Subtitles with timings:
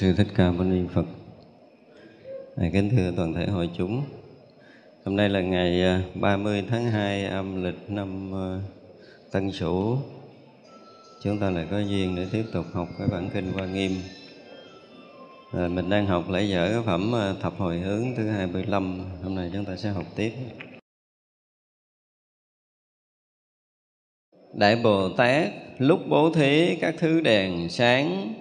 [0.00, 1.04] sư thích ca mâu ni phật.
[2.56, 4.02] À, kính thưa toàn thể hội chúng
[5.04, 8.60] hôm nay là ngày à, 30 tháng 2 âm lịch năm à,
[9.32, 9.98] tân sửu.
[11.22, 13.92] Chúng ta lại có duyên để tiếp tục học cái bản kinh hoa nghiêm.
[15.52, 19.34] À, mình đang học lễ dở cái phẩm à, thập hồi hướng thứ 25 hôm
[19.34, 20.32] nay chúng ta sẽ học tiếp.
[24.54, 28.34] Đại Bồ Tát lúc bố thí các thứ đèn sáng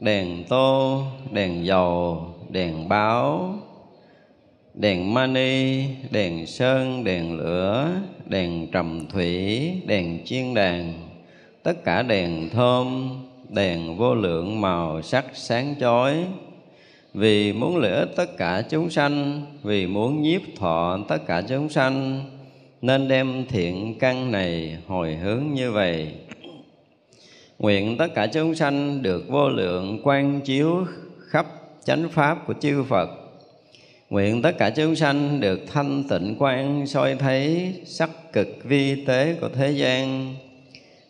[0.00, 3.54] đèn tô, đèn dầu, đèn báo,
[4.74, 7.90] đèn mani, đèn sơn, đèn lửa,
[8.26, 10.92] đèn trầm thủy, đèn chiên đàn.
[11.62, 13.10] Tất cả đèn thơm,
[13.48, 16.24] đèn vô lượng màu sắc sáng chói.
[17.14, 22.24] Vì muốn lửa tất cả chúng sanh, vì muốn nhiếp thọ tất cả chúng sanh,
[22.82, 26.08] nên đem thiện căn này hồi hướng như vậy.
[27.60, 30.86] Nguyện tất cả chúng sanh được vô lượng quan chiếu
[31.28, 31.46] khắp
[31.84, 33.10] chánh pháp của chư Phật.
[34.10, 39.36] Nguyện tất cả chúng sanh được thanh tịnh quan soi thấy sắc cực vi tế
[39.40, 40.34] của thế gian.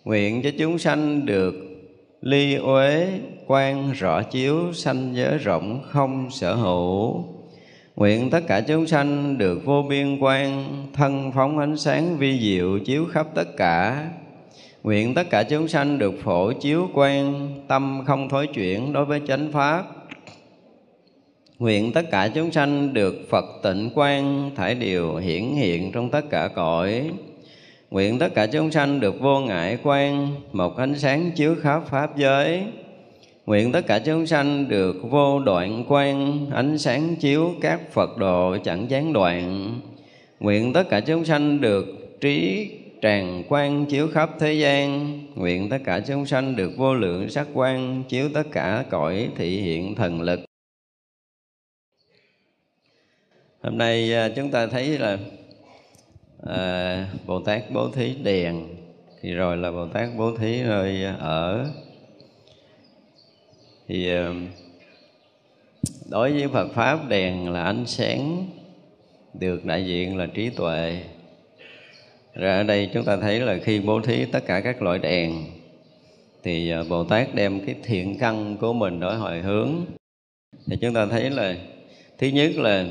[0.05, 1.55] Nguyện cho chúng sanh được
[2.21, 3.09] ly uế,
[3.47, 7.25] quan rõ chiếu, sanh giới rộng, không sở hữu.
[7.97, 12.79] Nguyện tất cả chúng sanh được vô biên quan, Thân phóng ánh sáng vi diệu
[12.79, 14.09] chiếu khắp tất cả.
[14.83, 19.21] Nguyện tất cả chúng sanh được phổ chiếu quan, Tâm không thối chuyển đối với
[19.27, 19.85] chánh pháp.
[21.59, 26.31] Nguyện tất cả chúng sanh được Phật tịnh quan, Thải điều hiển hiện trong tất
[26.31, 27.11] cả cõi.
[27.91, 32.17] Nguyện tất cả chúng sanh được vô ngại quan, Một ánh sáng chiếu khắp Pháp
[32.17, 32.63] giới.
[33.47, 38.57] Nguyện tất cả chúng sanh được vô đoạn quan, Ánh sáng chiếu các Phật độ
[38.65, 39.75] chẳng gián đoạn.
[40.41, 41.87] Nguyện tất cả chúng sanh được
[42.21, 42.69] trí
[43.01, 47.47] tràn quang chiếu khắp thế gian nguyện tất cả chúng sanh được vô lượng sắc
[47.55, 50.41] quang chiếu tất cả cõi thị hiện thần lực.
[53.63, 55.19] Hôm nay à, chúng ta thấy là
[56.47, 58.67] à, bồ tát bố thí đèn.
[59.21, 61.67] Thì rồi là bồ tát bố thí nơi ở.
[63.89, 64.35] Thì à,
[66.11, 68.47] đối với phật pháp đèn là ánh sáng
[69.35, 71.03] được đại diện là trí tuệ
[72.41, 75.45] rồi ở đây chúng ta thấy là khi bố thí tất cả các loại đèn
[76.43, 79.75] thì ờ, Bồ Tát đem cái thiện căn của mình đổi hồi hướng.
[80.67, 81.55] Thì chúng ta thấy là
[82.19, 82.87] thứ nhất là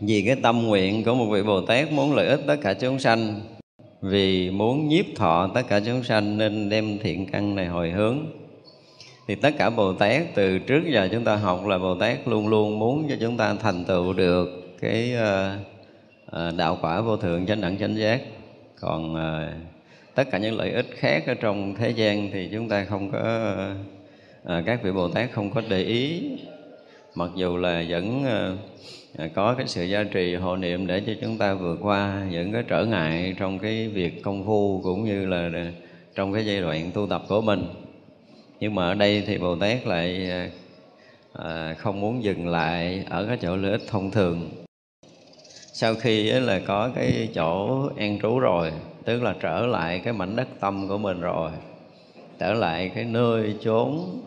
[0.00, 2.98] vì cái tâm nguyện của một vị Bồ Tát muốn lợi ích tất cả chúng
[2.98, 3.40] sanh
[4.00, 8.18] vì muốn nhiếp thọ tất cả chúng sanh nên đem thiện căn này hồi hướng.
[9.28, 12.48] Thì tất cả Bồ Tát từ trước giờ chúng ta học là Bồ Tát luôn
[12.48, 14.48] luôn muốn cho chúng ta thành tựu được
[14.80, 15.71] cái uh,
[16.32, 18.20] Ờ, đạo quả vô thượng, chánh đẳng, chánh giác.
[18.80, 19.52] Còn ờ,
[20.14, 23.18] tất cả những lợi ích khác ở trong thế gian thì chúng ta không có
[24.44, 26.30] ờ, các vị bồ tát không có để ý.
[27.14, 28.24] Mặc dù là vẫn
[29.34, 32.62] có cái sự gia trì hộ niệm để cho chúng ta vượt qua những cái
[32.68, 35.50] trở ngại trong cái việc công phu cũng như là
[36.14, 37.64] trong cái giai đoạn tu tập của mình.
[38.60, 40.30] Nhưng mà ở đây thì bồ tát lại
[41.78, 44.61] không muốn dừng lại ở cái chỗ lợi ích thông thường
[45.74, 48.72] sau khi là có cái chỗ an trú rồi,
[49.04, 51.50] tức là trở lại cái mảnh đất tâm của mình rồi,
[52.38, 54.20] trở lại cái nơi chốn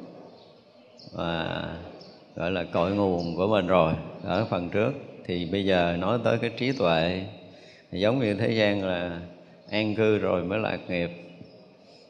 [1.18, 1.64] mà,
[2.36, 3.94] gọi là, cội nguồn của mình rồi.
[4.24, 4.92] Ở phần trước
[5.26, 7.22] thì bây giờ nói tới cái trí tuệ
[7.92, 9.20] giống như thế gian là
[9.72, 11.10] an cư rồi mới lạc nghiệp.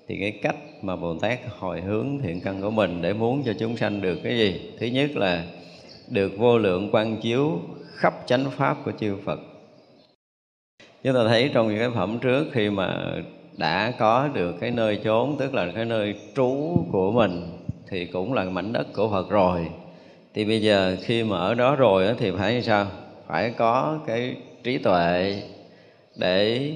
[0.07, 3.53] Thì cái cách mà bồ tát hồi hướng thiện căn của mình để muốn cho
[3.59, 4.71] chúng sanh được cái gì?
[4.79, 5.43] Thứ nhất là
[6.07, 7.59] được vô lượng quan chiếu
[7.95, 9.39] khắp chánh pháp của chư Phật.
[11.03, 13.15] Chúng ta thấy trong những cái phẩm trước khi mà
[13.57, 17.57] đã có được cái nơi chốn, tức là cái nơi trú của mình,
[17.89, 19.67] thì cũng là mảnh đất của Phật rồi.
[20.33, 22.87] Thì bây giờ khi mà ở đó rồi thì phải như sao?
[23.27, 25.41] Phải có cái trí tuệ
[26.15, 26.71] để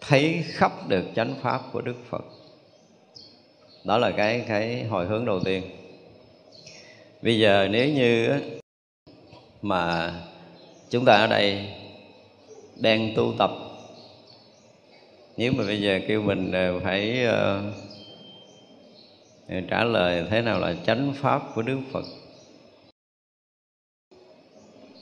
[0.00, 2.24] thấy khắp được chánh pháp của Đức Phật.
[3.84, 5.62] Đó là cái cái hồi hướng đầu tiên.
[7.22, 8.40] Bây giờ nếu như
[9.62, 10.12] mà
[10.90, 11.68] chúng ta ở đây
[12.76, 13.50] đang tu tập.
[15.36, 17.26] Nếu mà bây giờ kêu mình ờ, phải
[19.48, 22.04] uh, trả lời thế nào là chánh pháp của đức phật?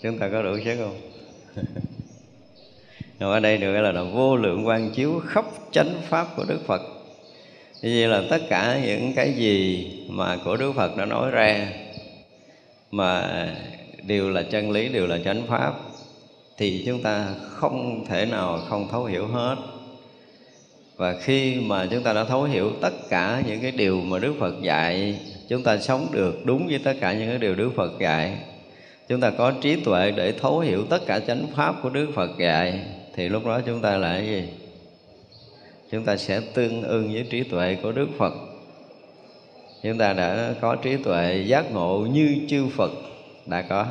[0.02, 1.00] Chúng ta có đủ chứ không?
[3.20, 6.58] Rồi ở đây được là, là vô lượng quan chiếu khắp chánh pháp của Đức
[6.66, 6.82] Phật.
[7.82, 11.72] Như vậy là tất cả những cái gì mà của Đức Phật đã nói ra
[12.90, 13.28] Mà
[14.08, 15.74] đều là chân lý, đều là chánh pháp
[16.56, 19.56] Thì chúng ta không thể nào không thấu hiểu hết.
[20.96, 24.34] Và khi mà chúng ta đã thấu hiểu tất cả những cái điều mà Đức
[24.38, 27.98] Phật dạy chúng ta sống được đúng với tất cả những cái điều Đức Phật
[27.98, 28.38] dạy.
[29.08, 32.30] Chúng ta có trí tuệ để thấu hiểu tất cả chánh pháp của Đức Phật
[32.38, 32.80] dạy
[33.14, 34.44] thì lúc đó chúng ta là cái gì?
[35.90, 38.32] Chúng ta sẽ tương ưng với trí tuệ của Đức Phật.
[39.82, 42.90] Chúng ta đã có trí tuệ giác ngộ như chư Phật
[43.48, 43.86] đã có.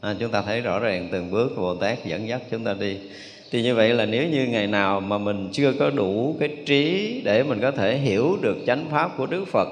[0.00, 2.98] À, chúng ta thấy rõ ràng từng bước Bồ Tát dẫn dắt chúng ta đi.
[3.50, 7.20] Thì như vậy là nếu như ngày nào mà mình chưa có đủ cái trí
[7.24, 9.68] để mình có thể hiểu được chánh pháp của Đức Phật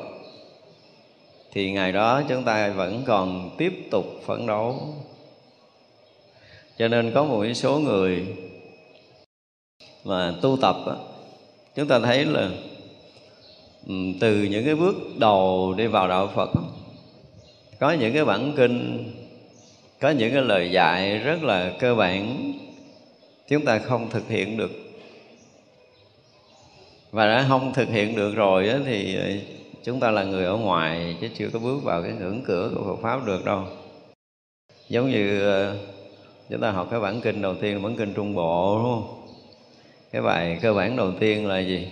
[1.52, 4.94] thì ngày đó chúng ta vẫn còn tiếp tục phấn đấu.
[6.78, 8.26] Cho nên có một số người
[10.04, 10.96] mà tu tập đó,
[11.74, 12.50] chúng ta thấy là
[13.86, 16.50] ừ, từ những cái bước đầu đi vào đạo Phật
[17.78, 19.04] có những cái bản kinh,
[20.00, 22.52] có những cái lời dạy rất là cơ bản,
[23.48, 24.70] chúng ta không thực hiện được.
[27.10, 29.30] Và đã không thực hiện được rồi thì ờ,
[29.84, 32.84] chúng ta là người ở ngoài chứ chưa có bước vào cái ngưỡng cửa của
[32.84, 33.64] Phật pháp được đâu.
[34.88, 35.76] Giống như ờ,
[36.50, 39.24] chúng ta học cái bản kinh đầu tiên bản kinh trung bộ, đúng không?
[40.12, 41.88] Cái bài cơ bản đầu tiên là gì?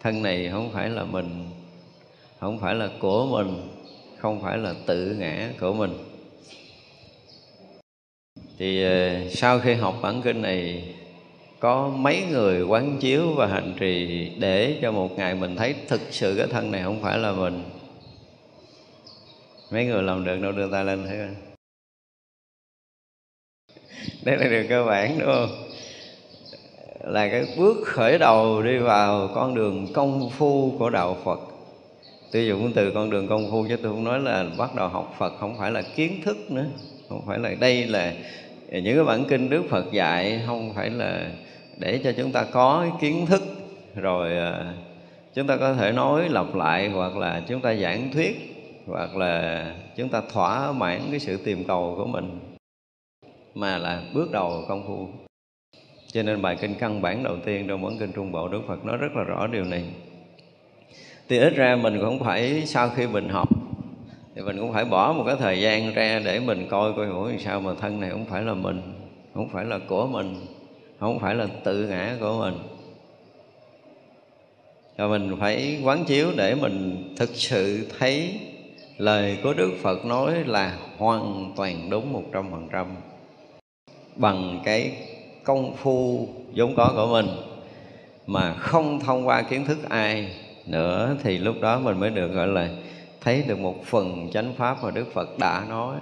[0.00, 1.44] Thân này không phải là mình,
[2.40, 3.75] không phải là của mình
[4.26, 5.98] không phải là tự ngã của mình.
[8.58, 10.84] Thì ờ, sau khi học bản kinh này,
[11.60, 16.00] có mấy người quán chiếu và hành trì để cho một ngày mình thấy thực
[16.10, 17.64] sự cái thân này không phải là mình.
[19.70, 21.34] Mấy người làm được đâu đưa tay lên, thấy không?
[24.22, 25.68] Đây là điều cơ bản, đúng không?
[27.00, 31.55] Là cái bước khởi đầu đi vào con đường công phu của đạo Phật
[32.36, 35.14] sử dụng từ con đường công phu chứ tôi không nói là bắt đầu học
[35.18, 36.66] Phật, không phải là kiến thức nữa.
[37.08, 38.14] Không phải là đây là
[38.70, 41.30] những cái bản kinh Đức Phật dạy, không phải là
[41.76, 43.42] để cho chúng ta có cái kiến thức.
[43.94, 44.74] Rồi à,
[45.34, 48.36] chúng ta có thể nói lặp lại hoặc là chúng ta giảng thuyết
[48.86, 49.66] hoặc là
[49.96, 52.40] chúng ta thỏa mãn cái sự tìm cầu của mình
[53.54, 55.08] mà là bước đầu công phu.
[56.12, 58.84] Cho nên bài kinh căn bản đầu tiên trong bản kinh trung bộ đức phật
[58.84, 59.84] nói rất là rõ điều này
[61.28, 63.48] thì ít ra mình cũng phải, sau khi mình học,
[64.34, 67.30] thì mình cũng phải bỏ một cái thời gian ra để mình coi coi ủa
[67.38, 68.80] sao mà thân này không phải là mình,
[69.34, 70.46] không phải là của mình,
[71.00, 72.54] không phải là tự ngã của mình.
[74.96, 78.40] Và mình phải quán chiếu để mình thực sự thấy
[78.98, 82.86] lời của Đức Phật nói là hoàn toàn đúng một trăm phần trăm
[84.16, 84.92] bằng cái
[85.44, 87.26] công phu vốn có của mình
[88.26, 90.30] mà không thông qua kiến thức ai
[90.66, 92.68] nữa thì lúc đó mình mới được, gọi là,
[93.20, 95.96] thấy được một phần chánh pháp mà Đức Phật đã nói.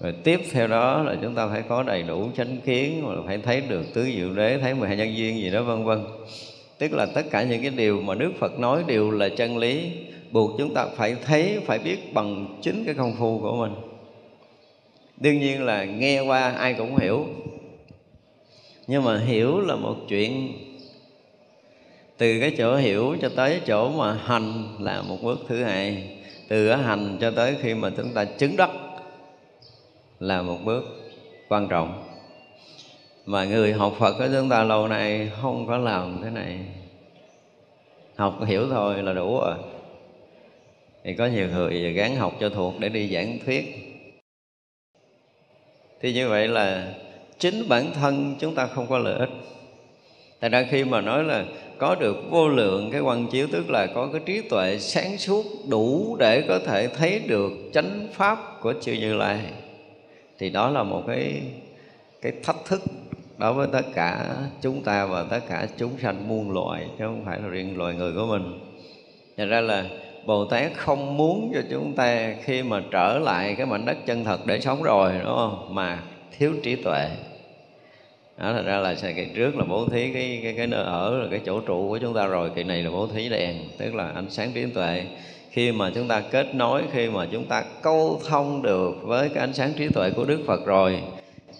[0.00, 3.38] Rồi tiếp theo đó là chúng ta phải có đầy đủ chánh kiến mà phải
[3.38, 6.04] thấy được tứ diệu đế, thấy mười hai nhân duyên gì đó, vân vân.
[6.78, 9.90] Tức là tất cả những cái điều mà Đức Phật nói đều là chân lý,
[10.30, 13.74] buộc chúng ta phải thấy, phải biết bằng chính cái công phu của mình.
[15.16, 17.26] Đương nhiên là nghe qua ai cũng hiểu.
[18.86, 20.52] Nhưng mà hiểu là một chuyện
[22.18, 26.08] từ cái chỗ hiểu cho tới chỗ mà hành là một bước thứ hai.
[26.48, 28.70] Từ hành cho tới khi mà chúng ta chứng đắc
[30.20, 30.84] là một bước
[31.48, 32.04] quan trọng.
[33.26, 36.58] Mà người học Phật của chúng ta lâu nay không có làm thế này.
[38.16, 39.54] Học hiểu thôi là đủ rồi.
[41.04, 43.64] Thì có nhiều người gán học cho thuộc để đi giảng thuyết.
[46.00, 46.94] Thì như vậy là
[47.38, 49.30] chính bản thân chúng ta không có lợi ích.
[50.40, 51.44] Tại ra khi mà nói là
[51.78, 55.44] có được vô lượng cái quan chiếu, tức là có cái trí tuệ sáng suốt
[55.68, 59.40] đủ để có thể thấy được chánh pháp của chư Như Lai.
[60.38, 61.42] Thì đó là một cái
[62.22, 62.82] cái thách thức
[63.38, 67.22] đối với tất cả chúng ta và tất cả chúng sanh muôn loài, chứ không
[67.24, 68.58] phải là riêng loài người của mình.
[69.36, 69.84] Thành ra là
[70.26, 74.24] Bồ Tát không muốn cho chúng ta khi mà trở lại cái mảnh đất chân
[74.24, 75.74] thật để sống rồi, đúng không?
[75.74, 76.02] Mà
[76.38, 77.08] thiếu trí tuệ
[78.38, 81.26] đó thật ra là kỳ trước là bố thí cái cái cái nơi ở là
[81.30, 84.10] cái chỗ trụ của chúng ta rồi kỳ này là bố thí đèn tức là
[84.10, 85.04] ánh sáng trí tuệ.
[85.50, 89.38] Khi mà chúng ta kết nối khi mà chúng ta câu thông được với cái
[89.38, 91.00] ánh sáng trí tuệ của đức phật rồi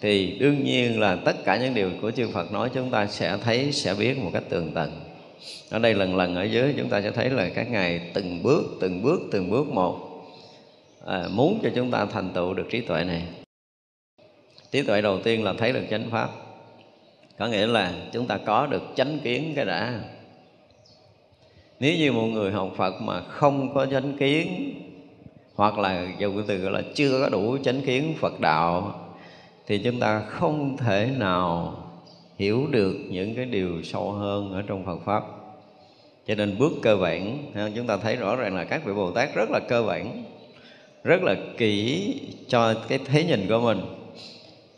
[0.01, 3.39] thì đương nhiên là tất cả những điều của chư phật nói chúng ta sẽ
[3.45, 5.01] thấy sẽ biết một cách tường tận.
[5.71, 8.63] Ở đây lần lần ở dưới chúng ta sẽ thấy là các ngài từng bước
[8.81, 9.99] từng bước từng bước một
[11.07, 13.23] à, muốn cho chúng ta thành tựu được trí tuệ này.
[14.71, 16.46] Trí tuệ đầu tiên là thấy được chánh pháp
[17.39, 20.01] có nghĩa là chúng ta có được chánh kiến cái đã.
[21.81, 24.75] Nếu như một người học phật mà không có chánh kiến,
[25.55, 29.01] hoặc là dùng cái từ gọi là chưa có đủ chánh kiến phật đạo,
[29.67, 31.75] thì chúng ta không thể nào
[32.39, 35.25] hiểu được những cái điều sâu hơn ở trong Phật pháp.
[36.27, 37.39] Cho nên bước cơ bản,
[37.75, 40.25] chúng ta thấy rõ ràng là các vị Bồ Tát rất là cơ bản,
[41.05, 42.15] rất là kỹ
[42.49, 43.81] cho cái thế nhìn của mình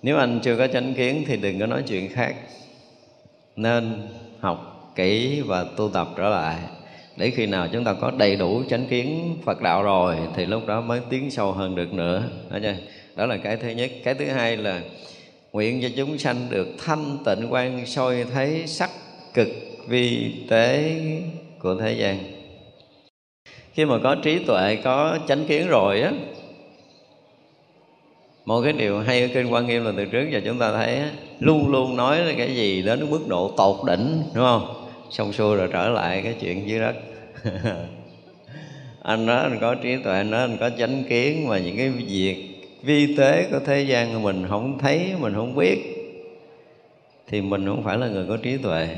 [0.03, 2.35] nếu anh chưa có chánh kiến thì đừng có nói chuyện khác.
[3.57, 4.09] Nên
[4.41, 6.57] học kỹ và tu tập trở lại.
[7.17, 10.67] Để khi nào chúng ta có đầy đủ chánh kiến Phật đạo rồi thì lúc
[10.67, 12.23] đó mới tiến sâu hơn được nữa.
[12.51, 12.75] Đó, chưa?
[13.17, 13.91] đó là cái thứ nhất.
[14.05, 14.81] Cái thứ hai là
[15.53, 18.91] nguyện cho chúng sanh được thanh tịnh quan soi thấy sắc
[19.35, 19.49] cực
[19.89, 20.95] vi tế
[21.59, 22.19] của thế gian.
[23.73, 26.13] Khi mà có trí tuệ có chánh kiến rồi á
[28.49, 31.01] một cái điều hay ở kinh quan nghiêm là từ trước giờ chúng ta thấy
[31.41, 34.87] luôn luôn nói là cái gì đến mức độ tột đỉnh, đúng không?
[35.11, 36.95] Xong xuôi rồi trở lại cái chuyện dưới đất.
[39.03, 41.89] Anh nói anh có trí tuệ, anh nói anh có chánh kiến mà những cái
[41.89, 42.37] việc
[42.83, 45.79] vi tế của thế gian của mình không thấy, mình không biết,
[47.27, 48.89] thì mình không phải là người có trí tuệ.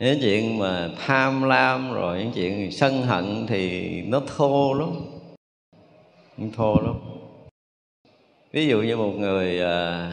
[0.00, 4.90] Những chuyện mà tham lam rồi, những chuyện sân hận thì nó thô lắm.
[6.38, 7.13] Nó thô lắm
[8.54, 10.12] ví dụ như một người à,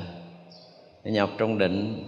[1.03, 2.03] nhập trong định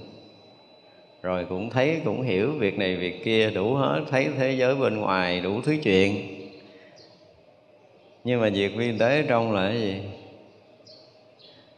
[1.22, 4.98] rồi cũng thấy cũng hiểu việc này việc kia đủ hết thấy thế giới bên
[4.98, 6.40] ngoài đủ thứ chuyện.
[8.24, 10.02] Nhưng mà việc vi tế trong là cái gì?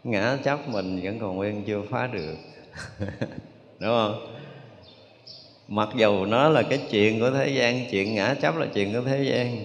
[0.04, 2.36] Ngã chấp mình vẫn còn nguyên chưa phá được.
[3.80, 4.28] Đúng không?
[5.68, 9.02] Mặc dù nó là cái chuyện của thế gian chuyện ngã chấp là chuyện của
[9.02, 9.58] thế gian.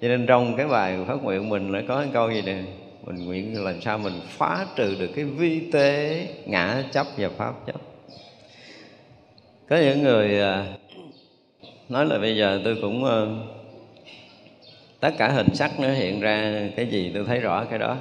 [0.00, 2.62] Cho nên trong cái bài phát nguyện mình lại có cái câu gì nè?
[3.08, 7.54] Mình nguyện làm sao mình phá trừ được cái vi tế, ngã chấp và pháp
[7.66, 7.80] chấp.
[9.68, 10.66] Có những người à,
[11.88, 13.28] nói là bây giờ tôi cũng ờ,
[15.00, 17.96] tất cả hình sắc nó hiện ra cái gì tôi thấy rõ cái đó.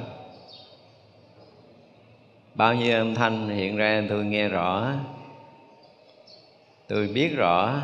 [2.56, 4.94] Bao nhiêu âm thanh hiện ra tôi nghe rõ,
[6.88, 7.82] tôi biết rõ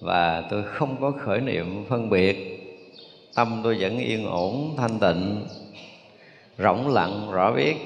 [0.00, 2.52] và tôi không có khởi niệm phân biệt.
[3.34, 5.46] Tâm tôi vẫn yên ổn, thanh tịnh
[6.58, 7.76] rỗng lặng, rõ biết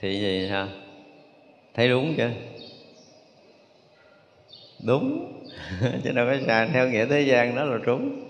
[0.00, 0.68] thì gì ha
[1.74, 2.30] thấy đúng chưa?
[4.82, 5.32] Đúng.
[6.04, 6.68] Chứ đâu có sai.
[6.72, 8.28] Theo nghĩa thế gian đó là trúng.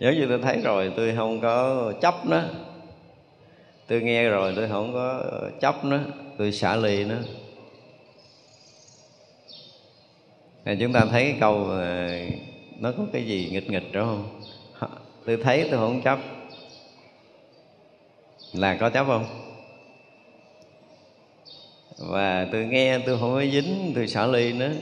[0.00, 2.42] nếu như tôi thấy rồi, tôi không có chấp nó.
[3.86, 5.24] Tôi nghe rồi, tôi không có
[5.60, 5.98] chấp nó.
[6.38, 7.16] Tôi xả lì nó.
[10.80, 12.18] Chúng ta thấy cái câu mà
[12.78, 14.40] nó có cái gì nghịch nghịch, đúng không?
[15.26, 16.18] Tôi thấy tôi không chấp
[18.52, 19.26] là có chấp không?
[21.98, 24.72] Và tôi nghe, tôi không có dính, tôi xả ly nữa.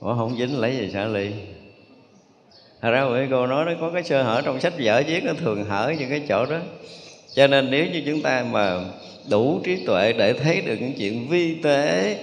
[0.00, 1.30] Ủa, không dính, lấy gì xả ly?
[2.80, 5.32] Thật ra mấy cô nói nó có cái sơ hở trong sách vở viết, nó
[5.32, 6.58] thường hở những cái chỗ đó.
[7.34, 8.80] Cho nên nếu như chúng ta mà
[9.30, 12.16] đủ trí tuệ để thấy được những chuyện vi tế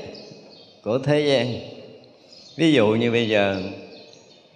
[0.83, 1.47] của thế gian.
[2.55, 3.61] Ví dụ như bây giờ,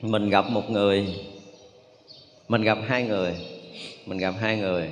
[0.02, 1.08] mình gặp một người,
[2.48, 3.36] mình gặp hai người
[4.08, 4.90] mình gặp hai người.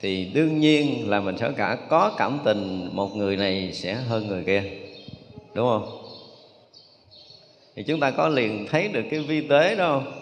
[0.00, 4.26] Thì đương nhiên là mình sẽ cả có cảm tình một người này sẽ hơn
[4.28, 4.62] người kia.
[5.54, 6.02] Đúng không?
[7.76, 10.12] Thì chúng ta có liền thấy được cái vi tế đó không?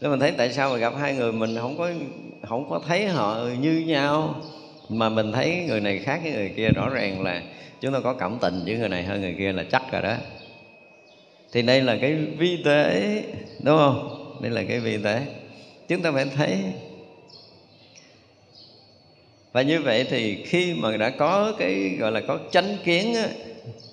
[0.00, 1.90] Nếu mình thấy tại sao mà gặp hai người mình không có
[2.48, 4.34] không có thấy họ như nhau,
[4.88, 6.68] mà mình thấy người này khác với người kia.
[6.68, 7.42] Rõ ràng là
[7.80, 10.14] chúng ta có cảm tình với người này hơn người kia là chắc rồi đó.
[11.52, 13.22] Thì đây là cái vi tế,
[13.62, 14.38] đúng không?
[14.40, 15.22] Đây là cái vi tế
[15.88, 16.58] chúng ta phải thấy.
[19.52, 23.28] Và như vậy thì khi mà đã có cái gọi là có chánh kiến á,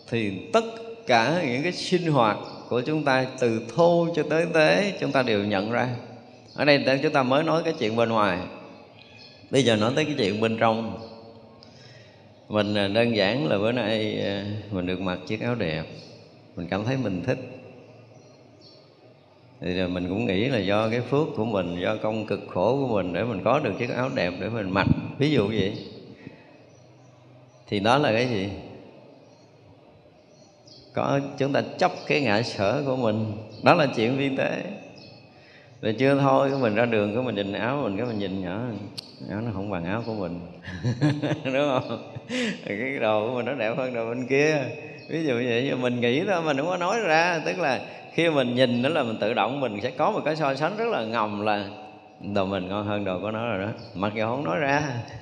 [0.10, 0.64] thì tất
[1.08, 2.38] cả những cái sinh hoạt
[2.70, 5.90] của chúng ta từ thô cho tới tế chúng ta đều nhận ra.
[6.56, 8.40] Ở đây chúng ta mới nói cái chuyện bên ngoài.
[9.50, 11.08] Bây giờ nói tới cái chuyện bên trong.
[12.50, 15.84] Mình à, đơn giản là bữa nay à, mình được mặc chiếc áo đẹp.
[16.56, 17.61] Mình cảm thấy mình thích
[19.62, 22.96] thì mình cũng nghĩ là do cái phước của mình, do công cực khổ của
[22.96, 24.88] mình để mình có được chiếc áo đẹp để mình mặc.
[25.18, 25.78] Ví dụ vậy.
[27.68, 28.50] Thì đó là cái gì?
[30.94, 33.34] Có, chúng ta chấp cái ngã sở của mình.
[33.64, 34.64] Đó là chuyện vi tế.
[35.82, 38.42] Rồi chưa thôi, cái mình ra đường cái mình nhìn áo mình, cái mình nhìn
[38.42, 38.62] nhỏ.
[39.30, 40.40] Áo nó không bằng áo của mình.
[41.44, 42.14] Đúng không?
[42.66, 44.64] Cái đồ của mình nó đẹp hơn đồ bên kia.
[45.10, 47.42] Ví dụ vậy, nhưng mình nghĩ thôi mình không có nói ra.
[47.46, 47.82] Tức là
[48.14, 50.78] khi mình nhìn đó là mình tự động mình sẽ có một cái so sánh
[50.78, 51.66] rất là ngầm là
[52.34, 53.72] đồ mình ngon hơn đồ của nó rồi đó.
[53.94, 54.84] Mặc dù không nói ra.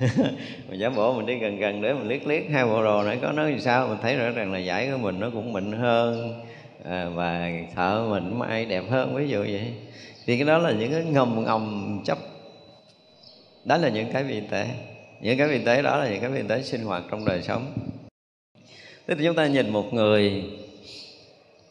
[0.68, 3.18] Mình giả bộ mình đi gần gần để mình liếc liếc hai bộ đồ này
[3.22, 5.72] có nói gì sao mình thấy rõ ràng là giải của mình nó cũng mịn
[5.72, 6.40] hơn
[6.84, 9.72] à, và thợ mình mai đẹp hơn ví dụ vậy.
[10.26, 12.18] Thì cái đó là những cái ngầm ngầm chấp.
[13.64, 14.66] Đó là những cái vi tế.
[15.20, 17.72] Những cái vi tế đó là những cái vi tế sinh hoạt trong đời sống.
[19.08, 20.44] Thế thì chúng ta nhìn một người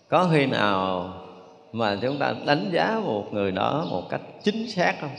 [0.09, 1.13] có khi nào
[1.71, 5.15] mà chúng ta đánh giá một người đó một cách chính xác không?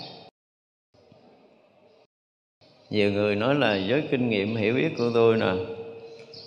[2.90, 5.52] Nhiều người nói là với kinh nghiệm hiểu biết của tôi nè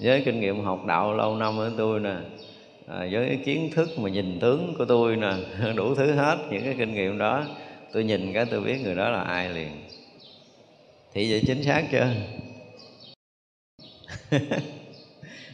[0.01, 2.15] với kinh nghiệm học đạo lâu năm của tôi nè
[2.87, 5.33] à, với cái kiến thức mà nhìn tướng của tôi nè
[5.75, 7.43] đủ thứ hết những cái kinh nghiệm đó.
[7.93, 9.71] Tôi nhìn cái tôi biết người đó là ai liền.
[11.13, 12.07] Thì vậy chính xác chưa?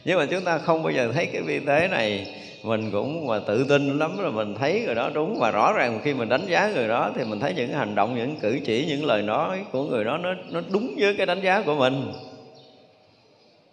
[0.04, 2.26] Nhưng mà chúng ta không bao giờ thấy cái vi tế này
[2.62, 5.38] mình cũng mà tự tin lắm là mình thấy người đó, đúng.
[5.38, 8.16] Và rõ ràng khi mình đánh giá người đó thì mình thấy những hành động,
[8.16, 11.40] những cử chỉ, những lời nói của người đó nó nó đúng với cái đánh
[11.40, 12.12] giá của mình.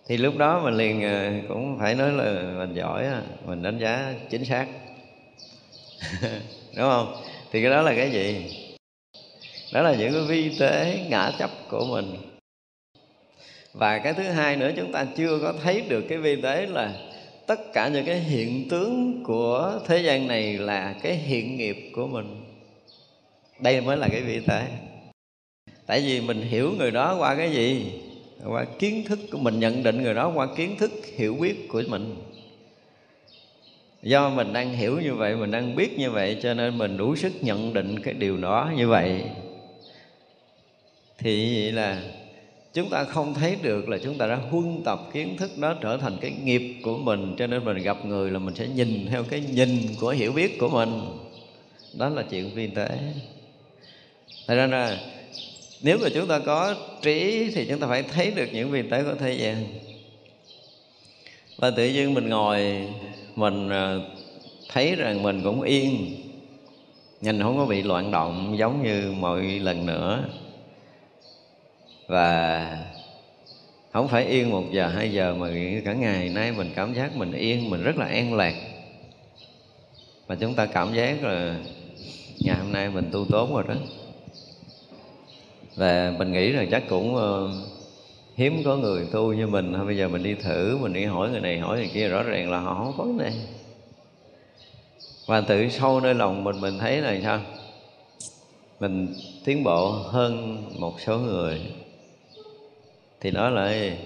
[0.08, 3.06] Thì lúc đó mình liền ờ, cũng phải nói là mình giỏi
[3.46, 4.68] mình đánh giá chính xác.
[6.78, 7.16] Đúng không?
[7.52, 8.46] Thì cái đó là cái gì?
[9.74, 12.16] Đó là những cái vi tế ngã chấp của mình.
[13.74, 16.94] Và cái thứ hai nữa, chúng ta chưa có thấy được cái vi tế là
[17.48, 22.08] tất cả những cái hiện tướng của thế gian này là cái hiện nghiệp của
[22.08, 22.44] mình.
[23.60, 24.68] Đây mới là cái vị tế
[25.86, 27.92] tại vì mình hiểu người đó qua cái gì,
[28.46, 31.84] qua kiến thức của mình, nhận định người đó qua kiến thức, hiểu biết của
[31.88, 32.16] mình.
[34.04, 37.16] Do mình đang hiểu như vậy, mình đang biết như vậy, cho nên mình đủ
[37.16, 39.24] sức nhận định cái điều đó như vậy.
[41.18, 42.02] Thì vậy là
[42.78, 45.98] chúng ta không thấy được là chúng ta đã huân tập kiến thức đó trở
[45.98, 49.24] thành cái nghiệp của mình, cho nên mình gặp người là mình sẽ nhìn theo
[49.24, 51.02] cái nhìn của hiểu biết của mình.
[51.94, 52.90] Đó là chuyện vi tế.
[54.48, 54.98] Thật ra là
[55.82, 59.04] nếu mà chúng ta có trí thì chúng ta phải thấy được những vi tế
[59.04, 59.66] của thế gian.
[61.58, 62.88] Và tự nhiên mình ngồi,
[63.36, 64.02] mình ờ,
[64.70, 66.16] thấy rằng mình cũng yên,
[67.22, 70.24] nhìn không có bị loạn động giống như mọi lần nữa
[72.08, 72.86] và
[73.94, 75.48] không phải yên một giờ hai giờ mà
[75.86, 78.54] cả ngày nay mình cảm giác mình yên mình rất là an lạc.
[80.28, 81.60] Và chúng ta cảm giác là
[82.40, 83.76] ngày hôm nay mình tu tốt rồi đó.
[85.76, 87.22] Và mình nghĩ rằng chắc cũng uh,
[88.36, 89.74] hiếm có người tu như mình.
[89.74, 92.24] Thôi bây giờ mình đi thử mình đi hỏi người này hỏi người kia rõ
[92.24, 93.40] ràng là họ không có cái này
[95.26, 97.40] và tự sâu nơi lòng mình mình thấy là sao?
[98.80, 99.14] Mình
[99.46, 101.62] tiến bộ hơn một số người
[103.22, 103.98] thì nó lại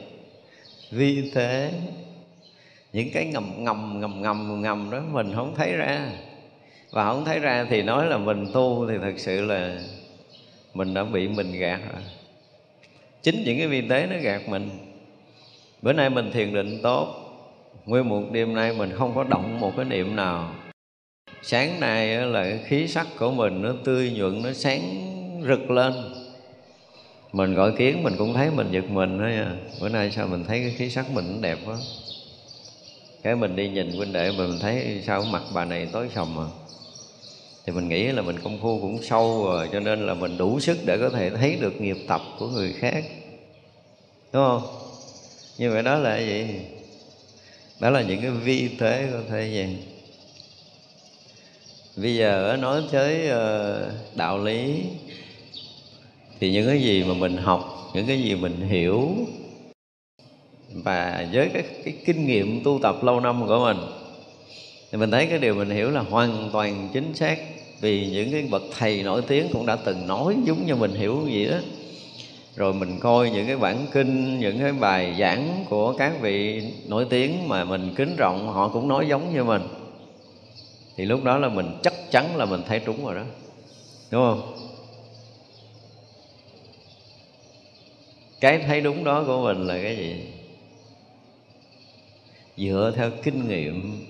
[0.91, 1.71] vi thế,
[2.93, 6.09] những cái ngầm ngầm ngầm ngầm ngầm đó mình không thấy ra.
[6.91, 9.79] Và không thấy ra thì nói là mình tu thì thật sự là
[10.73, 12.01] mình đã bị mình gạt rồi.
[13.21, 14.69] Chính những cái vi tế nó gạt mình.
[15.81, 17.15] Bữa nay mình thiền định tốt.
[17.85, 20.55] Nguyên một đêm nay mình không có động một cái niệm nào.
[21.41, 24.81] Sáng nay là cái khí sắc của mình nó tươi nhuận, nó sáng
[25.47, 25.93] rực lên
[27.33, 29.55] mình gọi kiến, mình cũng thấy mình giật mình đó nha à.
[29.79, 31.77] bữa nay sao mình thấy cái khí sắc mình đẹp quá.
[33.23, 36.45] Cái mình đi nhìn huynh đệ mình thấy sao mặt bà này tối sầm mà
[37.65, 40.59] thì mình nghĩ là mình công phu cũng sâu rồi, cho nên là mình đủ
[40.59, 43.03] sức để có thể thấy được nghiệp tập của người khác.
[44.33, 44.63] Đúng không?
[45.57, 46.45] Như vậy đó là gì?
[47.79, 49.75] Đó là những cái vi thế của thế gian
[51.95, 54.83] bây giờ nói tới ờ, đạo lý
[56.41, 59.09] thì những cái gì mà mình học những cái gì mình hiểu
[60.83, 63.77] và với cái, cái kinh nghiệm tu tập lâu năm của mình
[64.91, 67.39] thì mình thấy cái điều mình hiểu là hoàn toàn chính xác.
[67.81, 71.27] Vì những cái bậc thầy nổi tiếng cũng đã từng nói giống như mình hiểu
[71.27, 71.57] gì đó.
[72.55, 77.05] Rồi mình coi những cái bản kinh những cái bài giảng của các vị nổi
[77.09, 79.61] tiếng mà mình kính trọng họ cũng nói giống như mình.
[80.97, 83.23] Thì lúc đó là mình chắc chắn là mình thấy trúng rồi đó.
[84.11, 84.70] Đúng không?
[88.41, 90.15] Cái thấy đúng đó của mình là cái gì?
[92.57, 94.05] Dựa theo kinh nghiệm,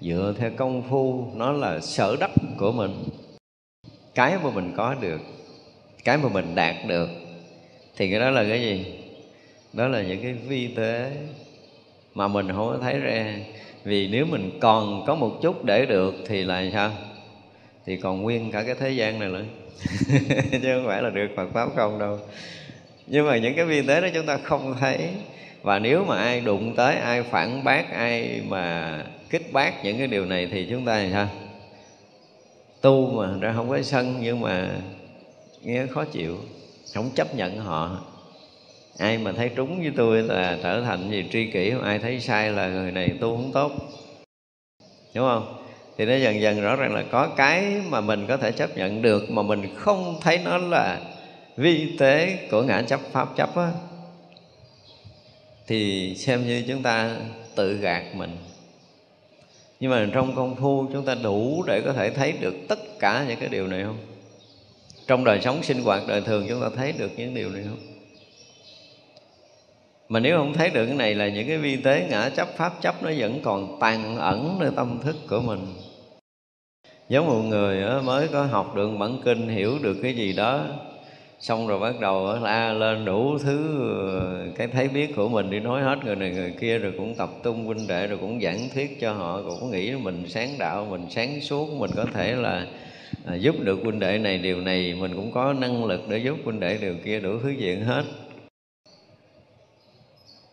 [0.00, 3.04] dựa theo công phu, nó là sở đắc của mình.
[4.14, 5.20] Cái mà mình có được,
[6.04, 7.08] cái mà mình đạt được,
[7.96, 8.98] thì cái đó là cái gì?
[9.72, 11.12] Đó là những cái vi tế
[12.14, 13.36] mà mình không có thấy ra.
[13.84, 16.92] Vì nếu mình còn có một chút để được thì là sao?
[17.86, 19.44] Thì còn nguyên cả cái thế gian này nữa.
[20.62, 22.18] Chứ không phải là được Phật pháp không đâu
[23.12, 25.08] nhưng mà những cái vi tế đó chúng ta không thấy.
[25.62, 28.96] Và nếu mà ai đụng tới, ai phản bác, ai mà
[29.30, 31.28] kích bác những cái điều này thì chúng ta thì sao?
[32.80, 34.70] Tu mà, ra không có sân, nhưng mà
[35.62, 36.36] nghe khó chịu,
[36.94, 37.98] không chấp nhận họ.
[38.98, 42.50] Ai mà thấy trúng với tôi là trở thành gì tri kỷ, ai thấy sai
[42.50, 43.72] là người này tu không tốt.
[45.14, 45.56] Đúng không?
[45.98, 49.02] Thì nó dần dần rõ ràng là có cái mà mình có thể chấp nhận
[49.02, 51.00] được mà mình không thấy nó là
[51.60, 53.72] vi tế của ngã chấp, pháp chấp á,
[55.66, 57.16] thì xem như chúng ta
[57.54, 58.36] tự gạt mình.
[59.80, 63.24] Nhưng mà trong công phu chúng ta đủ để có thể thấy được tất cả
[63.28, 63.98] những cái điều này không?
[65.06, 67.78] Trong đời sống sinh hoạt đời thường chúng ta thấy được những điều này không?
[70.08, 72.72] Mà nếu không thấy được cái này là những cái vi tế ngã chấp, pháp
[72.80, 75.66] chấp nó vẫn còn tàn ẩn nơi tâm thức của mình.
[77.08, 80.66] Giống một người mới có học được bản kinh, hiểu được cái gì đó
[81.40, 85.60] xong rồi bắt đầu la lên đủ thứ ờ, cái thấy biết của mình đi
[85.60, 88.68] nói hết người này người kia rồi cũng tập tung huynh đệ rồi cũng giảng
[88.74, 92.66] thuyết cho họ cũng nghĩ mình sáng đạo mình sáng suốt mình có thể là
[93.26, 96.36] à, giúp được huynh đệ này điều này mình cũng có năng lực để giúp
[96.44, 98.04] huynh đệ điều kia đủ thứ diện hết.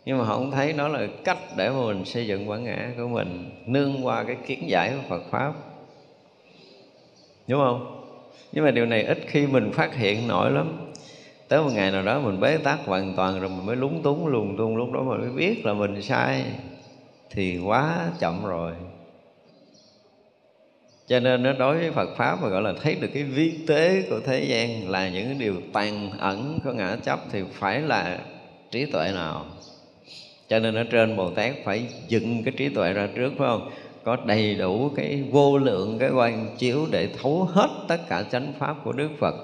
[0.06, 2.92] Nhưng mà họ không thấy đó là cách để mà mình xây dựng bản ngã
[2.98, 5.54] của mình nương qua cái kiến giải của Phật pháp.
[7.48, 7.97] Đúng không?
[8.52, 10.92] Nhưng mà điều này ít khi mình phát hiện nổi lắm.
[11.48, 14.28] Tới một ngày nào đó mình bế tắc hoàn toàn rồi mình mới lúng túng
[14.28, 16.44] lùng tung, lúc đó mình mới biết là mình sai,
[17.30, 18.72] thì quá chậm rồi.
[21.08, 24.04] Cho nên nó đối với Phật pháp mà gọi là thấy được cái vi tế
[24.10, 28.20] của thế gian là những điều tàn ẩn của ngã chấp thì phải là
[28.72, 29.46] trí tuệ nào.
[30.50, 33.70] Cho nên ở trên Bồ Tát phải dựng cái trí tuệ ra trước, phải không?
[34.08, 38.54] Có đầy đủ cái vô lượng, cái quan chiếu để thấu hết tất cả chánh
[38.60, 39.36] pháp của Đức Phật.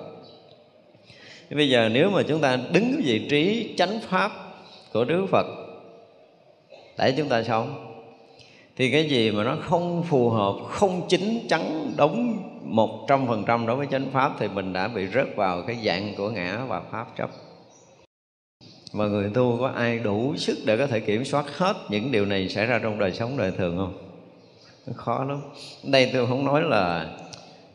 [1.50, 4.32] Bây giờ nếu mà chúng ta đứng cái vị trí chánh pháp
[4.94, 5.46] của Đức Phật,
[6.98, 7.96] để chúng ta sống,
[8.76, 13.44] thì cái gì mà nó không phù hợp, không chính chắn, đúng một trăm phần
[13.48, 16.66] trăm đối với chánh pháp, thì mình đã bị rớt vào cái dạng của ngã
[16.68, 17.30] và pháp chấp.
[18.94, 22.26] Mà người tu có ai đủ sức để có thể kiểm soát hết những điều
[22.26, 24.13] này xảy ra trong đời sống đời thường không?
[24.96, 25.42] Khó lắm.
[25.84, 27.18] Đây tôi không nói là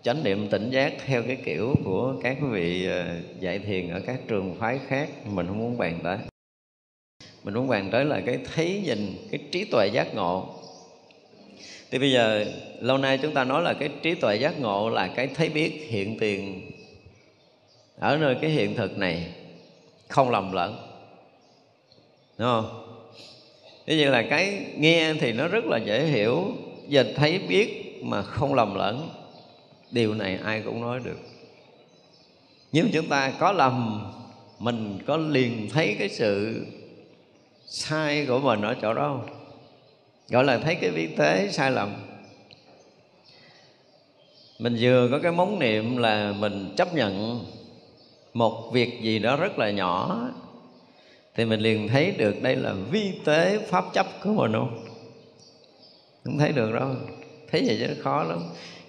[0.02, 3.04] chánh niệm tỉnh giác theo cái kiểu của các vị ờ,
[3.40, 5.08] dạy thiền ở các trường phái khác.
[5.26, 6.18] Mình không muốn bàn tới.
[7.44, 10.54] Mình muốn bàn tới là cái thấy nhìn, cái trí tuệ giác ngộ.
[11.90, 12.44] Thì bây giờ,
[12.80, 15.86] lâu nay chúng ta nói là cái trí tuệ giác ngộ là cái thấy biết
[15.88, 16.70] hiện tiền.
[17.98, 19.26] Ở nơi cái hiện thực này,
[20.08, 20.76] không lầm lẫn.
[22.38, 22.84] Đúng không?
[23.86, 26.52] Thế như là cái nghe thì nó rất là dễ hiểu
[26.90, 29.10] và thấy biết mà không lầm lẫn,
[29.90, 31.18] Điều này ai cũng nói được.
[32.72, 34.06] Nếu chúng ta có lầm,
[34.58, 36.66] Mình có liền thấy cái sự
[37.66, 39.36] sai của mình ở chỗ đó không?
[40.28, 41.94] Gọi là thấy cái vi tế sai lầm.
[44.58, 47.44] Mình vừa có cái móng niệm là mình chấp nhận
[48.34, 50.20] Một việc gì đó rất là nhỏ,
[51.34, 54.87] thì mình liền thấy được đây là vi tế pháp chấp của mình không?
[56.24, 56.88] Không thấy được đâu.
[57.52, 58.38] Thấy vậy chứ khó lắm.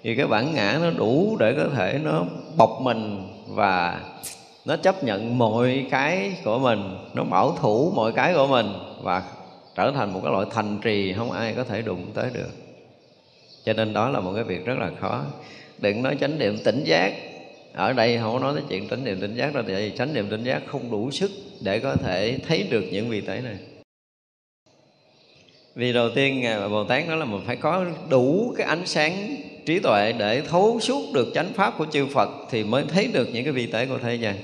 [0.03, 2.25] Vì cái bản ngã nó đủ để có thể nó
[2.57, 4.01] bọc mình và
[4.65, 8.67] nó chấp nhận mọi cái của mình, nó bảo thủ mọi cái của mình
[9.01, 9.23] và
[9.75, 12.49] trở thành một cái loại thành trì không ai có thể đụng tới được.
[13.65, 15.23] Cho nên đó là một cái việc rất là khó.
[15.77, 17.13] Đừng nói chánh niệm tỉnh giác.
[17.73, 20.13] Ở đây không có nói tới chuyện chánh niệm tỉnh giác đâu, tại vì chánh
[20.13, 23.55] niệm tỉnh giác không đủ sức để có thể thấy được những vị tế này
[25.79, 29.35] vì đầu tiên à, bồ tát nói là mình phải có đủ cái ánh sáng
[29.65, 33.29] trí tuệ để thấu suốt được chánh pháp của chư phật thì mới thấy được
[33.33, 34.35] những cái vi tế của thế gian.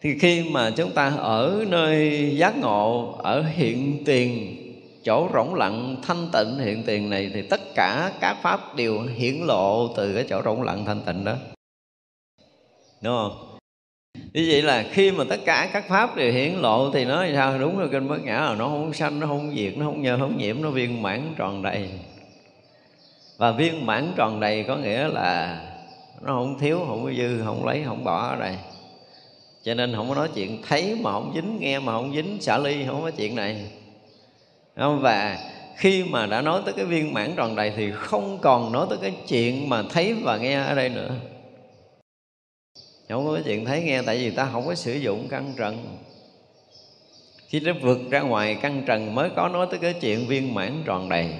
[0.00, 4.56] Thì khi mà chúng ta ở nơi giác ngộ, ở hiện tiền,
[5.04, 9.34] chỗ rỗng lặng, thanh tịnh hiện tiền này, thì tất cả các pháp đều hiển
[9.34, 11.34] lộ từ cái chỗ rỗng lặng thanh tịnh đó.
[13.02, 13.53] Đúng không?
[14.34, 17.58] Như vậy là khi mà tất cả các pháp đều hiển lộ thì nói sao?
[17.58, 20.16] Đúng rồi, kinh bất nhã là nó không sanh, nó không diệt, nó không nhơ
[20.18, 21.88] không nhiễm, nó viên mãn tròn đầy.
[23.36, 25.60] Và viên mãn tròn đầy có nghĩa là
[26.22, 28.56] nó không thiếu, không có dư, không lấy, không bỏ ở đây.
[29.62, 32.58] Cho nên không có nói chuyện thấy mà không dính, nghe mà không dính, xả
[32.58, 33.66] ly, không có chuyện này.
[34.76, 35.00] Không?
[35.00, 35.38] và
[35.76, 38.98] khi mà đã nói tới cái viên mãn tròn đầy thì không còn nói tới
[39.02, 41.10] cái chuyện mà thấy và nghe ở đây nữa
[43.08, 45.96] không có chuyện thấy nghe, tại vì ta không có sử dụng căn trần.
[47.48, 50.82] Khi nó vượt ra ngoài căn trần mới có nói tới cái chuyện viên mãn
[50.84, 51.34] tròn đầy.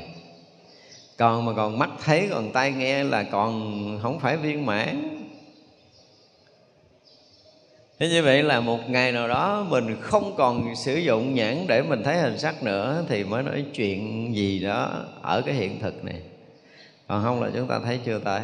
[1.19, 5.21] Còn mà còn mắt thấy, còn tai nghe là còn không phải viên mãn.
[7.99, 11.83] Thế như vậy là một ngày nào đó mình không còn sử dụng nhãn để
[11.83, 16.05] mình thấy hình sắc nữa, Thì mới nói chuyện gì đó ở cái hiện thực
[16.05, 16.21] này.
[17.09, 18.41] Còn không là chúng ta thấy chưa tới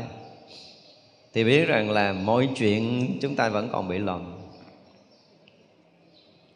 [1.34, 4.36] thì biết rằng là mọi chuyện chúng ta vẫn còn bị lầm.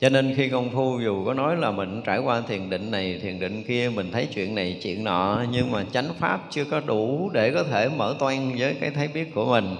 [0.01, 3.19] Cho nên khi công phu dù có nói là mình trải qua thiền định này,
[3.23, 6.81] thiền định kia, mình thấy chuyện này, chuyện nọ, nhưng mà chánh pháp chưa có
[6.81, 9.77] đủ để có thể mở toan với cái thấy biết của mình,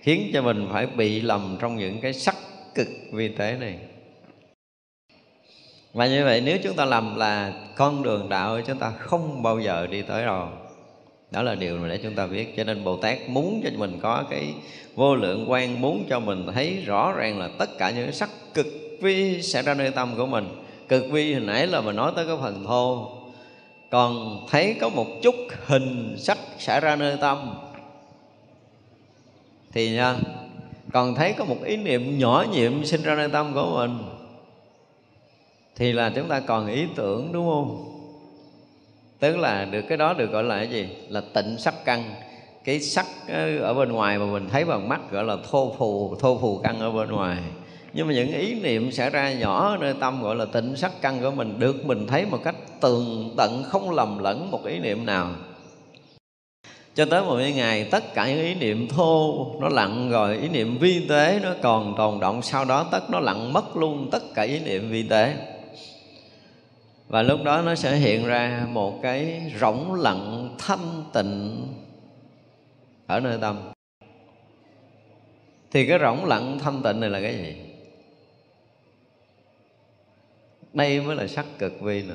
[0.00, 2.36] khiến cho mình phải bị lầm trong những cái sắc
[2.74, 3.78] cực vi tế này.
[5.92, 9.60] Và như vậy nếu chúng ta lầm là con đường đạo chúng ta không bao
[9.60, 10.48] giờ đi tới rồi
[11.34, 12.56] đó là điều mà để chúng ta biết.
[12.56, 14.54] Cho nên bồ tát muốn cho mình có cái
[14.94, 18.66] vô lượng quan, muốn cho mình thấy rõ ràng là tất cả những sắc cực
[19.00, 20.48] vi sẽ ra nơi tâm của mình.
[20.88, 23.10] Cực vi hồi nãy là mình nói tới cái phần thô.
[23.90, 25.34] Còn thấy có một chút
[25.66, 27.54] hình sắc xảy ra nơi tâm.
[29.72, 30.16] Thì nha,
[30.92, 33.98] còn thấy có một ý niệm nhỏ nhiệm sinh ra nơi tâm của mình,
[35.76, 37.93] thì là chúng ta còn ý tưởng, đúng không?
[39.20, 40.88] Tức là được cái đó được gọi là cái gì?
[41.08, 42.14] Là tịnh sắc căn.
[42.64, 46.16] Cái sắc ờ, ở bên ngoài mà mình thấy bằng mắt gọi là thô phù
[46.16, 47.38] thô phù căn ở bên ngoài.
[47.92, 50.92] Nhưng mà những ý niệm xảy ra nhỏ ở nơi tâm gọi là tịnh sắc
[51.00, 54.78] căn của mình, được mình thấy một cách tường tận, không lầm lẫn một ý
[54.78, 55.30] niệm nào.
[56.94, 60.78] Cho tới một ngày, tất cả những ý niệm thô, nó lặng rồi, ý niệm
[60.78, 64.42] vi tế nó còn tồn động sau đó tất nó lặng mất luôn tất cả
[64.42, 65.34] ý niệm vi tế
[67.14, 71.66] và lúc đó nó sẽ hiện ra một cái rỗng lặng thanh tịnh
[73.06, 73.56] ở nơi tâm.
[75.70, 77.56] Thì cái rỗng lặng thanh tịnh này là cái gì?
[80.72, 82.14] Đây mới là sắc cực vi nè.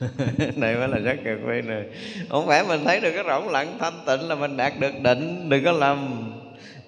[0.56, 1.82] Này mới là sắc cực vi nè.
[2.30, 5.48] Không phải mình thấy được cái rỗng lặng thanh tịnh là mình đạt được định,
[5.48, 6.32] đừng có lầm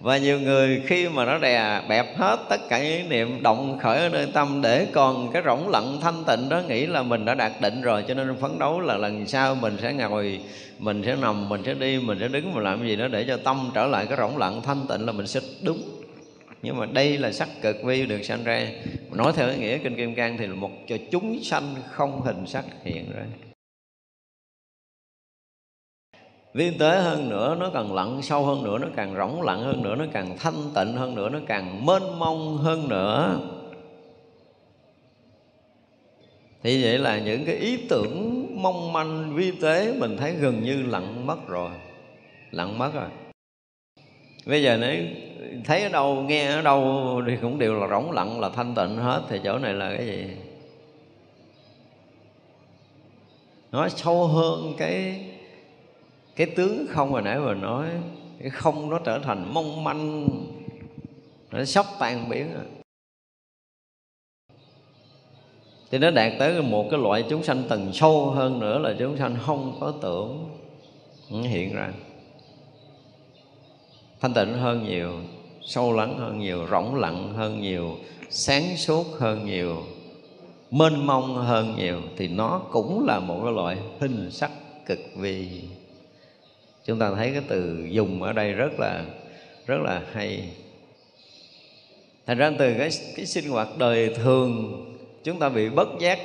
[0.00, 3.98] và nhiều người khi mà nó đè bẹp hết tất cả những niệm động khởi
[3.98, 7.35] ở nơi tâm để còn cái rỗng lặng thanh tịnh đó, nghĩ là mình đã
[7.35, 10.40] đạt định rồi, cho nên phấn đấu là lần sau mình sẽ ngồi,
[10.78, 13.37] mình sẽ nằm, mình sẽ đi, mình sẽ đứng, mình làm gì đó để cho
[13.37, 15.82] tâm trở lại cái rỗng lặng thanh tịnh là mình sẽ đúng
[16.62, 18.68] nhưng mà đây là sắc cực vi được sanh ra.
[19.11, 22.46] Nói theo cái nghĩa kinh kim cang thì là một cho chúng sanh không hình
[22.46, 23.45] sắc hiện ra.
[26.57, 29.83] Viên tế hơn nữa, nó càng lặng sâu hơn nữa, nó càng rỗng lặng hơn
[29.83, 33.38] nữa, nó càng thanh tịnh hơn nữa, nó càng mênh mông hơn nữa.
[36.62, 40.83] Thì vậy là những cái ý tưởng mong manh vi tế mình thấy gần như
[40.83, 41.71] lặng mất rồi.
[42.51, 43.09] Lặng mất rồi.
[44.47, 45.05] Bây giờ nếu
[45.64, 48.97] thấy ở đâu, nghe ở đâu thì cũng đều là rỗng lặng là thanh tịnh
[48.97, 49.23] hết.
[49.29, 50.27] Thì chỗ này là cái gì?
[53.73, 55.25] Nó sâu hơn cái
[56.37, 57.87] cái tướng không hồi nãy vừa nói,
[58.40, 60.29] cái không nó trở thành mong manh,
[61.51, 62.64] nó sắp tan biến rồi
[65.90, 69.16] thì nó đạt tới một cái loại chúng sanh tầng sâu hơn nữa là chúng
[69.16, 70.49] sanh không có tưởng
[71.29, 71.92] hiện ra.
[74.20, 75.12] Thanh tịnh hơn nhiều,
[75.62, 77.96] sâu lắng hơn nhiều rỗng lặng hơn nhiều,
[78.31, 79.83] sáng suốt hơn nhiều,
[80.70, 84.51] mênh mông hơn nhiều thì nó cũng là một cái loại hình sắc
[84.87, 85.62] cực vi
[86.87, 89.05] chúng ta thấy cái từ dùng ở đây rất là
[89.66, 90.49] rất là hay.
[92.27, 94.85] Thành ra từ cái cái sinh hoạt đời thường,
[95.25, 96.18] chúng ta bị bất giác.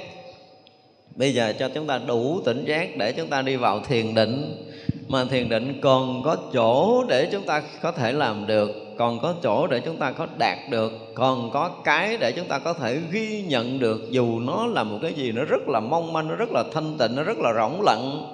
[1.15, 4.67] Bây giờ cho chúng ta đủ tỉnh giác để chúng ta đi vào thiền định.
[5.07, 9.35] Mà thiền định còn có chỗ để chúng ta có thể làm được, còn có
[9.43, 12.99] chỗ để chúng ta có đạt được, còn có cái để chúng ta có thể
[13.11, 14.01] ghi nhận được.
[14.09, 16.97] Dù nó là một cái gì, nó rất là mong manh, nó rất là thanh
[16.97, 18.33] tịnh, nó rất là rỗng lặng,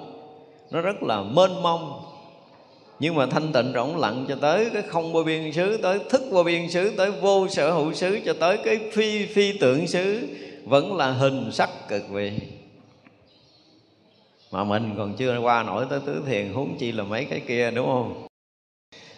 [0.70, 2.07] nó rất là mênh mông
[3.00, 6.22] nhưng mà thanh tịnh rỗng lặng cho tới cái không vô biên xứ, tới thức
[6.30, 10.28] vô biên xứ, tới vô sở hữu xứ, cho tới cái phi phi tượng xứ,
[10.64, 12.32] vẫn là hình sắc cực vị
[14.50, 17.70] mà mình còn chưa qua nổi tới tứ thiền, huống chi là mấy cái kia,
[17.70, 18.26] đúng không?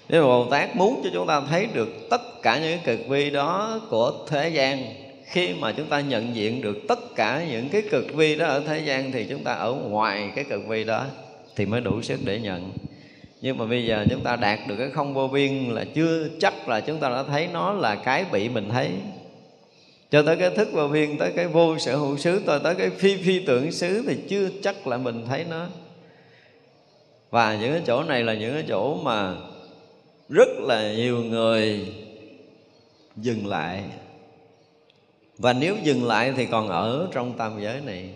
[0.08, 3.80] Thế Bồ Tát muốn cho chúng ta thấy được tất cả những cực vi đó
[3.90, 4.84] của thế gian.
[5.24, 8.60] Khi mà chúng ta nhận diện được tất cả những cái cực vi đó ở
[8.60, 11.06] thế gian, Thì chúng ta ở ngoài cái cực vi đó,
[11.56, 12.70] Thì mới đủ sức để nhận
[13.42, 16.68] nhưng mà bây giờ chúng ta đạt được cái không vô biên là chưa chắc
[16.68, 18.90] là chúng ta đã thấy nó là cái bị mình thấy.
[20.10, 22.90] Cho tới cái thức vô biên, tới cái vô sở hữu xứ tới tới cái
[22.90, 25.66] phi phi tưởng xứ thì chưa chắc là mình thấy nó.
[27.30, 29.34] Và những cái chỗ này là những cái chỗ mà
[30.28, 31.86] rất là nhiều người
[33.16, 33.82] dừng lại.
[35.38, 38.10] Và nếu dừng lại thì còn ở trong tam giới này.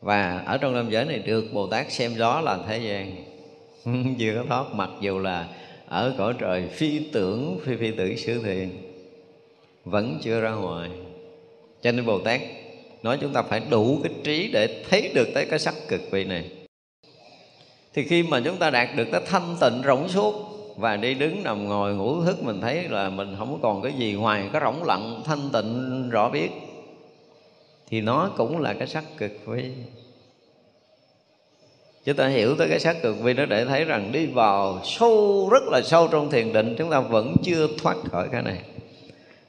[0.00, 3.31] Và ở trong tam giới này được bồ tát xem đó là thế gian
[4.18, 5.48] chưa có thoát mặc dù là
[5.86, 8.70] ở cõi trời, phi tưởng, phi phi tưởng xứ thiền,
[9.84, 10.90] vẫn chưa ra ngoài.
[11.82, 12.40] Cho nên bồ tát
[13.02, 16.24] nói chúng ta phải đủ cái trí để thấy được tới cái sắc cực vị
[16.24, 16.50] này.
[17.94, 20.34] Thì khi mà chúng ta đạt được cái thanh tịnh rỗng suốt
[20.76, 24.12] và đi đứng nằm ngồi ngủ thức, mình thấy là mình không còn cái gì
[24.12, 26.50] ngoài cái rỗng lặng thanh tịnh rõ biết,
[27.88, 29.70] thì nó cũng là cái sắc cực vi
[32.04, 35.48] chúng ta hiểu tới cái sắc cực vi nó để thấy rằng đi vào sâu,
[35.52, 38.58] rất là sâu trong thiền định, chúng ta vẫn chưa thoát khỏi cái này.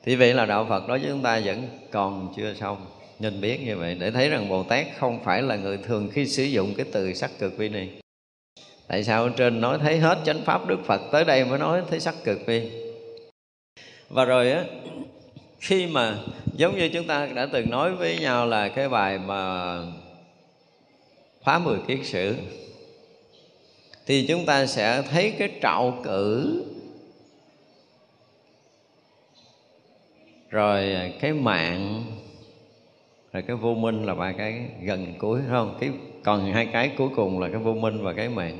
[0.06, 2.86] Thì vậy là đạo phật đối với chúng ta vẫn còn chưa xong.
[3.20, 6.26] Nên biết như vậy, để thấy rằng bồ tát không phải là người thường khi
[6.26, 7.90] sử dụng cái từ sắc cực vi này.
[8.88, 12.00] Tại sao trên nói thấy hết chánh pháp đức phật, tới đây mới nói thấy
[12.00, 12.72] sắc cực vi?
[14.10, 14.64] Và rồi á,
[15.60, 16.18] khi mà
[16.58, 19.78] giống như chúng ta đã từng nói với nhau là cái bài mà
[21.44, 22.36] phá mười kiết sử,
[24.06, 26.64] thì chúng ta sẽ thấy cái trạo cử.
[30.50, 32.04] Rồi cái mạng,
[33.34, 35.78] rồi cái vô minh là ba cái gần cuối không?
[35.80, 35.90] Cái,
[36.24, 38.60] còn hai cái cuối cùng là cái vô minh và cái mạng.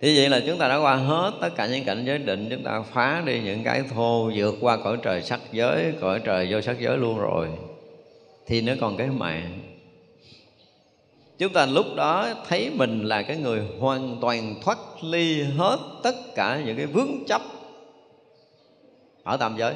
[0.00, 2.62] Thì vậy là chúng ta đã qua hết tất cả những cảnh giới định, chúng
[2.62, 6.60] ta phá đi những cái thô, vượt qua cõi trời sắc giới, cõi trời vô
[6.60, 7.48] sắc giới luôn rồi.
[8.46, 9.60] Thì nó còn cái mạng
[11.42, 16.14] chúng ta lúc đó thấy mình là cái người hoàn toàn thoát ly hết tất
[16.34, 17.42] cả những cái vướng chấp.
[19.22, 19.74] Ở tam giới.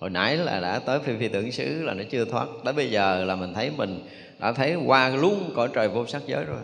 [0.00, 2.46] Hồi nãy là đã tới phi phi tưởng xứ là nó chưa thoát.
[2.64, 4.06] Tới bây giờ là mình thấy mình
[4.38, 6.60] đã thấy qua luôn cõi trời vô sắc giới rồi.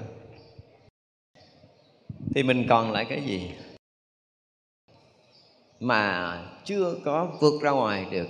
[2.34, 3.50] Thì mình còn lại cái gì?
[5.80, 8.28] Mà chưa có vượt ra ngoài được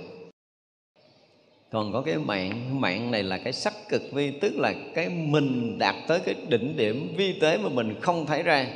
[1.71, 5.79] còn có cái mạng mạng này là cái sắc cực vi, tức là cái mình
[5.79, 8.67] đạt tới cái đỉnh điểm vi tế mà mình không thấy ra.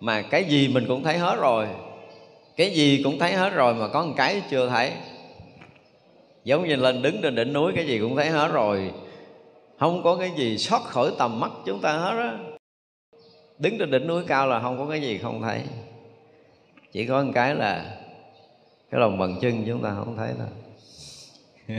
[0.00, 1.66] Mà cái gì mình cũng thấy hết rồi.
[2.56, 4.90] Cái gì cũng thấy hết rồi mà có một cái chưa thấy.
[6.44, 8.90] Giống như lên đứng trên đỉnh núi, cái gì cũng thấy hết rồi.
[9.78, 12.38] Không có cái gì sót khỏi tầm mắt chúng ta hết á.
[13.58, 15.60] Đứng trên đỉnh núi cao là không có cái gì không thấy.
[16.92, 17.96] Chỉ có một cái là
[18.90, 20.61] cái lòng bằng chân chúng ta không thấy thôi.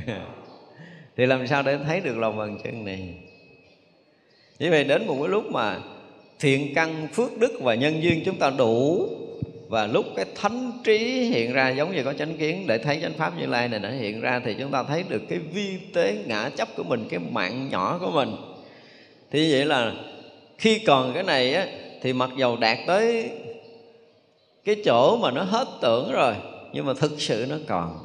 [1.17, 3.13] thì làm sao để thấy được lòng bàn chân này?
[4.59, 5.79] Như vậy đến một cái lúc mà
[6.39, 9.07] thiện căn, phước đức và nhân duyên chúng ta đủ,
[9.69, 13.13] và lúc cái thánh trí hiện ra giống như có chánh kiến để thấy chánh
[13.13, 16.17] pháp như lai này nó hiện ra, thì chúng ta thấy được cái vi tế
[16.25, 18.35] ngã chấp của mình, cái mạng nhỏ của mình.
[19.31, 19.93] Thì vậy là
[20.57, 21.67] khi còn cái này á,
[22.01, 23.29] thì mặc dầu đạt tới
[24.65, 26.33] cái chỗ mà nó hết tưởng rồi,
[26.73, 28.02] nhưng mà thực sự nó còn.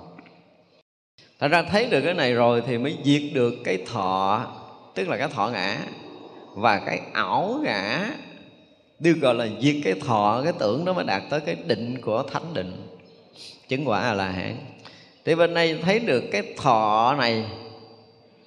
[1.38, 4.46] Thật ra thấy được cái này rồi thì mới diệt được cái thọ,
[4.94, 5.78] Tức là cái thọ ngã,
[6.54, 8.10] Và cái ảo ngã,
[8.98, 12.22] Được gọi là diệt cái thọ, Cái tưởng đó mới đạt tới cái định của
[12.32, 12.72] thánh định.
[13.68, 14.56] Chứng quả là hãn
[15.24, 17.44] Thì bên đây thấy được cái thọ này,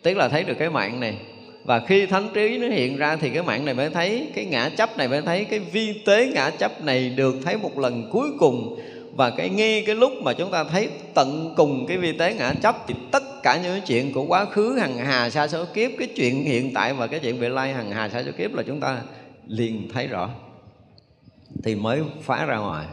[0.03, 1.17] Tức là thấy được cái mạng này.
[1.65, 4.69] Và khi thánh trí nó hiện ra thì cái mạng này mới thấy, cái ngã
[4.77, 8.29] chấp này mới thấy, cái vi tế ngã chấp này được thấy một lần cuối
[8.39, 8.79] cùng
[9.15, 12.53] và cái nghi cái lúc mà chúng ta thấy tận cùng cái vi tế ngã
[12.61, 15.91] chấp thì tất cả những cái chuyện của quá khứ hằng hà sa số kiếp,
[15.99, 18.63] cái chuyện hiện tại và cái chuyện vị lai hằng hà sa số kiếp là
[18.63, 19.01] chúng ta
[19.47, 20.29] liền thấy rõ,
[21.63, 22.85] thì mới phá ra ngoài.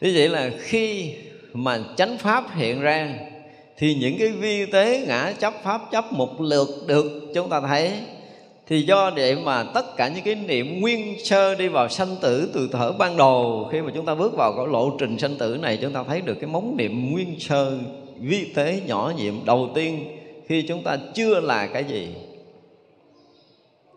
[0.00, 1.14] Thế vậy là khi
[1.52, 3.14] mà chánh pháp hiện ra,
[3.76, 7.92] thì những cái vi tế ngã chấp pháp chấp một lượt được chúng ta thấy
[8.68, 12.50] thì do vậy mà tất cả những cái niệm nguyên sơ đi vào sanh tử
[12.54, 15.58] từ thở ban đầu, khi mà chúng ta bước vào cái lộ trình sanh tử
[15.62, 17.78] này, chúng ta thấy được cái móng niệm nguyên sơ
[18.20, 20.04] vi tế nhỏ nhiệm đầu tiên
[20.48, 22.08] khi chúng ta chưa là cái gì.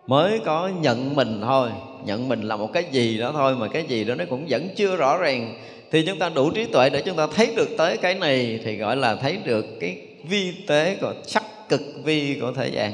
[0.08, 1.70] Mới có nhận mình thôi.
[2.06, 4.70] Nhận mình là một cái gì đó thôi, mà cái gì đó nó cũng vẫn
[4.76, 5.56] chưa rõ ràng.
[5.92, 8.76] Thì chúng ta đủ trí tuệ để chúng ta thấy được tới cái này, thì
[8.76, 12.94] gọi là thấy được cái vi tế của sắc cực vi của thế gian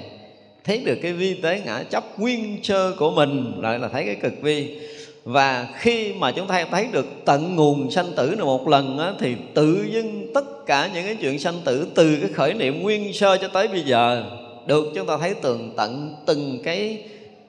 [0.68, 4.16] thấy được cái vi tế ngã chấp nguyên sơ của mình lại là thấy cái
[4.16, 4.80] cực vi.
[5.24, 9.12] Và khi mà chúng ta thấy được tận nguồn sanh tử này một lần á,
[9.20, 13.14] thì tự dưng tất cả những cái chuyện sanh tử từ cái khởi niệm nguyên
[13.14, 14.24] sơ cho tới bây giờ
[14.66, 17.04] được chúng ta thấy tường tận từng cái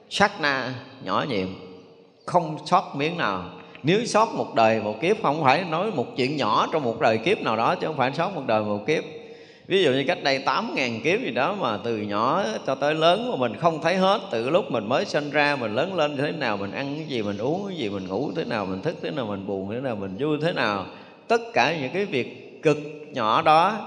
[0.09, 0.73] sát na
[1.05, 1.47] nhỏ nhiệm
[2.25, 3.49] không sót miếng nào.
[3.83, 7.17] Nếu sót một đời một kiếp không phải nói một chuyện nhỏ trong một đời
[7.17, 9.03] kiếp nào đó chứ không phải sót một đời một kiếp
[9.69, 12.93] ví dụ như cách đây 8 ngàn kiếp gì đó mà từ nhỏ cho tới
[12.93, 16.17] lớn mà mình không thấy hết, từ lúc mình mới sinh ra mình lớn lên
[16.17, 18.81] thế nào, mình ăn cái gì, mình uống cái gì, mình ngủ thế nào, mình
[18.81, 20.85] thức thế nào, mình buồn thế nào, mình vui thế nào.
[21.27, 22.77] Tất cả những cái việc cực
[23.11, 23.77] nhỏ đó,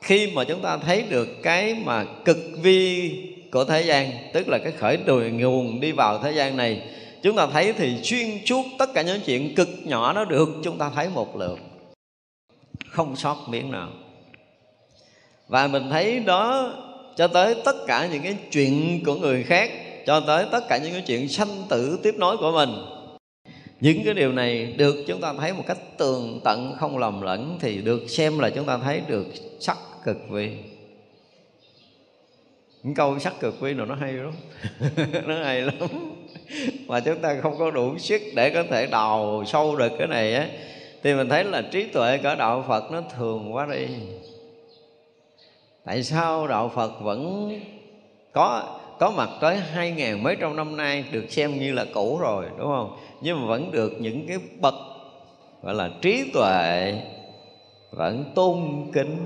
[0.00, 3.10] khi mà chúng ta thấy được cái mà cực vi
[3.50, 6.82] của thế gian, tức là cái khởi đùi nguồn đi vào thế gian này,
[7.22, 10.78] chúng ta thấy thì xuyên suốt tất cả những chuyện cực nhỏ nó được, chúng
[10.78, 11.58] ta thấy một lượt,
[12.90, 13.88] không sót miếng nào
[15.48, 16.72] và mình thấy đó,
[17.16, 19.70] cho tới tất cả những cái chuyện của người khác,
[20.06, 22.70] cho tới tất cả những cái chuyện sanh tử tiếp nối của mình.
[23.80, 27.58] Những cái điều này được chúng ta thấy một cách tường tận, không lầm lẫn,
[27.60, 29.26] thì được xem là chúng ta thấy được
[29.60, 30.50] sắc cực vi
[32.82, 34.32] những câu sắc cực vi nào nó hay lắm.
[35.26, 35.74] Nó hay lắm.
[36.86, 40.34] Mà chúng ta không có đủ sức để có thể đào sâu được cái này
[40.34, 40.46] á.
[41.02, 43.86] Thì mình thấy là trí tuệ cỡ đạo phật nó thường quá đi
[45.88, 47.50] tại sao đạo phật vẫn
[48.32, 52.18] có có mặt tới hai ngàn mấy trăm năm nay được xem như là cũ
[52.20, 52.96] rồi, đúng không?
[53.20, 54.74] Nhưng mà vẫn được những cái bậc,
[55.62, 56.94] gọi là trí tuệ,
[57.90, 59.16] vẫn tôn kính.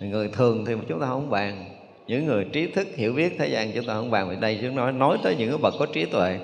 [0.00, 1.64] Người thường thì chúng ta không bàn.
[2.06, 4.28] Những người trí thức hiểu biết thế gian chúng ta không bàn.
[4.28, 6.38] Về đây chúng nói nói tới những cái bậc có trí tuệ.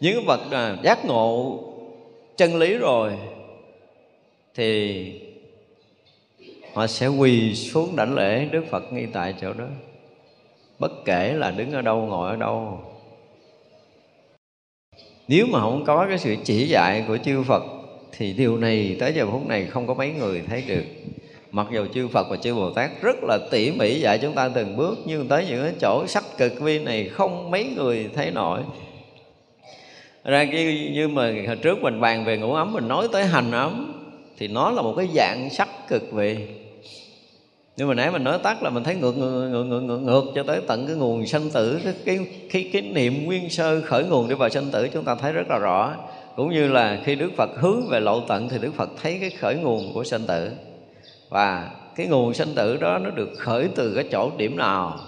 [0.00, 1.58] Những cái bậc là giác ngộ
[2.36, 3.12] chân lý rồi,
[4.54, 5.29] thì
[6.72, 9.66] họ sẽ quỳ xuống đảnh lễ đức phật ngay tại chỗ đó.
[10.78, 12.80] Bất kể là đứng ở đâu, ngồi ở đâu.
[15.28, 17.62] Nếu mà không có cái sự chỉ dạy của chư phật,
[18.12, 20.84] thì điều này tới giờ phút này không có mấy người thấy được.
[21.52, 24.48] Mặc dù chư Phật và chư Bồ Tát rất là tỉ mỉ dạy chúng ta
[24.48, 28.30] từng bước, nhưng tới những cái chỗ sắc cực vi này không mấy người thấy
[28.30, 28.60] nổi.
[30.24, 33.50] Ra cái như mà hồi trước mình bàn về ngũ ấm, mình nói tới hành
[33.50, 34.02] ấm,
[34.38, 36.36] thì nó là một cái dạng sắc cực vị
[37.76, 40.24] nhưng mà nãy mình nói tắt là mình thấy ngược ngược ngược ngược, ngược, ngược
[40.34, 42.18] cho tới tận cái nguồn sanh tử cái, cái
[42.52, 45.48] cái cái niệm nguyên sơ khởi nguồn đi vào sanh tử chúng ta thấy rất
[45.48, 45.94] là rõ.
[46.36, 49.30] Cũng như là khi Đức Phật hướng về lộ tận thì Đức Phật thấy cái
[49.30, 50.50] khởi nguồn của sanh tử.
[51.28, 54.98] Và cái nguồn sanh tử đó nó được khởi từ cái chỗ điểm nào?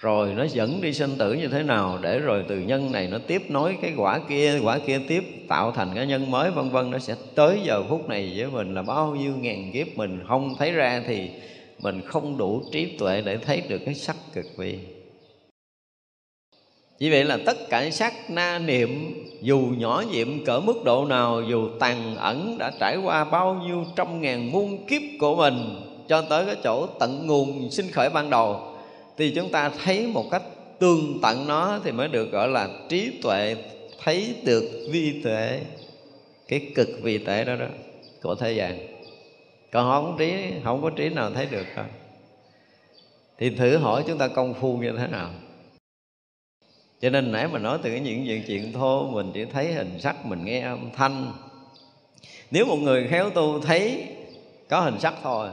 [0.00, 3.18] Rồi nó dẫn đi sanh tử như thế nào để rồi từ nhân này nó
[3.26, 6.90] tiếp nối cái quả kia quả kia tiếp tạo thành cái nhân mới vân vân
[6.90, 10.54] nó sẽ tới giờ phút này với mình là bao nhiêu ngàn kiếp mình không
[10.58, 11.30] thấy ra thì
[11.82, 14.78] mình không đủ trí tuệ để thấy được cái sắc cực vi
[17.00, 21.42] vì vậy là tất cả sắc na niệm, dù nhỏ nhiệm cỡ mức độ nào,
[21.42, 26.22] dù tàn ẩn đã trải qua bao nhiêu trăm ngàn muôn kiếp của mình cho
[26.22, 28.60] tới cái chỗ tận nguồn sinh khởi ban đầu,
[29.16, 30.42] thì chúng ta thấy một cách
[30.78, 33.56] tương tận nó thì mới được gọi là trí tuệ,
[34.04, 35.60] thấy được vi tuệ,
[36.48, 37.66] cái cực vi tuệ đó đó
[38.22, 38.89] của thế gian
[39.72, 41.84] còn không trí, không có trí nào thấy được thôi
[43.40, 45.30] thì thử hỏi chúng ta công phu như thế nào.
[47.00, 50.26] Cho nên nãy mình nói từ những chuyện chuyện thô, mình chỉ thấy hình sắc,
[50.26, 51.32] mình nghe âm thanh.
[52.50, 54.06] Nếu một người khéo tu thấy
[54.68, 55.48] có hình sắc thôi,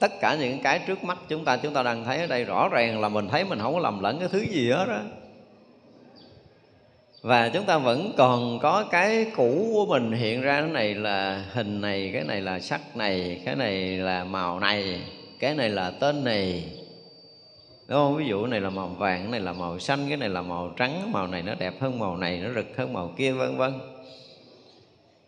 [0.00, 2.68] tất cả những cái trước mắt chúng ta chúng ta đang thấy ở đây rõ
[2.68, 5.00] ràng là mình thấy mình không có lầm lẫn cái thứ gì hết đó
[7.26, 11.44] và chúng ta vẫn còn có cái cũ của mình hiện ra, cái này là
[11.52, 15.00] hình này, cái này là sắc này, cái này là màu này,
[15.38, 16.64] cái này là tên này.
[17.86, 18.16] Đúng không?
[18.16, 20.72] Ví dụ này là màu vàng, cái này là màu xanh, cái này là màu
[20.76, 23.72] trắng, màu này nó đẹp hơn màu này, nó rực hơn màu kia, vân vân.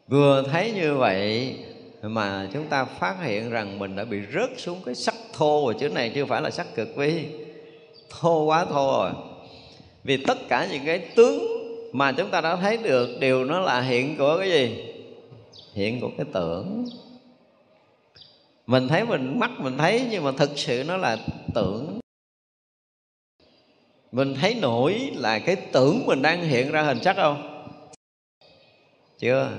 [0.09, 1.57] Vừa thấy như vậy
[2.03, 5.75] mà chúng ta phát hiện rằng mình đã bị rớt xuống cái sắc thô rồi,
[5.81, 7.25] chứ này chưa phải là sắc cực vi.
[8.21, 9.11] Thô quá thô rồi.
[10.05, 11.58] Vì tất cả những cái tướng
[11.93, 14.85] mà chúng ta đã thấy được điều nó là hiện của cái gì?
[15.75, 16.87] Hiện của cái tưởng.
[18.67, 21.17] Mình thấy mình, mắt mình thấy nhưng mà thực sự nó là
[21.55, 22.01] tưởng.
[24.13, 27.65] Mình thấy nổi là cái tưởng mình đang hiện ra hình sắc không?
[29.19, 29.51] Chưa.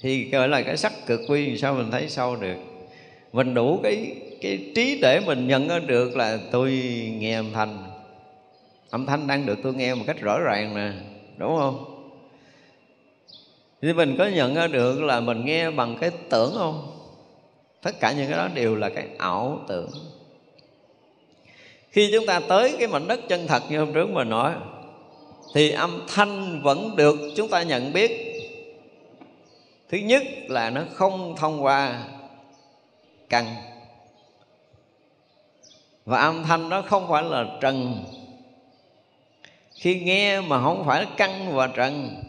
[0.00, 2.56] Thì gọi là cái sắc cực quy, sao mình thấy sâu được?
[3.32, 6.70] Mình đủ cái cái trí để mình nhận ra được là tôi
[7.18, 7.78] nghe âm thanh.
[8.90, 10.92] Âm thanh đang được tôi nghe một cách rõ ràng nè
[11.36, 11.84] đúng không?
[13.82, 16.98] Thì mình có nhận ra được là mình nghe bằng cái tưởng không?
[17.82, 19.90] Tất cả những cái đó đều là cái ảo tưởng.
[21.90, 24.52] Khi chúng ta tới cái mảnh đất chân thật như hôm trước mình nói,
[25.54, 28.10] thì âm thanh vẫn được chúng ta nhận biết.
[29.88, 32.04] Thứ nhất là nó không thông qua
[33.28, 33.46] căn.
[36.04, 38.04] Và âm thanh đó không phải là trần
[39.82, 42.22] khi nghe mà không phải căng và trần.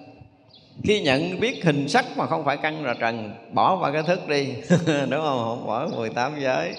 [0.83, 4.27] Khi nhận biết hình sắc mà không phải căng và trần, bỏ qua cái thức
[4.27, 4.47] đi.
[4.87, 5.43] Đúng không?
[5.43, 6.73] Không bỏ 18 giới.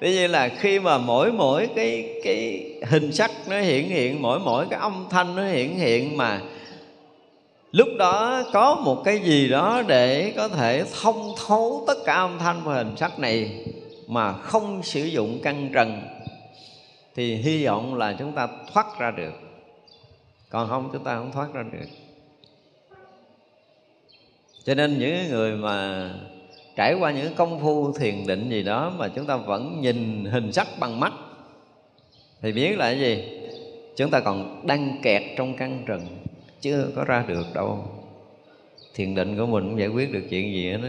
[0.00, 4.38] Tuy nhiên là khi mà mỗi mỗi cái cái hình sắc nó hiện hiện, mỗi
[4.38, 6.40] mỗi cái âm thanh nó hiện hiện mà
[7.72, 12.38] lúc đó có một cái gì đó để có thể thông thấu tất cả âm
[12.38, 13.50] thanh và hình sắc này
[14.06, 16.02] mà không sử dụng căn trần,
[17.16, 19.43] thì hy vọng là chúng ta thoát ra được
[20.54, 21.86] còn không chúng ta không thoát ra được.
[24.64, 26.10] Cho nên những người mà
[26.76, 30.52] trải qua những công phu thiền định gì đó mà chúng ta vẫn nhìn hình
[30.52, 31.12] sắc bằng mắt
[32.42, 33.40] thì biết là cái gì?
[33.96, 36.00] Chúng ta còn đang kẹt trong căn trần
[36.60, 37.84] chưa có ra được đâu.
[38.94, 40.88] Thiền định của mình cũng giải quyết được chuyện gì hết đó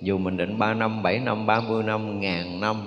[0.00, 2.86] dù mình định 3 năm, 7 năm, 30 năm, ngàn năm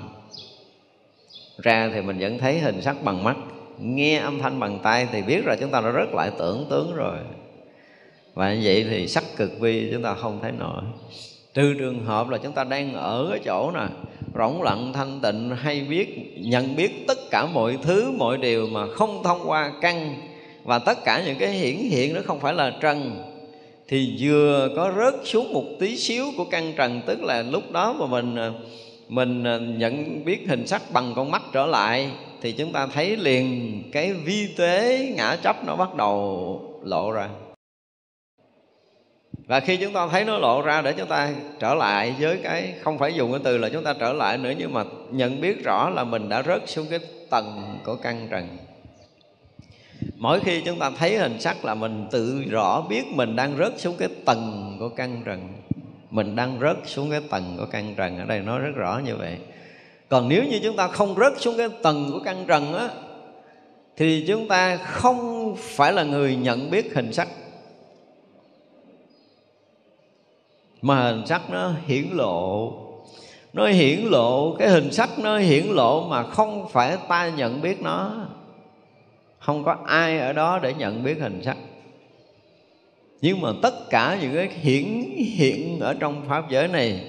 [1.57, 3.37] ra thì mình vẫn thấy hình sắc bằng mắt
[3.79, 6.95] nghe âm thanh bằng tay thì biết rồi, chúng ta đã rất lại tưởng tướng
[6.95, 7.17] rồi.
[8.33, 10.81] Và như vậy thì sắc cực vi chúng ta không thấy nổi.
[11.53, 13.87] Trừ trường hợp là chúng ta đang ở cái chỗ nè,
[14.35, 18.87] rỗng lặng, thanh tịnh, hay biết, nhận biết tất cả mọi thứ, mọi điều mà
[18.87, 20.15] không thông qua căn
[20.63, 23.23] và tất cả những cái hiển hiện đó không phải là trần,
[23.87, 27.93] thì vừa có rớt xuống một tí xíu của căn trần, tức là lúc đó
[27.93, 28.51] mà mình à,
[29.07, 33.17] mình à, nhận biết hình sắc bằng con mắt trở lại thì chúng ta thấy
[33.17, 37.29] liền cái vi tế ngã chấp nó bắt đầu lộ ra.
[39.47, 42.73] Và khi chúng ta thấy nó lộ ra để chúng ta trở lại với cái,
[42.81, 45.63] không phải dùng cái từ là chúng ta trở lại nữa nhưng mà nhận biết
[45.63, 46.99] rõ là mình đã rớt xuống cái
[47.29, 48.57] tầng của căn trần.
[50.15, 53.79] Mỗi khi chúng ta thấy hình sắc là mình tự rõ biết mình đang rớt
[53.79, 55.53] xuống cái tầng của căn trần
[56.15, 59.15] mình đang rớt xuống cái tầng của căn trần ở đây, nói rất rõ như
[59.15, 59.37] vậy.
[60.09, 62.89] Còn nếu như chúng ta không rớt xuống cái tầng của căn trần á,
[63.97, 67.27] thì chúng ta không phải là người nhận biết hình sắc.
[70.81, 72.73] Mà hình sắc nó hiển lộ.
[73.53, 77.81] Nó hiển lộ, cái hình sắc nó hiển lộ mà không phải ta nhận biết
[77.81, 78.27] nó.
[79.39, 81.57] Không có ai ở đó để nhận biết hình sắc
[83.25, 84.83] nhưng mà tất cả những cái hiển
[85.17, 86.99] hiện ở trong pháp giới này,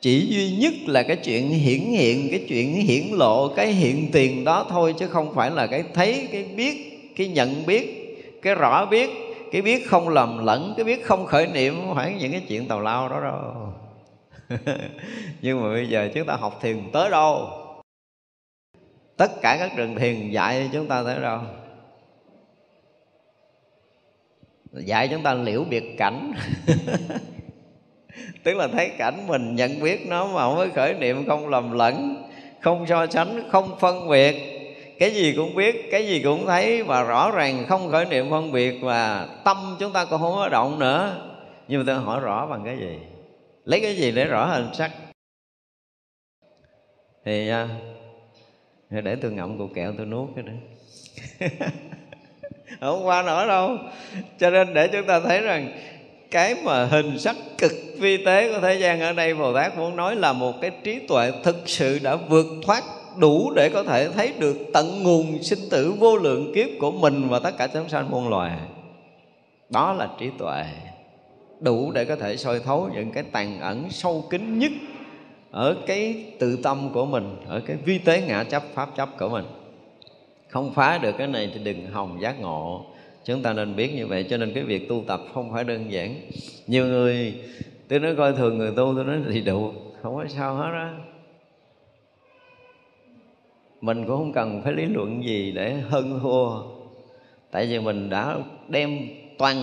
[0.00, 4.44] chỉ duy nhất là cái chuyện hiển hiện, cái chuyện hiển lộ, cái hiện tiền
[4.44, 8.86] đó thôi, chứ không phải là cái thấy, cái biết, cái nhận biết, cái rõ
[8.86, 9.10] biết,
[9.52, 12.68] cái biết không lầm lẫn, cái biết không khởi niệm, không phải những cái chuyện
[12.68, 13.72] tào lao đó đâu.
[15.42, 17.48] Nhưng mà bây giờ chúng ta học thiền tới đâu?
[19.16, 21.40] Tất cả các trường thiền dạy chúng ta tới đâu?
[24.74, 26.32] Dạy chúng ta liễu biệt cảnh.
[28.42, 31.72] Tức là thấy cảnh mình nhận biết nó mà không có khởi niệm, không lầm
[31.72, 32.24] lẫn,
[32.60, 34.36] không so sánh, không phân biệt.
[34.98, 38.52] Cái gì cũng biết, cái gì cũng thấy và rõ ràng không khởi niệm, phân
[38.52, 41.30] biệt và tâm chúng ta cũng không có động nữa.
[41.68, 42.98] Nhưng mà tôi hỏi rõ bằng cái gì?
[43.64, 44.90] Lấy cái gì để rõ hình sắc?
[47.24, 47.68] Thì à,
[48.90, 50.52] để tôi ngậm cục kẹo, tôi nuốt cái đó.
[52.80, 53.78] không qua nổi đâu.
[54.38, 55.72] Cho nên để chúng ta thấy rằng
[56.30, 59.96] cái mà hình sắc cực vi tế của thế gian ở đây, Bồ Tát muốn
[59.96, 62.84] nói là một cái trí tuệ thực sự đã vượt thoát
[63.16, 67.28] đủ để có thể thấy được tận nguồn sinh tử vô lượng kiếp của mình
[67.28, 68.52] và tất cả chúng sanh muôn loài.
[69.70, 70.64] Đó là trí tuệ
[71.60, 74.72] đủ để có thể soi thấu những cái tàn ẩn sâu kín nhất
[75.50, 79.28] ở cái tự tâm của mình, ở cái vi tế ngã chấp, pháp chấp của
[79.28, 79.44] mình
[80.54, 82.86] không phá được cái này thì đừng hòng giác ngộ.
[83.24, 85.92] Chúng ta nên biết như vậy, cho nên cái việc tu tập không phải đơn
[85.92, 86.14] giản.
[86.66, 87.34] Nhiều người,
[87.88, 90.94] tôi nói coi thường người tu, tôi nói thì đủ không có sao hết á.
[93.80, 96.62] Mình cũng không cần phải lý luận gì để hơn thua
[97.50, 98.38] tại vì mình đã
[98.68, 98.98] đem
[99.38, 99.58] toàn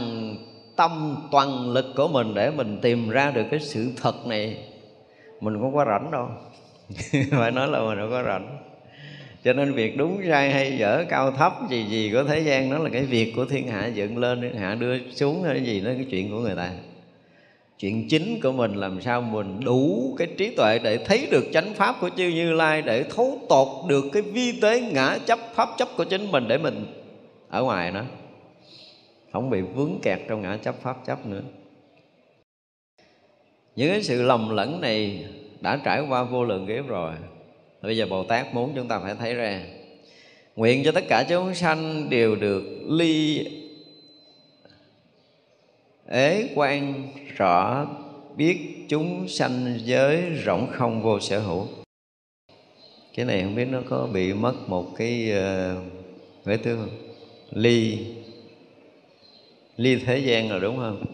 [0.75, 4.57] tâm, toàn lực của mình để mình tìm ra được cái sự thật này.
[5.41, 6.27] Mình không có rảnh đâu.
[7.31, 8.70] Phải nói là mình không có rảnh
[9.43, 12.77] cho nên việc đúng sai hay dở cao thấp gì gì của thế gian đó
[12.77, 15.91] là cái việc của thiên hạ dựng lên, thiên hạ đưa xuống hay gì đó,
[15.95, 16.71] cái chuyện của người ta.
[17.79, 21.73] Chuyện chính của mình làm sao mình đủ cái trí tuệ để thấy được chánh
[21.73, 25.69] pháp của chư như lai, để thấu tột được cái vi tế ngã chấp pháp
[25.77, 26.85] chấp của chính mình để mình
[27.49, 28.01] ở ngoài nó
[29.31, 31.41] không bị vướng kẹt trong ngã chấp pháp chấp nữa.
[33.75, 35.25] Những cái sự lầm lẫn này
[35.61, 37.11] đã trải qua vô lượng kiếp rồi
[37.81, 39.63] bây giờ bồ tát muốn chúng ta phải thấy ra
[40.55, 43.47] nguyện cho tất cả chúng sanh đều được ly
[46.07, 47.07] ế quan
[47.37, 47.87] rõ
[48.35, 51.67] biết chúng sanh giới rộng không vô sở hữu.
[53.15, 55.83] Cái này không biết nó có bị mất một cái uh,
[56.43, 56.89] phải tương
[57.51, 57.97] ly
[59.77, 61.05] ly thế gian rồi đúng không?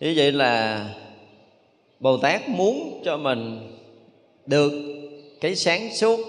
[0.00, 0.84] Như vậy là
[2.00, 3.69] bồ tát muốn cho mình
[4.46, 4.72] được
[5.40, 6.20] cái sáng suốt,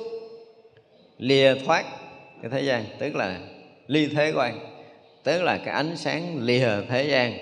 [1.17, 1.85] lìa thoát.
[2.41, 3.39] Cái thế gian, tức là
[3.87, 4.71] ly thế quan
[5.23, 7.33] tức là cái ánh sáng lìa thế gian.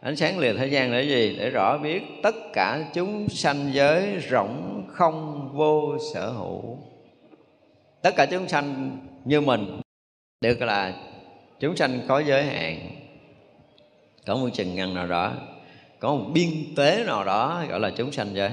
[0.00, 1.36] Ánh sáng lìa thế gian là gì?
[1.38, 6.78] Để rõ biết tất cả chúng sanh giới rộng không vô sở hữu.
[8.02, 9.80] Tất cả chúng sanh như mình,
[10.40, 10.94] được là
[11.60, 12.90] chúng sanh có giới hạn.
[14.26, 15.32] Có một chừng ngăn nào đó,
[15.98, 18.50] có một biên tế nào đó gọi là chúng sanh giới.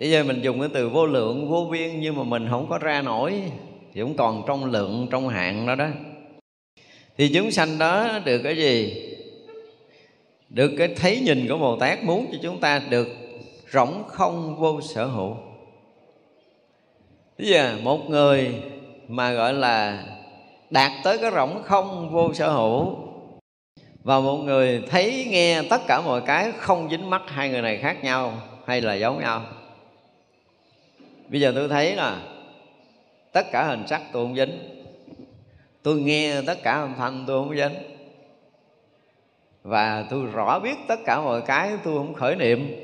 [0.00, 2.78] Bây giờ mình dùng cái từ vô lượng, vô biên Nhưng mà mình không có
[2.78, 3.42] ra nổi.
[3.94, 5.86] Thì cũng còn trong lượng, trong hạn đó đó.
[7.16, 9.02] Thì chúng sanh đó được cái gì?
[10.48, 13.08] Được cái thấy nhìn của Bồ Tát Muốn cho chúng ta được
[13.72, 15.36] rỗng không vô sở hữu.
[17.38, 18.54] Bây giờ một người
[19.08, 20.04] mà gọi là
[20.70, 22.96] đạt tới cái rỗng không vô sở hữu
[24.02, 27.76] và một người thấy nghe tất cả mọi cái không dính mắt hai người này
[27.76, 28.32] khác nhau
[28.66, 29.42] hay là giống nhau?
[31.30, 32.22] Bây giờ tôi thấy là
[33.32, 34.58] tất cả hình sắc tôi không dính.
[35.82, 37.74] Tôi nghe tất cả âm thanh tôi không dính.
[39.62, 42.74] Và tôi rõ biết tất cả mọi cái tôi không khởi niệm.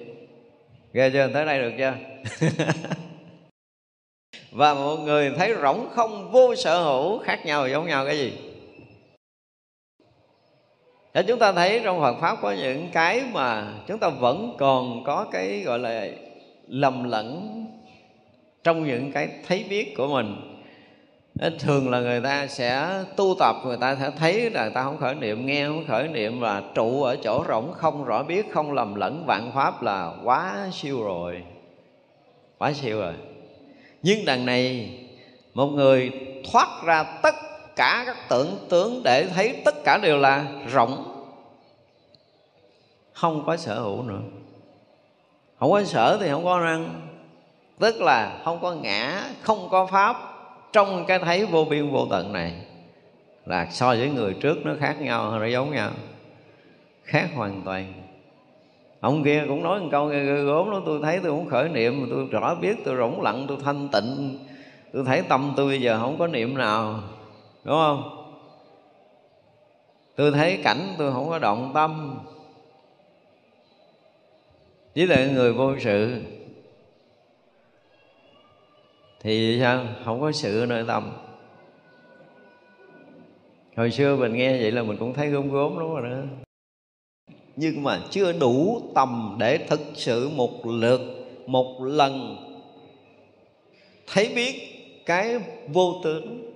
[0.92, 1.30] Ghê chưa?
[1.34, 1.94] Tới đây được chưa?
[4.50, 8.32] Và mọi người thấy rỗng không vô sở hữu khác nhau giống nhau cái gì?
[11.14, 15.04] Để chúng ta thấy trong Phật pháp có những cái mà chúng ta vẫn còn
[15.04, 16.08] có cái gọi là
[16.66, 17.65] lầm lẫn
[18.66, 20.36] trong những cái thấy biết của mình
[21.58, 25.14] thường là người ta sẽ tu tập, người ta sẽ thấy là ta không khởi
[25.14, 28.94] niệm, nghe không khởi niệm và trụ ở chỗ rỗng không rõ biết, không lầm
[28.94, 31.42] lẫn, vạn pháp là quá siêu rồi,
[32.58, 33.14] quá siêu rồi.
[34.02, 34.90] Nhưng đằng này,
[35.54, 36.10] một người
[36.52, 37.34] thoát ra tất
[37.76, 41.22] cả các tưởng tướng để thấy tất cả đều là rộng
[43.12, 44.20] không có sở hữu nữa.
[45.58, 47.05] Không có sở thì không có năng
[47.78, 50.16] tức là không có ngã, không có pháp
[50.72, 52.52] trong cái thấy vô biên vô tận này.
[53.46, 55.90] Là so với người trước nó khác nhau hay nó giống nhau.
[57.04, 57.92] Khác hoàn toàn.
[59.00, 62.06] Ông kia cũng nói một câu ghê gốm đó, tôi thấy tôi cũng khởi niệm,
[62.10, 64.38] tôi rõ biết, tôi rỗng lặng, tôi thanh tịnh.
[64.92, 67.00] Tôi thấy tâm tôi bây giờ không có niệm nào.
[67.64, 68.02] Đúng không?
[70.16, 72.18] Tôi thấy cảnh tôi không có động tâm.
[74.94, 76.22] Chỉ là người vô sự
[79.20, 79.84] thì sao?
[80.04, 81.12] Không có sự nơi tâm
[83.76, 86.16] hồi xưa mình nghe vậy là mình cũng thấy gốm gốm đúng rồi đó.
[87.56, 91.00] Nhưng mà chưa đủ tầm để thực sự một lượt,
[91.46, 92.36] một lần
[94.06, 94.54] thấy biết
[95.06, 95.38] cái
[95.68, 96.52] vô tướng.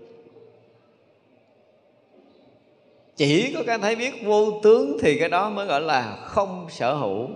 [3.17, 6.95] Chỉ có cái thấy biết vô tướng thì cái đó mới gọi là không sở
[6.95, 7.29] hữu.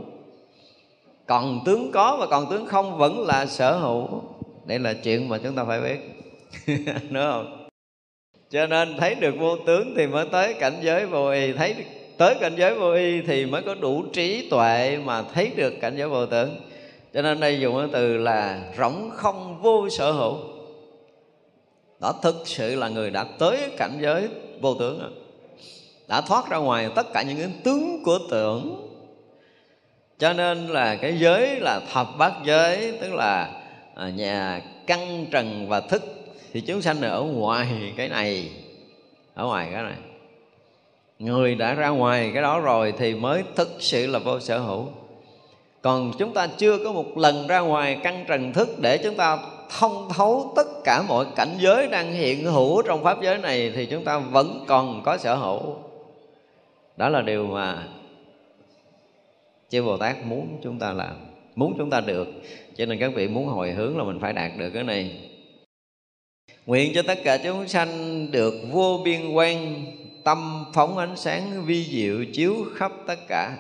[1.27, 4.09] Còn tướng có và còn tướng không vẫn là sở hữu
[4.65, 5.99] đây là chuyện mà chúng ta phải biết.
[7.11, 7.67] Đúng không?
[8.51, 11.53] Cho nên thấy được vô tướng thì mới tới cảnh giới vô y.
[11.53, 11.75] Thấy
[12.19, 15.97] tới cảnh giới vô y thì mới có đủ trí tuệ mà thấy được cảnh
[15.97, 16.57] giới vô tướng.
[17.15, 20.39] Cho nên đây dùng cái từ là rỗng không vô sở hữu.
[22.01, 24.29] Đó thực sự là người đã tới cảnh giới
[24.61, 25.25] vô tướng
[26.09, 28.91] đã thoát ra ngoài tất cả những cái tướng của tưởng.
[30.19, 33.64] Cho nên là cái giới là thập bát giới, tức là
[33.95, 36.03] à, nhà căn trần và thức.
[36.53, 38.51] Thì chúng sanh ở ngoài cái này
[39.35, 39.97] ở ngoài cái này.
[41.19, 44.89] Người đã ra ngoài cái đó rồi thì mới thực sự là vô sở hữu.
[45.83, 49.39] Còn chúng ta chưa có một lần ra ngoài căn trần thức để chúng ta
[49.79, 53.87] thông thấu tất cả mọi cảnh giới đang hiện hữu trong pháp giới này thì
[53.87, 55.77] chúng ta vẫn còn có sở hữu.
[56.97, 57.89] Đó là điều mà
[59.69, 62.29] chư bồ tát muốn chúng ta làm muốn chúng ta được.
[62.77, 65.31] Cho nên các vị muốn hồi hướng là mình phải đạt được cái này.
[66.67, 69.85] Nguyện cho tất cả chúng sanh được vô biên quan,
[70.25, 73.57] tâm phóng ánh sáng vi diệu chiếu khắp tất cả.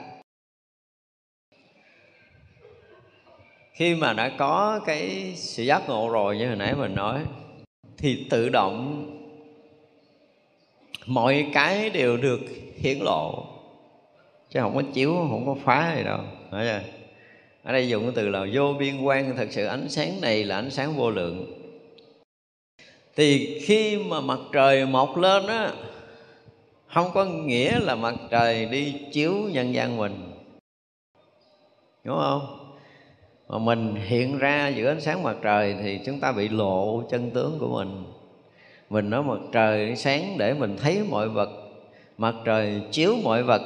[3.72, 7.20] Khi mà đã có cái sự giác ngộ rồi như hồi nãy mình nói,
[7.98, 9.10] thì tự động
[11.06, 12.40] mọi cái đều được
[12.78, 13.46] hiển lộ.
[14.50, 16.20] Chứ không có chiếu, không có phá gì đâu.
[16.50, 16.93] Nói chưa?
[17.64, 19.36] Ở đây dùng cái từ là vô biên quan.
[19.36, 21.46] Thật sự ánh sáng này là ánh sáng vô lượng.
[23.16, 25.72] Thì khi mà mặt trời mọc lên á,
[26.86, 30.32] không có nghĩa là mặt trời đi chiếu nhân gian mình.
[32.04, 32.74] Đúng không?
[33.48, 37.30] Mà mình hiện ra giữa ánh sáng mặt trời thì chúng ta bị lộ chân
[37.30, 38.04] tướng của mình.
[38.90, 41.63] Mình nói mặt trời sáng để mình thấy mọi vật
[42.18, 43.62] mặt trời chiếu mọi vật.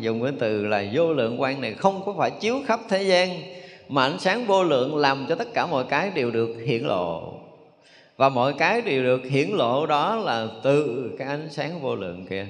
[0.00, 3.42] Dùng cái từ là vô lượng quang này, không có phải chiếu khắp thế gian,
[3.88, 7.32] mà ánh sáng vô lượng làm cho tất cả mọi cái đều được hiển lộ.
[8.16, 12.26] Và mọi cái đều được hiển lộ đó là từ cái ánh sáng vô lượng
[12.30, 12.46] kia.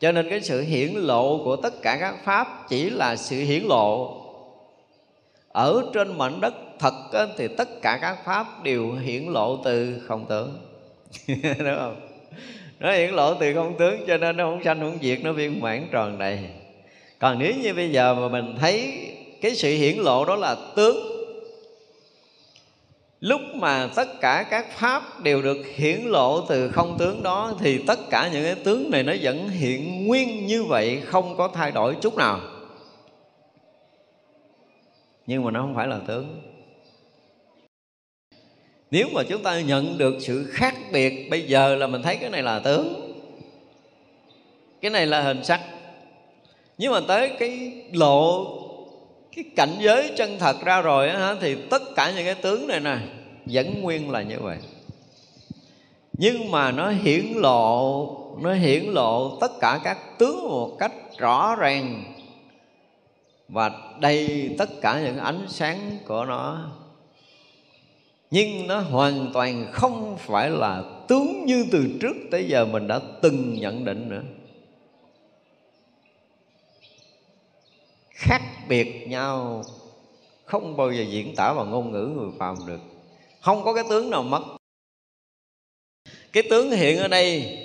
[0.00, 3.62] Cho nên cái sự hiển lộ của tất cả các pháp chỉ là sự hiển
[3.62, 4.16] lộ.
[5.48, 6.94] Ở trên mảnh đất thật
[7.36, 10.58] thì tất cả các pháp đều hiển lộ từ không tưởng.
[11.58, 11.96] Đúng không?
[12.80, 15.60] Nó hiển lộ từ không tướng, cho nên nó không sanh, không diệt, nó viên
[15.60, 16.38] mãn tròn đầy.
[17.18, 18.92] Còn nếu như bây giờ mà mình thấy
[19.40, 20.96] cái sự hiển lộ đó là tướng,
[23.20, 27.82] lúc mà tất cả các pháp đều được hiển lộ từ không tướng đó, thì
[27.86, 31.70] tất cả những cái tướng này nó vẫn hiện nguyên như vậy, không có thay
[31.70, 32.40] đổi chút nào.
[35.26, 36.49] Nhưng mà nó không phải là tướng
[38.90, 42.30] nếu mà chúng ta nhận được sự khác biệt bây giờ là mình thấy cái
[42.30, 43.12] này là tướng.
[44.80, 45.60] Cái này là hình sắc.
[46.78, 48.46] Nhưng mà tới cái lộ
[49.36, 52.80] cái cảnh giới chân thật ra rồi á, thì tất cả những cái tướng này
[52.80, 52.96] nè
[53.46, 54.58] vẫn nguyên là như vậy.
[56.12, 61.56] Nhưng mà nó hiển lộ nó hiển lộ tất cả các tướng một cách rõ
[61.58, 62.14] ràng.
[63.48, 63.70] Và
[64.00, 66.70] đầy tất cả những ánh sáng của nó
[68.30, 73.00] nhưng nó hoàn toàn không phải là tướng như từ trước tới giờ mình đã
[73.22, 74.22] từng nhận định nữa.
[78.10, 79.64] Khác biệt nhau,
[80.44, 82.80] không bao giờ diễn tả bằng ngôn ngữ người phàm được.
[83.40, 84.42] Không có cái tướng nào mất.
[86.32, 87.58] Cái tướng hiện ở đây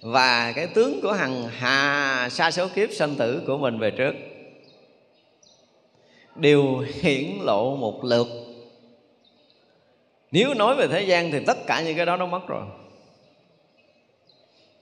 [0.00, 4.12] và cái tướng của hằng hà sa số kiếp sanh tử của mình về trước.
[6.36, 8.43] Đều hiển lộ một lượt
[10.34, 12.62] nếu nói về thế gian thì tất cả những cái đó nó mất rồi.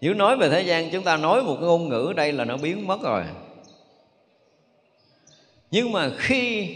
[0.00, 2.56] Nếu nói về thế gian, chúng ta nói một cái ngôn ngữ đây là nó
[2.56, 3.22] biến mất rồi.
[5.70, 6.68] Nhưng mà khi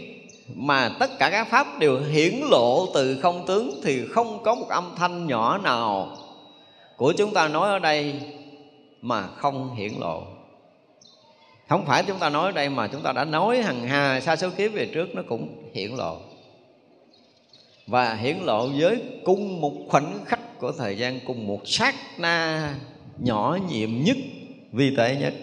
[0.55, 4.67] mà tất cả các pháp đều hiển lộ từ không tướng thì không có một
[4.69, 6.17] âm thanh nhỏ nào
[6.97, 8.21] của chúng ta nói ở đây
[9.01, 10.23] mà không hiển lộ.
[11.69, 14.35] Không phải chúng ta nói ở đây mà chúng ta đã nói hằng hà xa
[14.35, 16.17] số kiếp về trước nó cũng hiển lộ
[17.87, 22.75] và hiển lộ với cùng một khoảnh khắc của thời gian cùng một sát na
[23.17, 24.17] nhỏ nhiệm nhất,
[24.71, 25.33] vi tế nhất.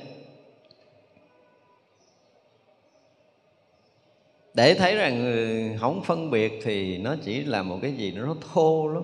[4.55, 8.37] Để thấy rằng ừ, không phân biệt thì nó chỉ là một cái gì nó
[8.53, 9.03] thô lắm.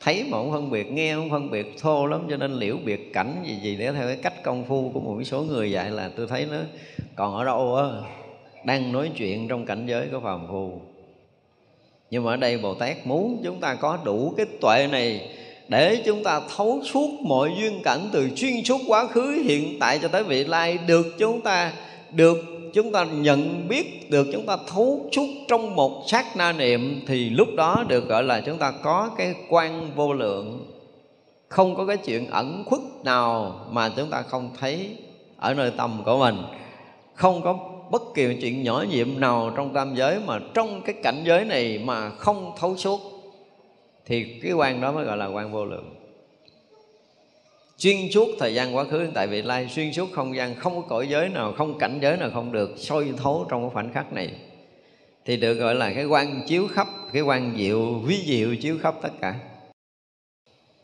[0.00, 3.12] Thấy mà không phân biệt, nghe không phân biệt thô lắm, cho nên liễu biệt
[3.12, 6.10] cảnh gì gì để theo cái cách công phu của một số người dạy là
[6.16, 6.56] tôi thấy nó
[7.16, 7.84] còn ở đâu á,
[8.64, 10.80] đang nói chuyện trong cảnh giới của phàm phu
[12.12, 15.28] nhưng mà ở đây bồ tát muốn chúng ta có đủ cái tuệ này
[15.68, 19.98] để chúng ta thấu suốt mọi duyên cảnh từ chuyên suốt quá khứ hiện tại
[20.02, 20.78] cho tới vị lai.
[20.86, 21.72] Được chúng ta,
[22.10, 22.38] được
[22.74, 27.30] chúng ta nhận biết, được chúng ta thấu suốt trong một sát na niệm, thì
[27.30, 30.66] lúc đó được gọi là chúng ta có cái quan vô lượng.
[31.48, 34.96] Không có cái chuyện ẩn khuất nào mà chúng ta không thấy
[35.36, 36.36] ở nơi tâm của mình.
[37.14, 37.58] Không có
[37.92, 41.78] bất kỳ chuyện nhỏ nhiệm nào trong tam giới mà trong cái cảnh giới này
[41.84, 43.00] mà không thấu suốt,
[44.06, 45.94] thì cái quan đó mới gọi là quan vô lượng.
[47.78, 50.88] Xuyên suốt thời gian quá khứ, tại vị lai xuyên suốt không gian, không có
[50.88, 54.12] cõi giới nào, không cảnh giới nào không được soi thấu trong cái khoảnh khắc
[54.12, 54.30] này,
[55.24, 58.94] thì được gọi là cái quan chiếu khắp, cái quan diệu, ví diệu chiếu khắp
[59.02, 59.34] tất cả.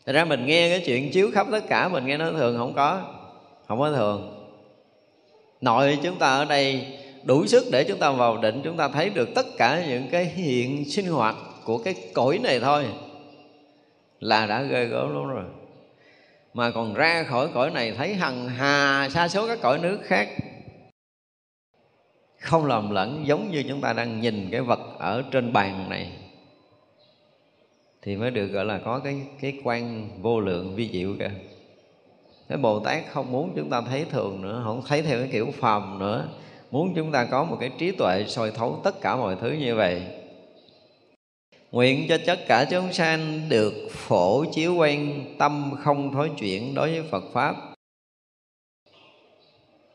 [0.05, 2.73] Thật ra mình nghe cái chuyện chiếu khắp tất cả, mình nghe nó thường không
[2.73, 3.01] có
[3.67, 4.38] không có thường
[5.61, 6.87] nội chúng ta ở đây
[7.23, 10.25] đủ sức để chúng ta vào định, chúng ta thấy được tất cả những cái
[10.25, 11.35] hiện sinh hoạt
[11.65, 12.85] của cái cõi này thôi.
[14.19, 15.43] Là đã ghê gớm lắm rồi.
[16.53, 20.29] Mà còn ra khỏi cõi này thấy hằng hà xa số các cõi nước khác.
[22.39, 26.11] Không lầm lẫn, giống như chúng ta đang nhìn cái vật ở trên bàn này.
[28.01, 31.31] Thì mới được gọi là có cái cái quan vô lượng vi diệu kìa
[32.49, 35.51] cái bồ tát không muốn chúng ta thấy thường nữa, không thấy theo cái kiểu
[35.59, 36.27] phàm nữa.
[36.71, 39.75] Muốn chúng ta có một cái trí tuệ soi thấu tất cả mọi thứ như
[39.75, 40.03] vậy.
[41.71, 46.91] Nguyện cho tất cả chúng sanh được phổ chiếu quen tâm không thối chuyển đối
[46.91, 47.55] với Phật Pháp.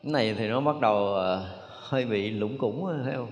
[0.03, 1.45] Cái này thì nó bắt đầu ờ,
[1.79, 3.31] hơi bị lũng củng thấy không?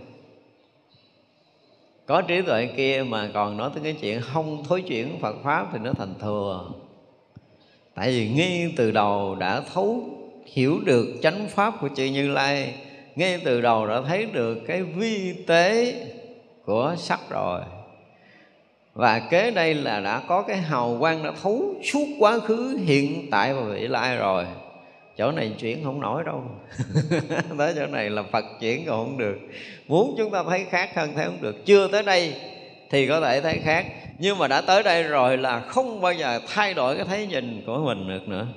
[2.05, 5.67] Có trí tuệ kia mà còn nói tới cái chuyện không thối chuyển Phật Pháp
[5.73, 6.69] thì nó thành thừa
[7.95, 10.03] tại vì ngay từ đầu đã thấu,
[10.45, 12.73] hiểu được chánh pháp của chư như lai,
[13.15, 15.95] ngay từ đầu đã thấy được cái vi tế
[16.65, 17.61] của sắc rồi.
[18.93, 23.27] Và kế đây là đã có cái hào quang đã thấu suốt quá khứ, hiện
[23.31, 24.45] tại và vị lai rồi.
[25.17, 26.43] Chỗ này chuyển không nổi đâu.
[27.57, 29.37] Tới chỗ này là phật chuyển còn không được.
[29.87, 31.65] Muốn chúng ta thấy khác hơn, thấy không được.
[31.65, 32.33] Chưa tới đây
[32.93, 33.85] thì có thể thấy khác.
[34.19, 37.63] Nhưng mà đã tới đây rồi là không bao giờ thay đổi cái thấy nhìn
[37.65, 38.47] của mình được nữa.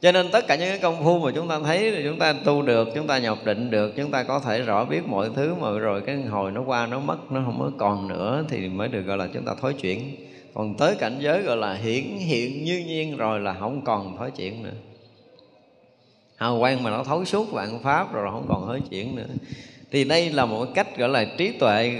[0.00, 2.32] Cho nên tất cả những cái công phu mà chúng ta thấy thì chúng ta
[2.32, 5.54] tu được, chúng ta nhập định được, chúng ta có thể rõ biết mọi thứ
[5.54, 8.88] mà rồi cái hồi nó qua, nó mất, nó không có còn nữa thì mới
[8.88, 10.16] được gọi là chúng ta thối chuyển.
[10.54, 14.30] Còn tới cảnh giới gọi là hiển hiện như nhiên rồi là không còn thối
[14.30, 14.74] chuyển nữa.
[16.36, 19.26] Hào quang mà nó thấu suốt vạn pháp rồi không còn hối chuyển nữa.
[19.90, 21.98] Thì đây là một cách gọi là trí tuệ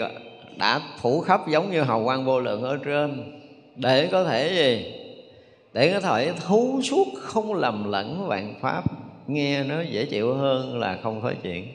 [0.57, 3.41] đã phủ khắp giống như hào quang vô lượng ở trên.
[3.77, 4.93] Để có thể gì?
[5.73, 8.85] Để có thể thấu suốt không lầm lẫn vạn pháp.
[9.27, 11.67] Nghe nó dễ chịu hơn là không có chuyện.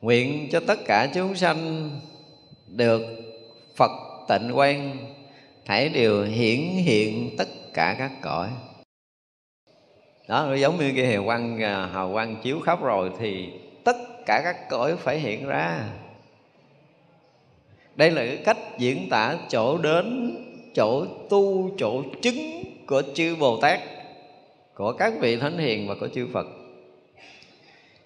[0.00, 1.90] Nguyện cho tất cả chúng sanh
[2.68, 3.02] được
[3.76, 3.90] phật
[4.28, 4.96] tịnh quan
[5.64, 8.48] thảy đều hiển hiện tất cả các cõi.
[10.28, 13.48] Đó, nó giống như cái hào quang à, hào quang chiếu khắp rồi thì
[13.84, 13.96] tất
[14.26, 15.88] cả các cõi phải hiện ra
[17.96, 20.36] đây là cái cách diễn tả chỗ đến,
[20.74, 23.80] chỗ tu, chỗ chứng của chư bồ tát,
[24.74, 26.46] của các vị thánh hiền và của chư phật.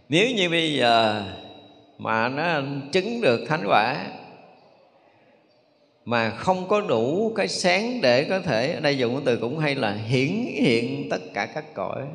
[0.08, 1.22] Nếu như bây giờ
[1.98, 2.60] mà nó
[2.92, 4.06] chứng được thánh quả,
[6.04, 9.58] mà không có đủ cái sáng để có thể ở đây dùng cái từ cũng
[9.58, 12.06] hay là hiển hiện tất cả các cõi,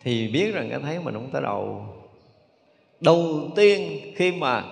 [0.00, 1.86] thì biết rằng cái thấy mình không tới đầu
[3.00, 4.64] đầu tiên khi mà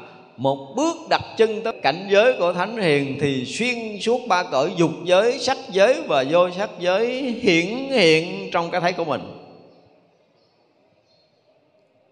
[0.42, 4.72] một bước đặt chân tới cảnh giới của thánh hiền thì xuyên suốt ba cõi
[4.76, 9.20] dục giới sắc giới và vô sắc giới hiển hiện trong cái thấy của mình.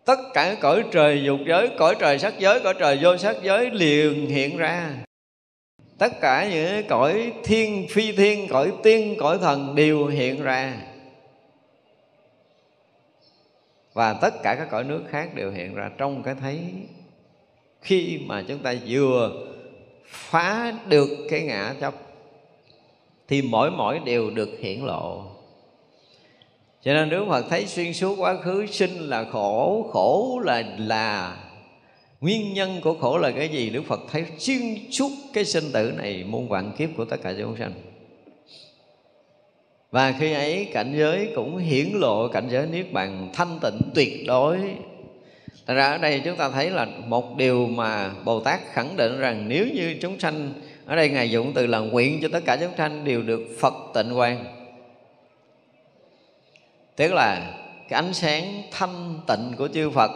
[0.05, 3.71] Tất cả cõi trời dục giới, cõi trời sắc giới, cõi trời vô sắc giới
[3.71, 4.91] liền hiện ra.
[5.99, 10.77] Tất cả những cõi thiên, phi thiên, cõi tiên, cõi thần đều hiện ra.
[13.93, 16.59] Và tất cả các cõi nước khác đều hiện ra trong cái thấy
[17.81, 19.47] khi mà chúng ta vừa
[20.07, 21.95] phá được cái ngã chấp
[23.29, 25.23] thì mỗi mỗi đều được hiển lộ.
[26.83, 31.37] Cho nên Đức Phật thấy xuyên suốt quá khứ, sinh là khổ Khổ là là.
[32.21, 33.71] Nguyên nhân của khổ là cái gì?
[33.71, 34.61] Đức Phật thấy xuyên
[34.91, 37.73] suốt cái sinh tử này, Muôn vạn kiếp của tất cả chúng sanh.
[39.91, 44.27] Và khi ấy cảnh giới cũng hiển lộ Cảnh giới Niết Bàn thanh tịnh tuyệt
[44.27, 44.59] đối.
[45.71, 49.19] Thật ra ở đây chúng ta thấy là một điều mà Bồ Tát khẳng định
[49.19, 50.53] rằng nếu như chúng sanh
[50.87, 53.75] ở đây Ngài dụng từ là nguyện cho tất cả chúng sanh đều được Phật
[53.95, 54.45] tịnh quan
[56.97, 57.55] Tức là
[57.89, 60.11] cái ánh sáng thanh tịnh của chư Phật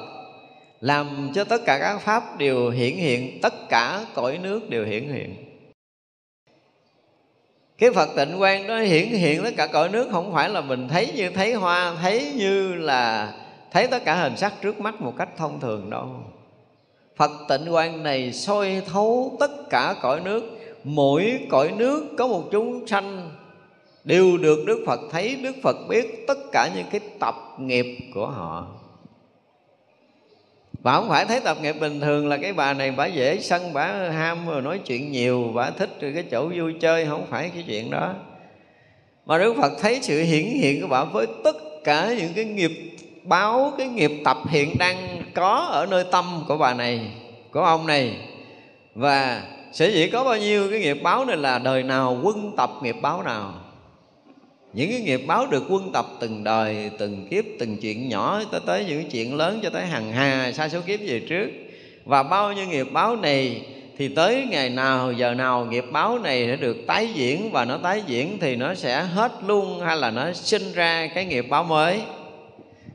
[0.80, 5.12] Làm cho tất cả các Pháp đều hiển hiện, Tất cả cõi nước đều hiển
[5.12, 5.34] hiện.
[7.78, 10.88] Cái Phật tịnh quan đó hiển hiện tất cả cõi nước Không phải là mình
[10.88, 13.32] thấy như thấy hoa, Thấy như là
[13.74, 16.08] thấy tất cả hình sắc trước mắt một cách thông thường đâu
[17.16, 20.42] phật tịnh quan này soi thấu tất cả cõi nước.
[20.84, 23.30] Mỗi cõi nước có một chúng sanh.
[24.04, 28.26] Đều được đức phật thấy, đức phật biết tất cả những cái tập nghiệp của
[28.26, 28.66] họ.
[30.82, 33.72] Và không phải thấy tập nghiệp bình thường là cái bà này bà dễ sân,
[33.72, 37.50] bà ham rồi nói chuyện nhiều, bà thích rồi cái chỗ vui chơi, không phải
[37.54, 38.14] cái chuyện đó.
[39.26, 42.70] Mà đức phật thấy sự hiển hiện của bà với tất cả những cái nghiệp
[43.24, 47.00] báo cái nghiệp tập hiện đang có ở nơi tâm của bà này,
[47.50, 48.16] của ông này.
[48.94, 52.70] Và sẽ dĩ có bao nhiêu cái nghiệp báo này là đời nào, quân tập
[52.82, 53.54] nghiệp báo nào.
[54.72, 58.60] Những cái nghiệp báo được quân tập từng đời, từng kiếp, từng chuyện nhỏ tới
[58.66, 61.48] tới những chuyện lớn cho tới hàng hà xa số kiếp về trước.
[62.04, 63.62] Và bao nhiêu nghiệp báo này
[63.98, 67.76] thì tới ngày nào, giờ nào nghiệp báo này sẽ được tái diễn và nó
[67.76, 71.64] tái diễn thì nó sẽ hết luôn hay là nó sinh ra cái nghiệp báo
[71.64, 72.00] mới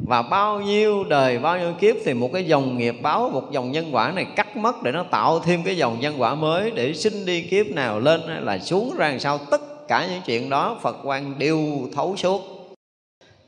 [0.08, 3.72] và bao nhiêu đời, bao nhiêu kiếp thì một cái dòng nghiệp báo, một dòng
[3.72, 6.94] nhân quả này cắt mất để nó tạo thêm cái dòng nhân quả mới để
[6.94, 10.50] sinh đi kiếp nào lên hay là xuống ra làm sao tất cả những chuyện
[10.50, 11.60] đó, Phật quan đều
[11.94, 12.42] thấu suốt.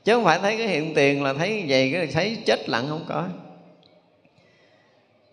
[0.04, 3.04] Chứ không phải thấy cái hiện tiền là thấy vậy, cái thấy chết lặng không
[3.08, 3.24] có.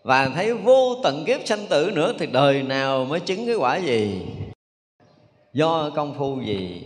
[0.03, 3.77] Và thấy vô tận kiếp sanh tử nữa thì đời nào mới chứng cái quả
[3.77, 4.21] gì?
[5.53, 6.81] Do công phu gì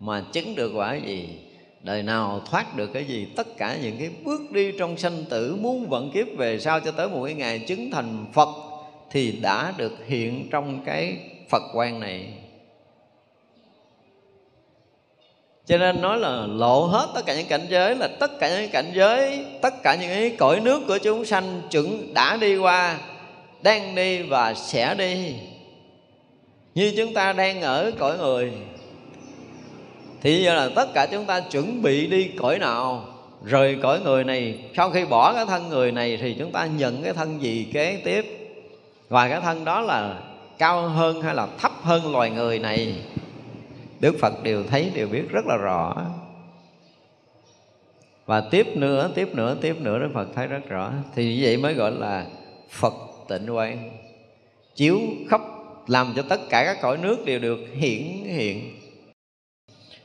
[0.00, 1.45] mà chứng được quả gì?
[1.86, 5.56] Đời nào thoát được cái gì, tất cả những cái bước đi trong sanh tử
[5.60, 8.48] muốn vận kiếp về sau cho tới một cái ngày chứng thành phật
[9.10, 11.16] thì đã được hiện trong cái
[11.48, 12.28] phật quan này.
[15.66, 18.70] Cho nên nói là lộ hết tất cả những cảnh giới, là tất cả những
[18.70, 22.98] cảnh giới, tất cả những cái cõi nước của chúng sanh chuẩn đã đi qua,
[23.62, 25.34] đang đi và sẽ đi.
[26.74, 28.52] Như chúng ta đang ở cõi người
[30.26, 33.04] thì giờ là tất cả chúng ta chuẩn bị đi cõi nào,
[33.44, 34.58] rời cõi người này.
[34.76, 38.00] Sau khi bỏ cái thân người này thì chúng ta nhận cái thân gì kế
[38.04, 38.24] tiếp?
[39.08, 40.20] Và cái thân đó là
[40.58, 42.94] cao hơn hay là thấp hơn loài người này?
[44.00, 46.06] Đức phật đều thấy, đều biết rất là rõ.
[48.26, 50.92] Và tiếp nữa tiếp nữa tiếp nữa đức phật thấy rất rõ.
[51.14, 52.26] Thì như vậy mới gọi là
[52.70, 52.94] phật
[53.28, 53.90] tịnh quan
[54.74, 54.98] chiếu
[55.28, 55.40] khắp,
[55.86, 58.75] làm cho tất cả các cõi nước đều được hiển hiện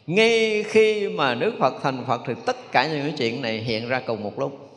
[0.08, 3.89] ngay khi mà Đức Phật thành Phật thì tất cả những cái chuyện này hiện
[3.89, 4.72] ra cùng một lúc.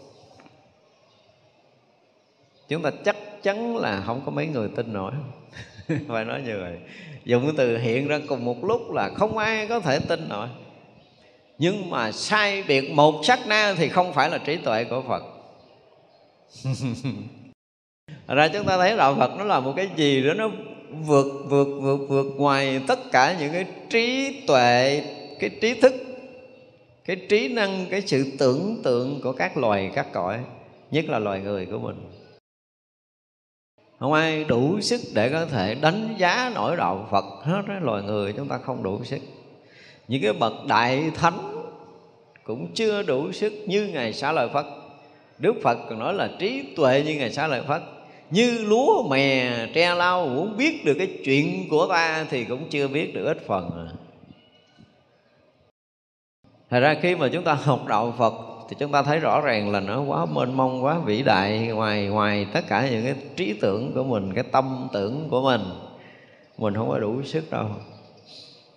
[2.68, 5.12] Chúng ta chắc chắn là không có mấy người tin nổi.
[6.09, 6.79] Phải nói như vậy.
[7.25, 10.49] Dùng cái từ hiện ra cùng một lúc là không ai có thể tin nổi.
[11.59, 15.22] Nhưng mà sai biệt một sát na thì không phải là trí tuệ của phật.
[18.29, 20.51] Ra chúng ta thấy đạo phật nó là một cái gì đó nó
[21.07, 25.03] vượt vượt vượt vượt ngoài tất cả những cái trí tuệ
[25.40, 25.95] cái trí thức
[27.05, 30.38] cái trí năng cái sự tưởng tượng của các loài các cõi
[30.90, 31.97] nhất là loài người của mình.
[33.99, 38.03] Không ai đủ sức để có thể đánh giá nổi đạo Phật hết đó, loài
[38.03, 39.20] người chúng ta không đủ sức.
[40.09, 41.38] Những cái bậc đại thánh
[42.45, 44.66] cũng chưa đủ sức như ngài xá lợi Phật
[45.38, 47.82] Đức Phật còn nói là trí tuệ như ngài xá lợi Phật
[48.31, 52.89] như lúa mè tre lau, muốn biết được cái chuyện của ta thì cũng chưa
[52.89, 53.89] biết được ít phần à.
[56.70, 58.35] Thật ra khi mà chúng ta học đạo Phật
[58.68, 62.07] thì chúng ta thấy rõ ràng là nó quá mênh mông, quá vĩ đại, ngoài
[62.07, 65.61] ngoài tất cả những cái trí tưởng của mình, cái tâm tưởng của mình
[66.59, 67.66] mình không có đủ sức đâu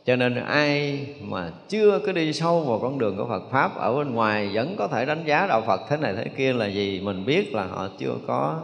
[0.07, 3.95] cho nên ai mà chưa có đi sâu vào con đường của Phật pháp, ở
[3.95, 7.01] bên ngoài vẫn có thể đánh giá đạo Phật thế này thế kia là gì,
[7.03, 8.61] mình biết là họ chưa có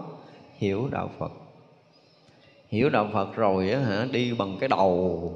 [0.64, 1.32] hiểu đạo Phật.
[2.70, 5.34] Hiểu đạo Phật rồi á hả, đi bằng cái đầu.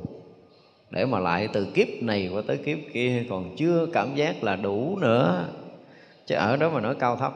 [0.91, 4.55] Để mà lại từ kiếp này qua tới kiếp kia còn chưa cảm giác là
[4.55, 5.45] đủ nữa.
[6.25, 7.33] Chứ ở đó mà nói cao thấp.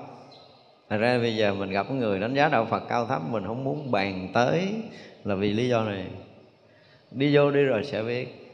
[0.90, 3.64] Thật ra bây giờ mình gặp người đánh giá đạo Phật cao thấp, Mình không
[3.64, 4.68] muốn bàn tới
[5.24, 6.06] Là vì lý do này.
[7.12, 8.54] Đi vô đi rồi sẽ biết.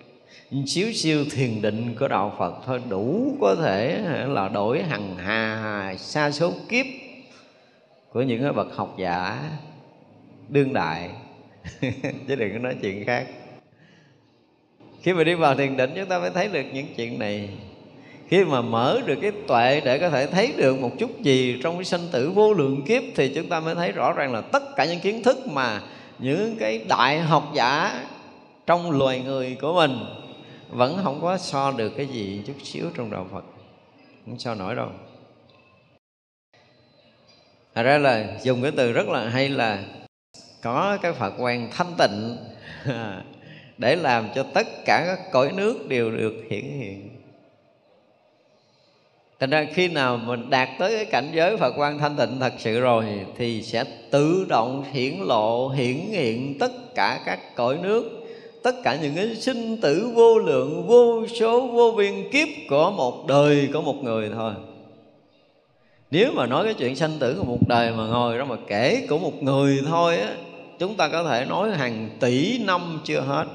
[0.66, 5.96] Xíu siêu thiền định của đạo Phật thôi, đủ có thể là đổi hằng hà
[5.98, 6.86] xa số kiếp
[8.12, 9.50] của những cái bậc học giả
[10.50, 11.10] đương đại.
[12.28, 13.28] Chứ đừng có nói chuyện khác.
[15.02, 17.50] Khi mà đi vào thiền định, chúng ta mới thấy được những chuyện này.
[18.28, 21.76] Khi mà mở được cái tuệ để có thể thấy được một chút gì trong
[21.76, 24.76] cái sanh tử vô lượng kiếp, thì chúng ta mới thấy rõ ràng là tất
[24.76, 25.82] cả những kiến thức mà
[26.20, 28.04] những cái đại học giả
[28.66, 30.00] trong loài người của mình
[30.70, 33.46] vẫn không có so được cái gì chút xíu trong đạo Phật.
[34.26, 34.90] Không so nổi đâu.
[37.78, 39.84] Thật ra là dùng cái từ rất là hay là
[40.62, 42.38] có cái Phật quan thanh tịnh
[43.78, 47.10] để làm cho tất cả các cõi nước đều được hiển hiện.
[49.40, 52.54] Thành ra khi nào mình đạt tới cái cảnh giới Phật quan thanh tịnh thật
[52.58, 53.06] sự rồi
[53.38, 58.28] Thì sẽ tự động hiển lộ, hiển hiện tất cả các cõi nước
[58.64, 63.28] Tất cả những cái sinh tử vô lượng, vô số, vô biên kiếp của một
[63.28, 64.54] đời của một người thôi.
[66.12, 69.08] Nếu mà nói cái chuyện sanh tử của một đời mà ngồi đó mà kể
[69.10, 70.36] của một người thôi á,
[70.80, 73.46] Chúng ta có thể nói hàng tỷ năm chưa hết.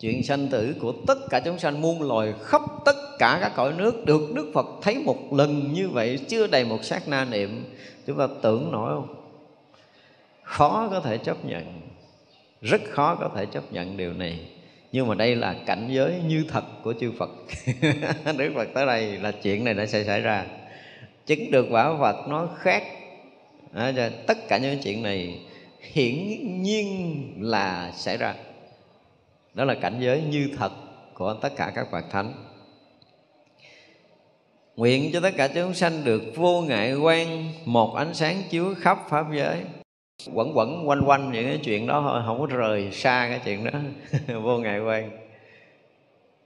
[0.00, 3.72] Chuyện sanh tử của tất cả chúng sanh muôn loài khắp tất cả các cõi
[3.72, 7.64] nước được Đức Phật thấy một lần như vậy, chưa đầy một sát na niệm,
[8.06, 9.14] chúng ta tưởng nổi không?
[10.42, 11.80] Khó có thể chấp nhận,
[12.60, 14.55] rất khó có thể chấp nhận điều này
[14.92, 17.30] nhưng mà đây là cảnh giới như thật của chư Phật.
[18.38, 20.44] Đức Phật tới đây là chuyện này đã sẽ xảy ra.
[21.26, 22.82] Chứng được quả Phật nó khác.
[23.74, 25.40] À, tất cả những chuyện này
[25.80, 28.34] hiển nhiên là xảy ra.
[29.54, 30.72] Đó là cảnh giới như thật
[31.14, 32.32] của tất cả các bậc thánh.
[34.76, 38.98] Nguyện cho tất cả chúng sanh được vô ngại quan một ánh sáng chiếu khắp
[39.08, 39.56] pháp giới
[40.32, 43.64] quẩn quẩn quanh quanh những cái chuyện đó thôi không có rời xa cái chuyện
[43.64, 43.78] đó.
[44.40, 45.10] Vô ngại quan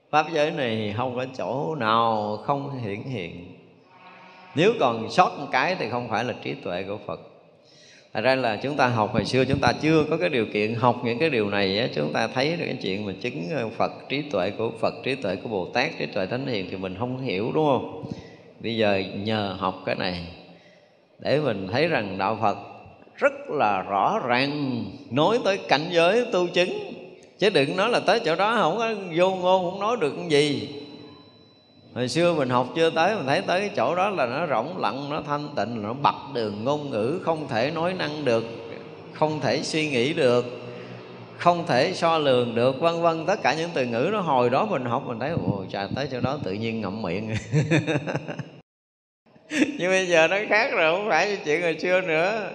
[0.09, 3.57] pháp giới này không có chỗ nào không hiển hiện.
[4.55, 7.19] Nếu còn sót một cái thì không phải là trí tuệ của phật.
[8.13, 10.75] Thật ra là chúng ta học hồi xưa chúng ta chưa có cái điều kiện
[10.75, 13.69] học những cái điều này á, chúng ta thấy được cái chuyện mà chứng ờ,
[13.69, 16.77] Phật trí tuệ của Phật trí tuệ của Bồ Tát trí tuệ thánh hiền thì
[16.77, 18.11] mình không hiểu đúng không?
[18.59, 20.27] Bây giờ nhờ học cái này
[21.19, 22.57] để mình thấy rằng đạo Phật
[23.21, 26.69] rất là rõ ràng, nói tới cảnh giới tu chứng.
[27.39, 30.27] Chứ đừng nói là tới chỗ đó, không có vô ngôn, không nói được cái
[30.29, 30.69] gì.
[31.93, 34.77] Hồi xưa mình học chưa tới, mình thấy tới cái chỗ đó là nó rỗng
[34.77, 38.43] lặng, nó thanh tịnh, nó bật đường ngôn ngữ, không thể nói năng được,
[39.13, 40.45] không thể suy nghĩ được,
[41.37, 43.25] không thể so lường được, vân vân.
[43.25, 46.07] Tất cả những từ ngữ nó hồi đó mình học, mình thấy, ồ trời tới
[46.11, 47.35] chỗ đó tự nhiên ngậm miệng.
[49.77, 52.49] nhưng bây giờ nó khác rồi, không phải như chuyện hồi xưa nữa.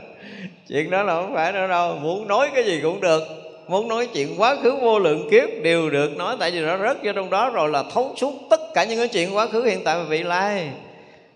[0.68, 3.22] Chuyện đó là không phải nữa đâu, muốn nói cái gì cũng được.
[3.68, 6.96] Muốn nói chuyện quá khứ vô lượng kiếp, đều được nói, tại vì nó rớt
[7.02, 9.84] vô trong đó rồi là thấu suốt tất cả những cái chuyện quá khứ hiện
[9.84, 10.70] tại và vị lai.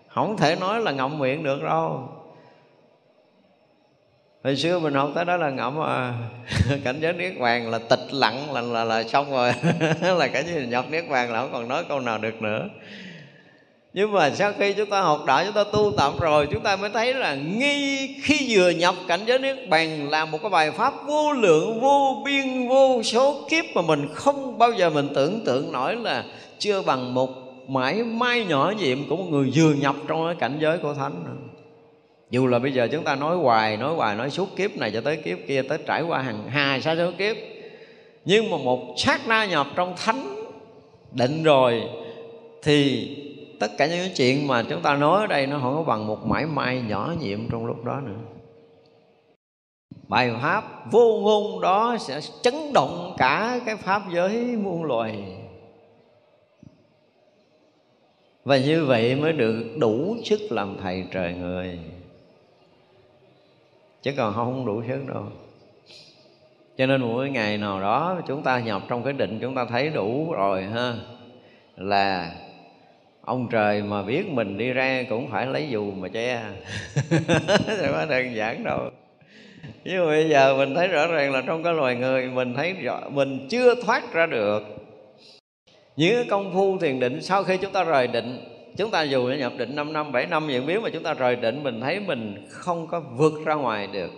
[0.07, 2.09] Không thể nói là ngậm miệng được đâu.
[4.43, 6.13] Hồi xưa mình học tới đó là ngậm à
[6.83, 9.51] cảnh giới niết bàn là tịch lặng, là là là xong rồi.
[10.17, 12.69] Là cái gì nhập niết bàn là không còn nói câu nào được nữa
[13.93, 16.75] nhưng mà sau khi chúng ta học đạo, chúng ta tu tập rồi, chúng ta
[16.75, 20.71] mới thấy là nghi khi vừa nhập cảnh giới niết bàn là một cái bài
[20.71, 25.45] pháp vô lượng, vô biên, vô số kiếp mà mình không bao giờ mình tưởng
[25.45, 26.25] tượng nổi là
[26.59, 27.29] chưa bằng một
[27.67, 31.47] mãi mai nhỏ nhiệm của một người vừa nhập trong cái cảnh giới của thánh.
[32.29, 35.01] Dù là bây giờ chúng ta nói hoài nói hoài, nói suốt kiếp này cho
[35.01, 37.35] tới kiếp kia, tới trải qua hàng hà sa số kiếp.
[38.25, 40.35] Nhưng mà một sát na nhập trong thánh
[41.11, 41.81] định rồi
[42.63, 43.07] thì
[43.61, 46.27] tất cả những chuyện mà chúng ta nói ở đây nó không có bằng một
[46.27, 48.19] mãi may nhỏ nhiệm trong lúc đó nữa.
[50.07, 55.37] Bài pháp vô ngôn đó sẽ chấn động cả cái pháp giới muôn loài.
[58.43, 61.79] Và như vậy mới được đủ sức làm thầy trời người.
[64.01, 65.23] Chứ còn không đủ sức đâu.
[66.77, 69.89] Cho nên mỗi ngày nào đó chúng ta nhập trong cái định chúng ta thấy
[69.89, 70.95] đủ rồi ha,
[71.75, 72.35] là
[73.21, 76.41] ông trời mà biết mình đi ra cũng phải lấy dù mà che.
[77.79, 78.79] Không có đơn giản đâu.
[79.83, 82.73] Nhưng mà bây giờ mình thấy rõ ràng là trong cái loài người, mình thấy
[82.73, 84.63] rõ, mình chưa thoát ra được.
[85.95, 88.39] Những công phu thiền định, sau khi chúng ta rời định,
[88.77, 91.35] chúng ta dù nhập định 5 năm 7 năm, những biến mà chúng ta rời
[91.35, 94.11] định, mình thấy mình không có vượt ra ngoài được.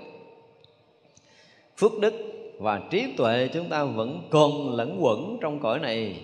[1.78, 2.14] Phước đức
[2.60, 6.16] và trí tuệ chúng ta vẫn còn lẫn quẩn trong cõi này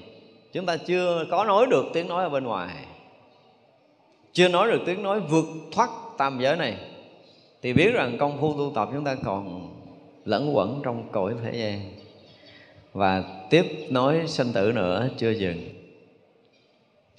[0.53, 2.75] chúng ta chưa có nói được tiếng nói ở bên ngoài.
[4.33, 6.77] Chưa nói được tiếng nói vượt thoát tam giới này.
[7.61, 9.69] Thì biết rằng công phu tu tập chúng ta còn
[10.25, 11.81] lẫn quẩn trong cõi thế gian.
[12.93, 15.69] Và tiếp nói sinh tử nữa, chưa dừng.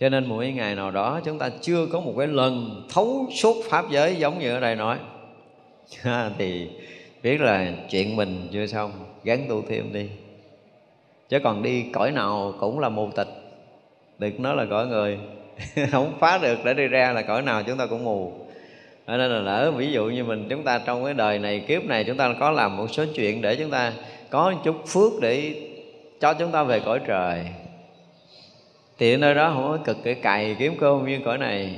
[0.01, 3.57] Cho nên mỗi ngày nào đó chúng ta chưa có một cái lần thấu suốt
[3.71, 4.99] pháp giới giống như ở đây nói.
[6.39, 6.69] Thì
[7.23, 8.93] biết là chuyện mình chưa xong
[9.25, 10.09] gắn tu thêm đi
[11.31, 13.29] chứ còn đi cõi nào cũng là mù tịch.
[14.19, 15.19] Được nói là cõi người.
[15.91, 18.33] Không phá được để đi ra là cõi nào chúng ta cũng mù.
[19.07, 21.85] Cho nên là lỡ ví dụ như mình chúng ta trong cái đời này kiếp
[21.85, 23.93] này chúng ta có làm một số chuyện để chúng ta
[24.31, 25.55] có chút phước để
[26.21, 27.47] cho chúng ta về cõi trời.
[28.99, 31.77] Thì ở nơi đó không có cực để cày kiếm cơm như cõi này.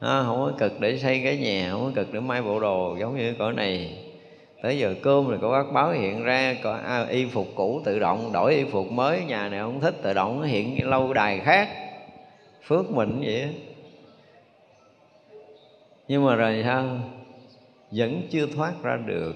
[0.00, 2.96] À, không có cực để xây cái nhà không có cực để may bộ đồ
[3.00, 3.99] giống như cõi này
[4.62, 7.98] tới giờ cơm rồi có bác báo hiện ra có à, y phục cũ tự
[7.98, 11.40] động đổi y phục mới nhà này không thích tự động nó hiện lâu đài
[11.40, 11.68] khác.
[12.62, 13.54] Phước mình vậy
[16.08, 16.98] nhưng mà rồi sao?
[17.90, 19.34] Vẫn chưa thoát ra được.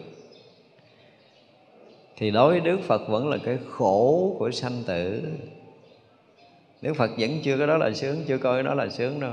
[2.16, 5.22] Thì đối với đức phật vẫn là cái khổ của sanh tử.
[6.82, 9.32] Đức phật vẫn chưa có đó là sướng chưa coi đó là sướng đâu.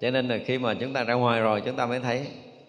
[0.00, 2.26] Cho nên là khi mà chúng ta ra ngoài rồi chúng ta mới thấy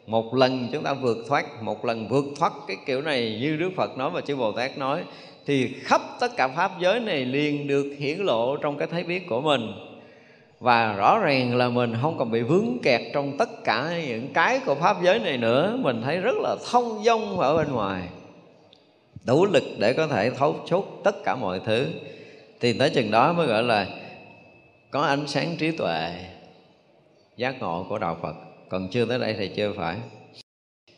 [0.07, 3.69] một lần chúng ta vượt thoát, một lần vượt thoát cái kiểu này như đức
[3.75, 5.03] phật nói và chư bồ tát nói,
[5.45, 9.29] thì khắp tất cả pháp giới này liền được hiển lộ trong cái thấy biết
[9.29, 9.73] của mình.
[10.59, 14.59] Và rõ ràng là mình không còn bị vướng kẹt trong tất cả những cái
[14.65, 15.77] của pháp giới này nữa.
[15.79, 18.01] Mình thấy rất là thông dong ở bên ngoài.
[19.25, 21.88] Đủ lực để có thể thấu chốt tất cả mọi thứ.
[22.59, 23.88] Thì tới chừng đó mới gọi là
[24.91, 26.11] có ánh sáng trí tuệ,
[27.38, 29.98] giác ngộ của đạo phật còn chưa tới đây thì chưa phải.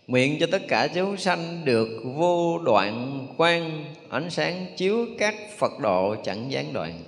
[0.08, 5.72] Nguyện cho tất cả chúng sanh được vô đoạn quang, ánh sáng chiếu các phật
[5.82, 7.04] độ chẳng gián đoạn.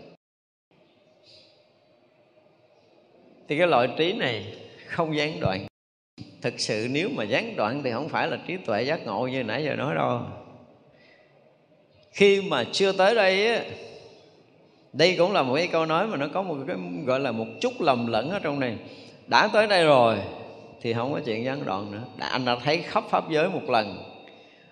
[3.48, 4.54] Thì cái loại trí này
[4.88, 5.66] không gián đoạn.
[6.42, 9.44] Thực sự nếu mà gián đoạn thì không phải là trí tuệ giác ngộ như
[9.44, 10.22] nãy giờ nói đâu.
[12.12, 13.64] Khi mà chưa tới đây á,
[14.94, 16.76] đây cũng là một cái câu nói mà nó có một cái,
[17.06, 18.78] gọi là một chút lầm lẫn ở trong này.
[19.28, 20.18] Đã tới đây rồi
[20.82, 22.04] thì không có chuyện gián đoạn nữa.
[22.18, 24.04] Đã, anh đã thấy khắp pháp giới một lần.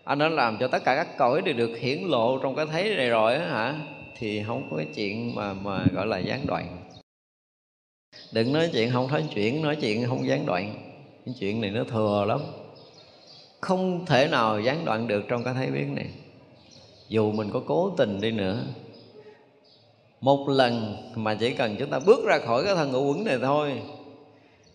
[0.04, 2.96] Anh đã làm cho tất cả các cõi đều được hiển lộ trong cái thấy
[2.96, 3.76] này rồi á hả?
[4.18, 6.78] Thì không có cái chuyện mà mà gọi là gián đoạn.
[8.32, 10.74] Đừng nói chuyện không nói chuyện nói chuyện không gián đoạn.
[11.26, 12.40] Cái chuyện này nó thừa lắm.
[13.62, 16.08] Không thể nào gián đoạn được trong cái thấy biến này.
[17.10, 18.64] Dù mình có cố tình đi nữa
[20.22, 23.38] một lần mà chỉ cần chúng ta bước ra khỏi cái thân ngũ quẩn này
[23.42, 23.82] thôi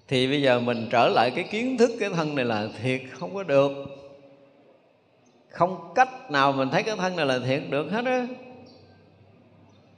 [0.08, 3.34] thì bây giờ mình trở lại cái kiến thức cái thân này là thiệt, không
[3.34, 3.72] có được.
[5.48, 8.26] Không cách nào mình thấy cái thân này là thiệt được hết á.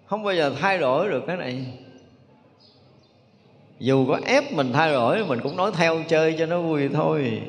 [0.07, 1.65] Không bao giờ thay đổi được cái này.
[3.79, 7.43] Dù có ép mình thay đổi, mình cũng nói theo chơi cho nó vui thôi,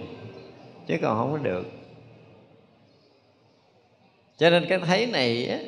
[0.88, 1.66] chứ còn không có được.
[4.38, 5.60] Cho nên cái thấy này á,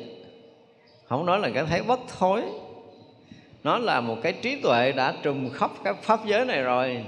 [1.04, 2.42] không nói là cái thấy bất thối
[3.64, 7.04] nó là một cái trí tuệ đã trùm khắp các pháp giới này rồi.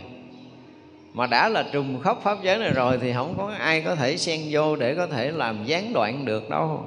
[1.14, 4.16] Mà đã là trùm khắp pháp giới này rồi thì không có ai có thể
[4.16, 6.84] xen vô để có thể làm gián đoạn được đâu.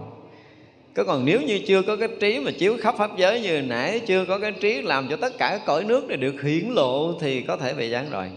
[0.96, 4.02] Cứ còn nếu như chưa có cái trí mà chiếu khắp pháp giới như nãy,
[4.08, 7.20] chưa có cái trí làm cho tất cả các cõi nước này được hiển lộ
[7.20, 8.36] thì có thể bị gián đoạn.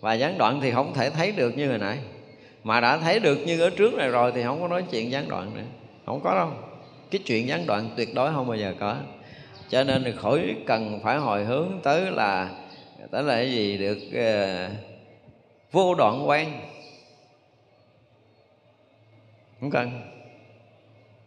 [0.00, 1.98] Và gián đoạn thì không thể thấy được như hồi nãy.
[2.64, 5.28] Mà đã thấy được như ở trước này rồi thì không có nói chuyện gián
[5.28, 5.62] đoạn nữa.
[6.06, 6.50] Không có đâu.
[7.10, 8.96] Cái chuyện gián đoạn tuyệt đối không bao giờ có
[9.70, 12.50] cho nên là khỏi cần phải hồi hướng tới là
[13.10, 14.72] tới là cái gì được uh,
[15.72, 16.60] vô đoạn quan.
[19.60, 19.90] Không cần.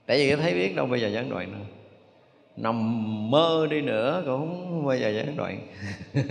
[0.05, 1.65] Tại vì thấy biết đâu bây giờ gián đoạn nữa.
[2.57, 2.75] Nằm
[3.31, 5.59] mơ đi nữa cũng không bao giờ gián đoạn.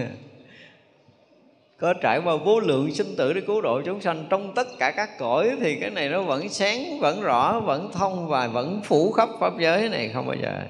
[1.78, 4.26] Có trải qua vô lượng sinh tử để cứu độ chúng sanh.
[4.30, 8.28] Trong tất cả các cõi thì cái này nó vẫn sáng vẫn rõ vẫn thông
[8.28, 10.62] và vẫn phủ khắp pháp giới này không bao giờ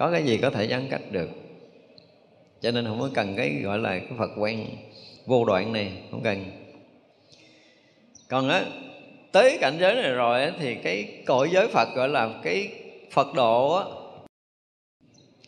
[0.00, 1.28] có cái gì có thể gián cách được.
[2.60, 4.66] Cho nên không có cần cái gọi là cái phật quen
[5.26, 6.44] vô đoạn này không cần.
[8.28, 8.64] Còn á
[9.32, 12.68] tới cảnh giới này rồi á, thì cái cõi giới phật gọi là cái
[13.10, 13.84] phật độ á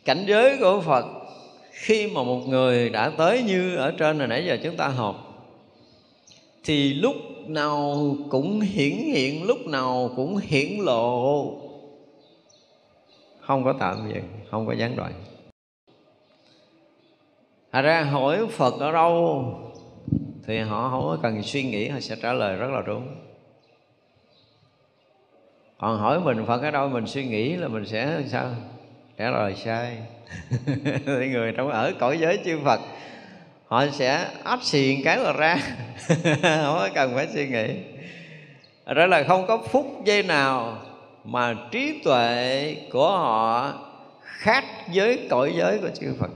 [0.05, 1.07] cảnh giới của phật
[1.71, 5.47] khi mà một người đã tới như ở trên này nãy giờ chúng ta học
[6.65, 7.17] thì lúc
[7.47, 11.62] nào cũng hiển hiện lúc nào cũng hiển lộ
[13.47, 15.13] không có tạm dừng không có gián đoạn.
[17.73, 19.45] Thật ra hỏi Phật ở đâu
[20.47, 23.17] Thì họ không có cần suy nghĩ, Họ sẽ trả lời rất là đúng.
[25.79, 28.51] Còn hỏi mình Phật ở đâu, Mình suy nghĩ là mình sẽ sao?
[29.17, 29.99] Trả lời sai.
[31.07, 32.81] Thì người trong ở cõi giới chư Phật,
[33.67, 35.57] họ sẽ áp xiền cái là ra.
[36.43, 37.67] Không có cần phải suy nghĩ.
[38.87, 40.79] Đó là không có phút giây nào
[41.25, 43.73] mà trí tuệ của họ
[44.23, 46.31] khác với cõi giới của chư Phật.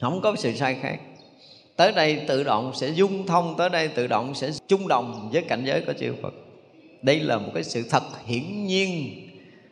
[0.00, 0.98] Không có sự sai khác.
[1.76, 5.42] Tới đây tự động sẽ dung thông, tới đây tự động sẽ chung đồng với
[5.42, 6.34] cảnh giới của chư Phật.
[7.02, 9.18] Đây là một cái sự thật hiển nhiên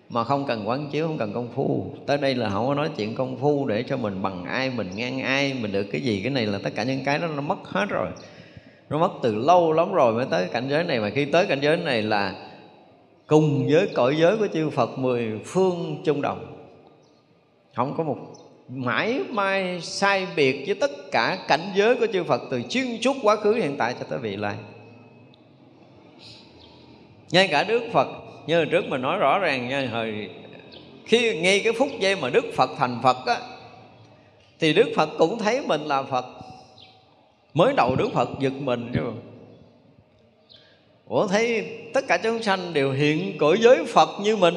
[0.09, 1.95] mà không cần quán chiếu, không cần công phu.
[2.07, 4.91] Tới đây là không có nói chuyện công phu để cho mình bằng ai, mình
[4.95, 6.21] ngang ai, mình được cái gì.
[6.23, 8.07] Cái này là tất cả những cái đó nó mất hết rồi.
[8.91, 11.01] Nó mất từ lâu lắm rồi mới tới cảnh giới này.
[11.01, 12.50] Mà khi tới cảnh giới này là
[13.31, 16.67] cùng với cõi giới của chư Phật mười phương chung đồng.
[17.75, 18.17] Không có một
[18.69, 23.17] mãi mai sai biệt với tất cả cảnh giới của chư Phật từ chuyên chút
[23.23, 24.55] quá khứ hiện tại cho tới vị lai.
[27.31, 28.09] Ngay cả Đức Phật,
[28.47, 30.31] như hồi trước mình nói rõ ràng nha hồi
[31.05, 33.37] khi, ngay cái phút giây mà đức phật thành phật á,
[34.59, 36.25] thì đức phật cũng thấy mình là phật.
[37.55, 39.01] Mới đầu đức phật giật mình chứ
[41.11, 44.55] ủa thấy tất cả chúng sanh đều hiện cõi giới phật như mình.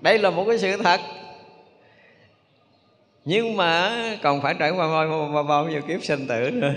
[0.00, 1.00] Đây là một cái sự thật.
[3.24, 6.74] Nhưng mà còn phải trải qua bao, bao, bao nhiêu kiếp sinh tử nữa.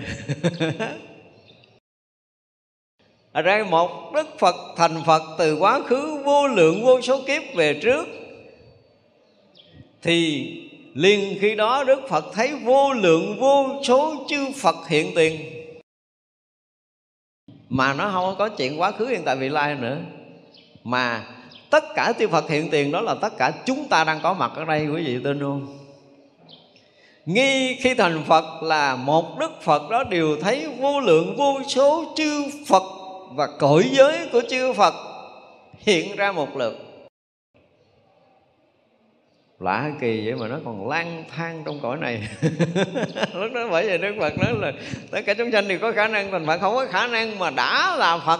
[3.44, 7.74] Ra một đức phật thành phật từ quá khứ vô lượng vô số kiếp về
[7.74, 8.08] trước
[10.02, 10.48] thì
[10.94, 15.62] liền khi đó đức phật thấy vô lượng vô số chư phật hiện tiền
[17.74, 19.98] mà nó không có chuyện quá khứ hiện tại vị lai nữa.
[20.84, 21.24] Mà
[21.70, 24.52] tất cả chư phật hiện tiền đó là tất cả chúng ta đang có mặt
[24.56, 25.80] ở đây, quý vị tin không?
[27.26, 32.14] Nghi khi thành phật là một đức phật đó đều thấy vô lượng vô số
[32.16, 32.84] chư phật
[33.36, 34.94] và cõi giới của chư Phật
[35.80, 36.93] hiện ra một lượt
[39.64, 42.27] lạ kỳ vậy mà nó còn lang thang trong cõi này.
[43.34, 44.72] Lúc đó bởi vì đức phật nói là
[45.11, 47.49] tất cả chúng sanh đều có khả năng, thành phật không có khả năng mà
[47.49, 48.40] đã là phật.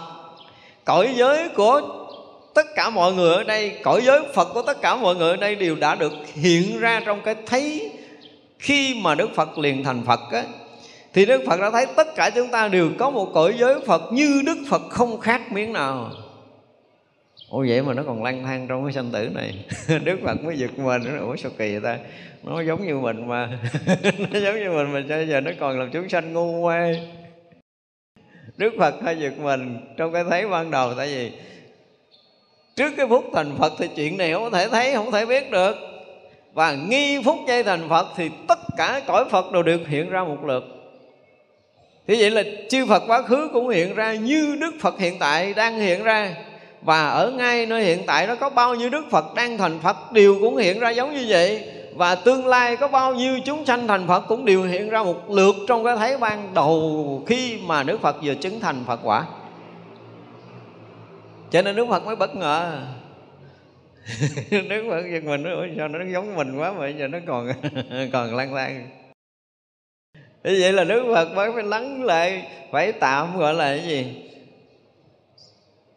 [0.84, 1.80] Cõi giới của
[2.54, 5.36] tất cả mọi người ở đây, cõi giới phật của tất cả mọi người ở
[5.36, 7.92] đây đều đã được hiện ra trong cái thấy
[8.58, 10.44] khi mà đức phật liền thành phật á.
[11.12, 14.02] Thì đức phật đã thấy tất cả chúng ta đều có một cõi giới phật
[14.12, 16.10] như đức phật không khác miếng nào
[17.54, 19.64] ủa vậy mà nó còn lang thang trong cái sanh tử này.
[20.04, 21.02] Đức phật mới giật mình.
[21.04, 21.98] Nó ủa sao kỳ vậy ta?
[22.42, 23.48] Nó giống như mình mà.
[24.32, 27.00] Nó giống như mình mà cho giờ nó còn làm chúng sanh ngu quê
[28.56, 31.32] đức phật hơi giật mình trong cái thấy ban đầu, tại vì
[32.76, 35.76] trước cái phút thành phật thì chuyện này không thể thấy, không thể biết được.
[36.52, 40.24] Và nghi phút giây thành phật thì tất cả cõi phật đều được hiện ra
[40.24, 40.64] một lượt.
[42.06, 45.54] Thì vậy là chư Phật quá khứ cũng hiện ra như Đức Phật hiện tại
[45.54, 46.34] đang hiện ra.
[46.84, 50.12] Và ở ngay nơi hiện tại đó có bao nhiêu Đức Phật đang thành Phật,
[50.12, 51.70] đều cũng hiện ra giống như vậy.
[51.94, 55.30] Và tương lai có bao nhiêu chúng sanh thành Phật cũng đều hiện ra một
[55.30, 59.26] lượt trong cái thấy ban đầu Khi mà Đức Phật vừa chứng thành Phật quả.
[61.50, 62.78] Cho nên Đức Phật mới bất ngờ.
[64.50, 67.48] Đức Phật giật mình nói sao nó giống mình quá mà giờ nó còn
[68.12, 68.90] còn lang thang
[70.44, 74.24] như vậy là đức phật mới phải lắng lại, phải tạm gọi là cái gì?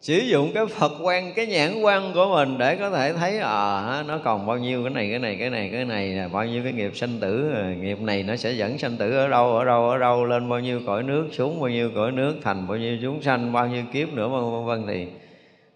[0.00, 4.04] Sử dụng cái phật quan, cái nhãn quan của mình để có thể thấy à
[4.06, 6.62] nó còn bao nhiêu cái này cái này cái này cái này là bao nhiêu
[6.64, 9.64] cái nghiệp sanh tử ờ, nghiệp này nó sẽ dẫn sanh tử ở đâu ở
[9.64, 12.78] đâu ở đâu, lên bao nhiêu cõi nước, xuống bao nhiêu cõi nước, thành bao
[12.78, 14.86] nhiêu chúng sanh, bao nhiêu kiếp nữa vân vân.
[14.88, 15.06] Thì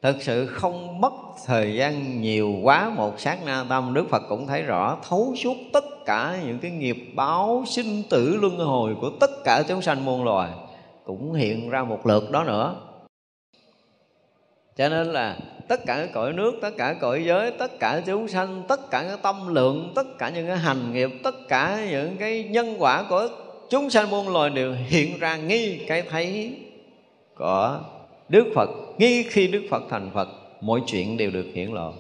[0.03, 1.13] thực sự không mất
[1.47, 5.57] thời gian nhiều quá một sát na tâm, đức phật cũng thấy rõ, thấu suốt
[5.73, 10.05] tất cả những cái nghiệp báo sinh tử luân hồi của tất cả chúng sanh
[10.05, 10.51] muôn loài
[11.05, 12.75] cũng hiện ra một lượt đó nữa
[14.77, 15.37] cho nên là
[15.69, 19.03] tất cả cái cõi nước, tất cả cõi giới, tất cả chúng sanh, tất cả
[19.03, 23.05] cái tâm lượng, tất cả những cái hành nghiệp, tất cả những cái nhân quả
[23.09, 23.29] của
[23.71, 26.57] chúng sanh muôn loài đều hiện ra nghi cái thấy
[27.35, 27.81] của
[28.29, 30.29] Đức Phật nghi khi Đức Phật thành Phật,
[30.61, 31.93] mọi chuyện đều được hiển lộ.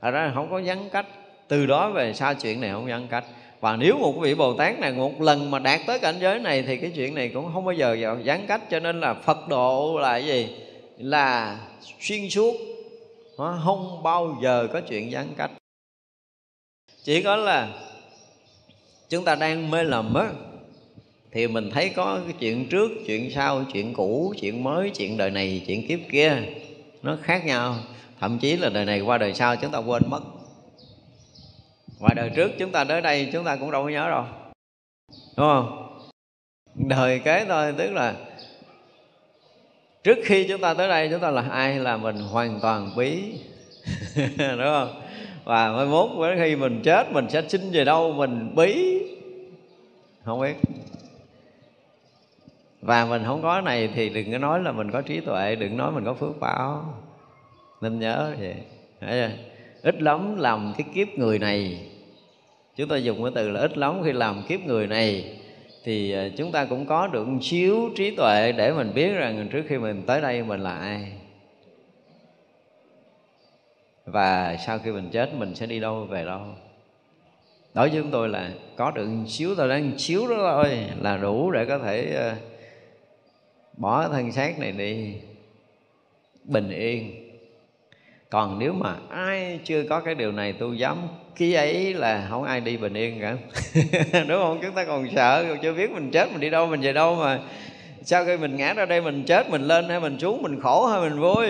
[0.00, 1.06] Thật ra không có vắng cách.
[1.48, 3.24] Từ đó về sau chuyện này không vắng cách.
[3.60, 6.62] Và nếu một vị Bồ Tát này một lần mà đạt tới cảnh giới này
[6.62, 9.48] Thì cái chuyện này cũng không bao giờ vào gián cách, Cho nên là Phật
[9.48, 10.48] độ là gì?
[10.98, 11.58] Là
[12.00, 12.54] xuyên suốt
[13.36, 15.50] Không bao giờ có chuyện gián cách.
[17.04, 17.68] Chỉ có là
[19.08, 20.30] Chúng ta đang mê lầm á,
[21.32, 25.30] thì mình thấy có cái chuyện trước, chuyện sau, chuyện cũ, chuyện mới, chuyện đời
[25.30, 26.42] này, chuyện kiếp kia,
[27.02, 27.76] nó khác nhau.
[28.20, 30.20] Thậm chí là đời này qua đời sau chúng ta quên mất
[31.98, 34.24] và đời trước chúng ta tới đây chúng ta cũng đâu có nhớ rồi
[35.36, 35.84] đúng không?
[36.74, 38.14] Đời kế thôi, tức là
[40.04, 43.40] trước khi chúng ta tới đây, chúng ta là ai là mình hoàn toàn bí.
[44.38, 45.02] Đúng không?
[45.44, 49.02] Và mai mốt khi mình chết, mình sẽ sinh về đâu mình bí.
[50.24, 50.56] Không biết.
[52.82, 55.76] Và mình không có này thì đừng có nói là mình có trí tuệ, đừng
[55.76, 56.94] nói mình có phước báo.
[57.80, 59.32] Nên nhớ vậy.
[59.82, 61.87] Ít lắm làm cái kiếp người này
[62.78, 65.38] chúng ta dùng cái từ là ít lắm, khi làm kiếp người này
[65.84, 69.48] thì ờ, chúng ta cũng có được một xíu trí tuệ để mình biết rằng
[69.52, 71.12] trước khi mình tới đây mình là ai.
[74.04, 76.40] Và sau khi mình chết mình sẽ đi đâu, về đâu.
[77.74, 81.16] Đối với chúng tôi là có được một xíu thôi, đang xíu đó thôi, là
[81.16, 82.34] đủ để có thể ờ,
[83.76, 85.14] bỏ thân xác này đi,
[86.44, 87.28] bình yên.
[88.30, 90.98] Còn nếu mà ai chưa có cái điều này, tôi dám
[91.38, 93.36] khi ấy là không ai đi bình yên cả.
[94.28, 94.58] Đúng không?
[94.62, 97.16] Chúng ta còn sợ, còn chưa biết mình chết mình đi đâu, mình về đâu
[97.16, 97.40] mà.
[98.02, 100.86] Sau khi mình ngã ra đây, mình chết, mình lên hay mình xuống, mình khổ
[100.86, 101.46] hay mình vui?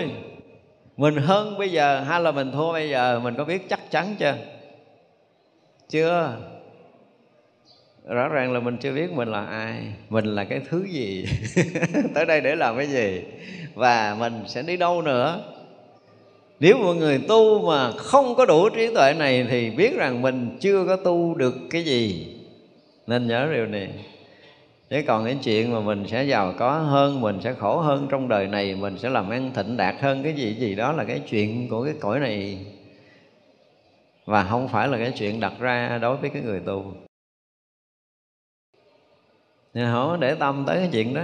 [0.97, 4.15] Mình hơn bây giờ hay là mình thua bây giờ, mình có biết chắc chắn
[4.19, 4.35] chưa?
[5.89, 6.37] Chưa.
[8.07, 11.25] Rõ ràng là mình chưa biết mình là ai, mình là cái thứ gì.
[12.13, 13.23] Tới đây để làm cái gì?
[13.73, 15.41] Và mình sẽ đi đâu nữa?
[16.59, 20.57] Nếu mọi người tu mà không có đủ trí tuệ này thì biết rằng mình
[20.59, 22.35] chưa có tu được cái gì.
[23.07, 23.89] Nên nhớ điều này.
[24.89, 28.27] Thế còn cái chuyện mà mình sẽ giàu có hơn, mình sẽ khổ hơn trong
[28.27, 31.21] đời này, mình sẽ làm ăn thịnh đạt hơn cái gì gì đó là cái
[31.29, 32.65] chuyện của cái cõi này.
[34.25, 36.93] Và không phải là cái chuyện đặt ra đối với cái người tu.
[39.73, 41.21] Nên họ để tâm tới cái chuyện đó.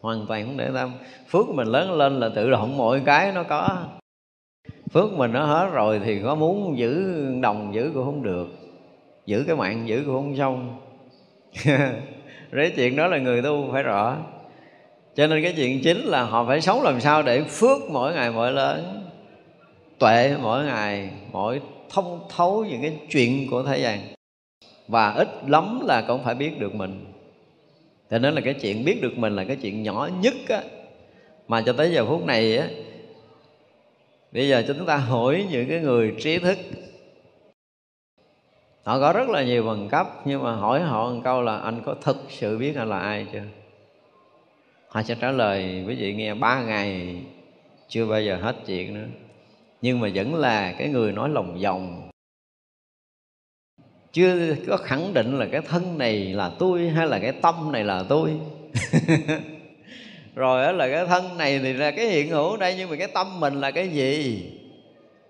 [0.00, 0.92] Hoàn toàn không để tâm.
[1.28, 3.86] Phước mình lớn lên là tự động mọi cái nó có
[4.92, 8.48] phước mình nó hết rồi thì có muốn giữ đồng giữ cũng không được.
[9.26, 10.80] Giữ cái mạng giữ cũng không xong.
[12.52, 14.16] Cái chuyện đó là người tu phải rõ.
[15.14, 18.30] Cho nên cái chuyện chính là họ phải sống làm sao để phước mỗi ngày
[18.30, 19.08] mỗi lớn.
[19.98, 21.60] Tuệ mỗi ngày mỗi
[21.90, 24.00] thông thấu những cái chuyện của thế gian.
[24.88, 27.04] Và ít lắm là cũng phải biết được mình.
[28.10, 30.62] Cho nên là cái chuyện biết được mình là cái chuyện nhỏ nhất á,
[31.48, 32.68] mà cho tới giờ phút này á
[34.32, 36.58] bây giờ chúng ta hỏi những cái người trí thức.
[38.82, 41.82] Họ có rất là nhiều bằng cấp, nhưng mà hỏi họ một câu là, anh
[41.84, 43.42] có thực sự biết anh là ai chưa?
[44.88, 47.22] Họ sẽ trả lời, quý vị nghe, ba ngày
[47.88, 49.06] chưa bao giờ hết chuyện nữa.
[49.82, 52.10] Nhưng mà vẫn là cái người nói lòng vòng.
[54.12, 57.84] Chưa có khẳng định là cái thân này là tôi hay là cái tâm này
[57.84, 58.30] là tôi.
[60.34, 63.08] rồi đó là cái thân này thì là cái hiện hữu đây, nhưng mà cái
[63.08, 64.42] tâm mình là cái gì?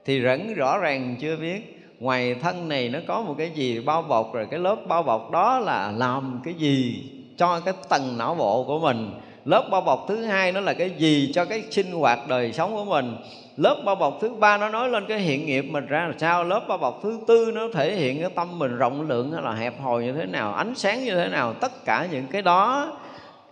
[0.04, 1.78] Thì vẫn rõ ràng chưa biết.
[2.00, 5.30] Ngoài thân này nó có một cái gì bao bọc, rồi cái lớp bao bọc
[5.30, 7.04] đó là làm cái gì
[7.36, 9.10] cho cái tầng não bộ của mình?
[9.44, 12.74] Lớp bao bọc thứ hai nó là cái gì cho cái sinh hoạt đời sống
[12.74, 13.16] của mình?
[13.56, 16.44] Lớp bao bọc thứ ba nó nói lên cái hiện nghiệp mình ra là sao?
[16.44, 19.54] Lớp bao bọc thứ tư nó thể hiện cái tâm mình rộng lượng hay là
[19.54, 20.54] hẹp hòi như thế nào?
[20.54, 21.54] Ánh sáng như thế nào?
[21.54, 22.92] Tất cả những cái đó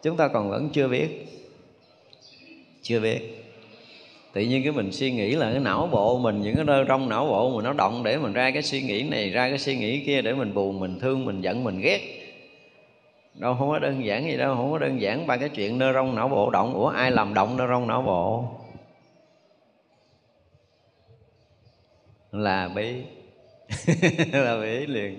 [0.03, 1.27] chúng ta còn vẫn chưa biết
[2.91, 3.45] chưa biết.
[4.33, 7.09] Tự nhiên cái mình suy nghĩ là cái não bộ mình, những cái nơi trong
[7.09, 9.77] não bộ mình nó động để mình ra cái suy nghĩ này, ra cái suy
[9.77, 12.01] nghĩ kia để mình buồn, mình thương, mình giận, mình ghét.
[13.35, 15.93] Đâu, không có đơn giản gì đâu, không có đơn giản ba cái chuyện nơ
[15.93, 16.75] rong não bộ động.
[16.75, 18.45] Ủa, ai làm động nơ rong não bộ?
[22.33, 22.95] Là bí.
[24.33, 25.19] Là bí liền.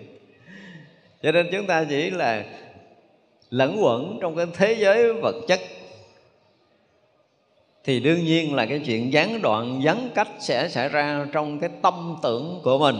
[1.23, 2.43] Cho nên chúng ta chỉ là
[3.49, 5.59] lẫn quẩn trong cái thế giới vật chất
[7.83, 11.69] thì đương nhiên là cái chuyện gián đoạn, gián cách sẽ xảy ra trong cái
[11.81, 12.95] tâm tưởng của mình.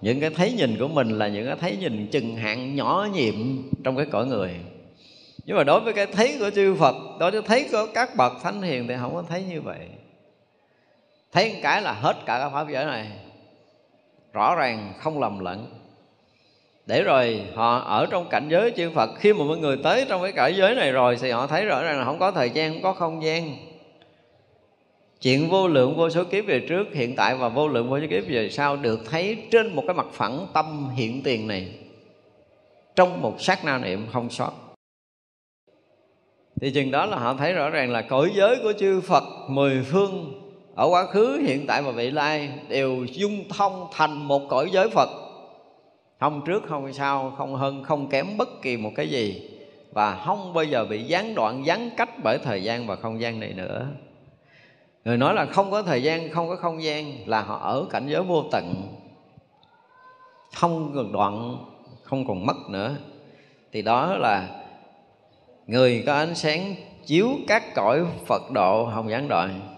[0.00, 3.34] Những cái thấy nhìn của mình là những cái thấy nhìn chừng hạn nhỏ nhiệm
[3.84, 4.50] trong cái cõi người.
[5.46, 8.32] Nhưng mà đối với cái thấy của chư Phật, đối với thấy của các bậc
[8.42, 9.78] thánh hiền thì không có thấy như vậy.
[11.32, 13.06] Thấy một cái là hết cả cái pháp giới này.
[14.32, 15.66] Rõ ràng không lầm lẫn.
[16.86, 20.22] Để rồi họ ở trong cảnh giới chư Phật, khi mà mọi người tới trong
[20.22, 22.72] cái cảnh giới này rồi thì họ thấy rõ ràng là không có thời gian,
[22.72, 23.56] không có không gian
[25.20, 28.06] chuyện vô lượng vô số kiếp về trước, hiện tại và vô lượng vô số
[28.10, 31.68] kiếp về sau được thấy trên một cái mặt phẳng tâm hiện tiền này.
[32.96, 34.52] Trong một sát na niệm không sót.
[36.60, 39.82] Thì chừng đó là họ thấy rõ ràng là cõi giới của chư Phật mười
[39.82, 40.42] phương
[40.74, 44.90] ở quá khứ, hiện tại và vị lai đều dung thông thành một cõi giới
[44.90, 45.08] Phật.
[46.20, 49.50] Không trước, không sau, không hơn, không kém bất kỳ một cái gì.
[49.92, 53.40] Và không bao giờ bị gián đoạn, gián cách bởi thời gian và không gian
[53.40, 53.86] này nữa
[55.04, 58.06] người nói là không có thời gian, không có không gian, là họ ở cảnh
[58.08, 58.74] giới vô tận.
[60.54, 61.64] Không còn đoạn,
[62.02, 62.96] không còn mất nữa.
[63.72, 64.62] Thì đó là
[65.66, 66.74] người có ánh sáng
[67.06, 69.70] chiếu các cõi phật độ hồng gián đoạn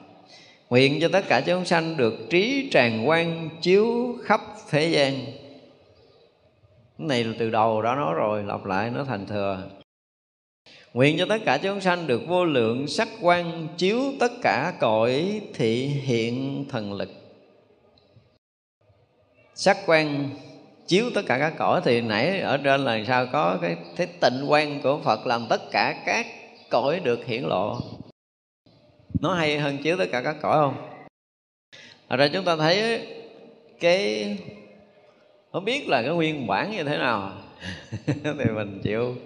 [0.72, 4.40] nguyện cho tất cả chúng sanh được trí tràn quan chiếu khắp
[4.70, 5.14] thế gian.
[6.98, 9.62] Cái này là từ đầu đã nói rồi, lặp lại nó thành thừa.
[10.92, 15.40] Nguyện cho tất cả chúng sanh được vô lượng sắc quan chiếu tất cả cõi
[15.54, 17.08] thị hiện thần lực.
[19.54, 20.30] Sắc quan
[20.86, 24.44] chiếu tất cả các cõi thì nãy ở trên là sao có cái thế tịnh
[24.48, 26.26] quan của Phật làm tất cả các
[26.70, 27.80] cõi được hiển lộ.
[29.20, 30.88] Nó hay hơn chiếu tất cả các cõi không?
[32.18, 33.06] Rồi chúng ta thấy
[33.80, 34.36] cái,
[35.52, 37.32] không biết là cái nguyên bản như thế nào.
[38.06, 39.16] Thì mình chịu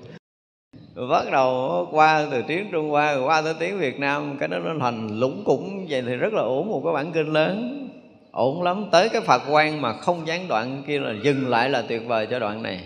[0.95, 4.49] rồi bắt đầu qua từ tiếng Trung Hoa rồi qua tới tiếng Việt Nam, cái
[4.49, 5.87] đó nó thành lũng củng.
[5.89, 7.89] Vậy thì rất là ổn, một cái bản kinh lớn.
[8.33, 11.83] Ổn lắm, tới cái Phật quan mà không gián đoạn kia là dừng lại là
[11.83, 12.81] tuyệt vời cho đoạn này.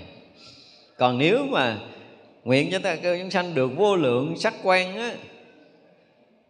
[0.99, 1.79] Còn nếu mà
[2.45, 5.15] nguyện cho ta kêu chúng sanh được vô lượng sắc quan á,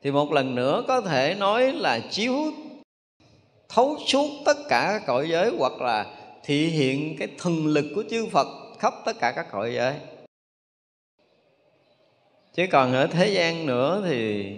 [0.02, 2.34] thì một lần nữa có thể nói là chiếu
[3.68, 6.06] thấu suốt tất cả các cõi giới, hoặc là
[6.44, 8.46] thị hiện cái thần lực của chư Phật
[8.78, 9.94] khắp tất cả các cõi giới
[12.60, 14.52] chứ còn ở thế gian nữa thì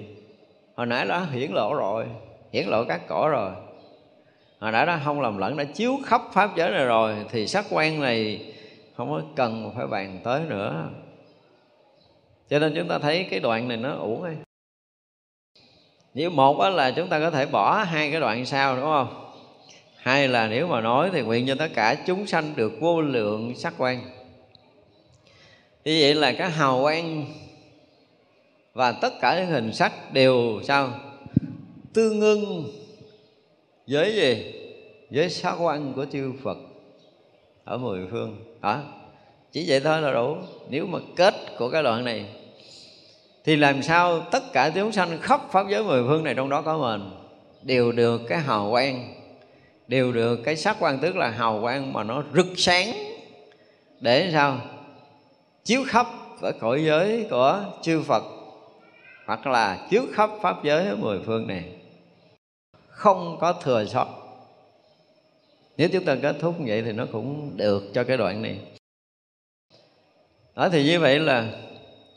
[0.75, 2.07] hồi nãy đã hiển lộ rồi,
[2.53, 3.51] hiển lộ các cõi rồi.
[4.59, 7.65] Hồi nãy đã không làm lẫn, đã chiếu khắp pháp giới này rồi, thì sắc
[7.71, 8.41] quan này
[8.97, 10.89] không có cần phải bàn tới nữa.
[12.51, 14.37] Cho nên chúng ta thấy cái đoạn này nó uổng ấy.
[16.15, 19.33] Nếu một đó là chúng ta có thể bỏ hai cái đoạn sau, đúng không?
[19.97, 23.57] Hai là nếu mà nói thì nguyện cho tất cả chúng sanh được vô lượng
[23.57, 24.01] sắc quan.
[25.85, 27.27] Như vậy là cái hào quang
[28.75, 30.91] và tất cả những hình sắc đều sao?
[31.93, 32.73] Tương ưng
[33.87, 34.55] với gì?
[35.11, 36.59] Với sắc quan của chư Phật
[37.65, 38.37] ở mười phương.
[38.63, 38.81] Hả?
[39.53, 40.37] Chỉ vậy thôi là đủ.
[40.69, 42.25] Nếu mà kết của cái đoạn này,
[43.45, 46.63] thì làm sao tất cả chúng sanh khắp pháp giới mười phương này trong đó
[46.63, 47.11] có mình
[47.63, 49.15] đều được cái hào quang,
[49.89, 52.93] đều được cái sắc quan, tức là hào quang mà nó rực sáng
[54.01, 54.59] để sao?
[55.65, 56.07] Chiếu khắp
[56.41, 58.23] ở cõi giới của chư Phật
[59.27, 61.65] hoặc là chiếu khắp pháp giới ở mười phương này.
[62.89, 64.09] Không có thừa sót.
[65.77, 68.59] Nếu chúng ta kết thúc như vậy thì nó cũng được cho cái đoạn này.
[70.55, 71.51] Đó thì như vậy là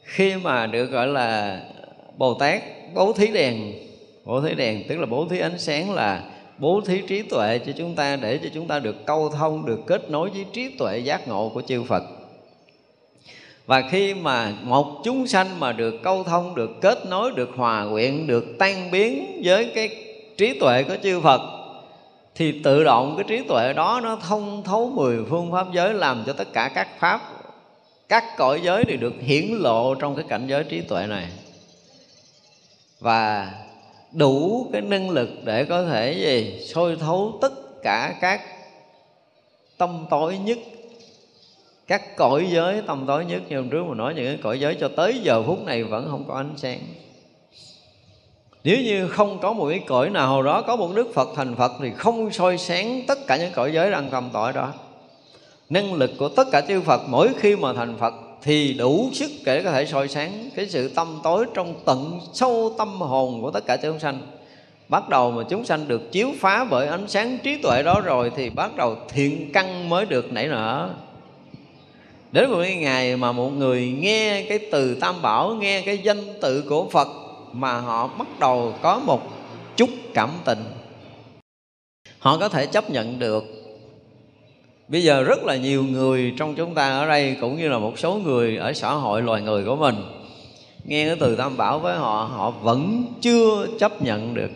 [0.03, 1.61] khi mà được gọi là
[2.17, 2.61] bồ tát,
[2.93, 3.73] bố thí đèn,
[4.25, 7.71] bố thí đèn, tức là bố thí ánh sáng là bố thí trí tuệ cho
[7.77, 10.99] chúng ta để cho chúng ta được câu thông, được kết nối với trí tuệ
[10.99, 12.03] giác ngộ của chư phật
[13.65, 17.85] và khi mà một chúng sanh mà được câu thông, được kết nối, được hòa
[17.91, 19.89] quyện, được tan biến với cái
[20.37, 21.41] trí tuệ của chư phật,
[22.35, 26.23] thì tự động cái trí tuệ đó nó thông thấu mười phương pháp giới, làm
[26.25, 27.21] cho tất cả các pháp,
[28.09, 31.27] các cõi giới thì được hiển lộ trong cái cảnh giới trí tuệ này.
[32.99, 33.51] Và
[34.11, 36.59] đủ cái năng lực để có thể gì?
[36.73, 38.41] Sôi thấu tất cả các
[39.77, 40.57] tâm tối nhất
[41.87, 44.77] các cõi giới tâm tối nhất như hôm trước mà nói, những cái cõi giới
[44.79, 46.79] cho tới giờ phút này vẫn không có ánh sáng.
[48.63, 51.71] Nếu như không có một cái cõi nào đó có một đức phật thành phật
[51.81, 54.73] thì không soi sáng tất cả những cõi giới đang tâm tội đó.
[55.69, 59.31] Năng lực của tất cả chư phật mỗi khi mà thành phật thì đủ sức
[59.45, 63.51] để có thể soi sáng cái sự tâm tối trong tận sâu tâm hồn của
[63.51, 64.21] tất cả chúng sanh.
[64.89, 68.31] Bắt đầu mà chúng sanh được chiếu phá bởi ánh sáng trí tuệ đó rồi
[68.35, 70.89] thì bắt đầu thiện căn mới được nảy nở
[72.35, 76.23] đến một cái ngày mà một người nghe cái từ tam bảo, nghe cái danh
[76.41, 77.07] tự của phật
[77.51, 79.21] mà họ bắt đầu có một
[79.75, 80.59] chút cảm tình.
[82.19, 83.43] Họ có thể chấp nhận được.
[84.87, 87.99] Bây giờ rất là nhiều người trong chúng ta ở đây cũng như là một
[87.99, 89.95] số người ở xã hội loài người của mình
[90.83, 94.51] nghe cái từ tam bảo với họ họ vẫn chưa chấp nhận được.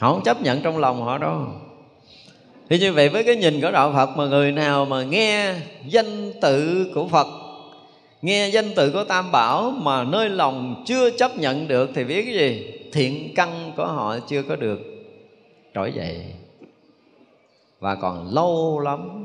[0.00, 1.46] Họ không chấp nhận trong lòng họ đâu
[2.70, 5.54] thì như vậy với cái nhìn của đạo Phật mà người nào mà nghe
[5.86, 7.26] danh tự của Phật,
[8.22, 12.24] Nghe danh tự của Tam Bảo mà nơi lòng chưa chấp nhận được Thì biết
[12.24, 12.72] cái gì?
[12.92, 14.80] Thiện căn của họ chưa có được.
[15.74, 16.24] Trỗi dậy.
[17.80, 19.24] Và còn lâu lắm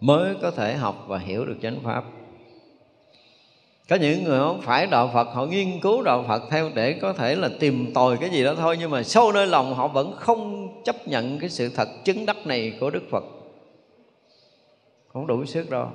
[0.00, 2.04] mới có thể học và hiểu được chánh Pháp
[3.90, 7.12] có những người không phải đạo Phật, họ nghiên cứu đạo Phật theo để có
[7.12, 10.12] thể là tìm tòi cái gì đó thôi, nhưng mà sâu nơi lòng họ vẫn
[10.16, 13.24] không chấp nhận cái sự thật chứng đắc này của Đức Phật.
[15.12, 15.86] Không đủ sức đâu.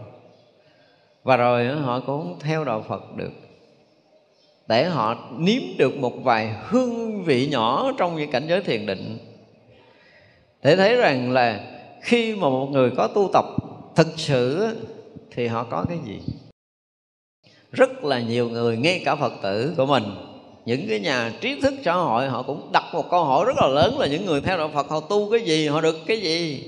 [1.24, 3.32] Và rồi họ cũng không theo đạo Phật được.
[4.68, 9.18] Để họ nếm được một vài hương vị nhỏ trong những cảnh giới thiền định.
[10.64, 11.60] Để thấy rằng là
[12.02, 13.46] khi mà một người có tu tập
[13.96, 14.68] thực sự
[15.32, 16.20] thì họ có cái gì?
[17.76, 20.04] Rất là nhiều người, ngay cả phật tử của mình.
[20.66, 23.68] Những cái nhà trí thức xã hội, họ cũng đặt một câu hỏi rất là
[23.68, 26.64] lớn là những người theo đạo phật, họ tu cái gì, họ được cái gì?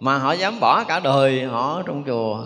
[0.00, 2.44] Mà họ dám bỏ cả đời họ trong chùa.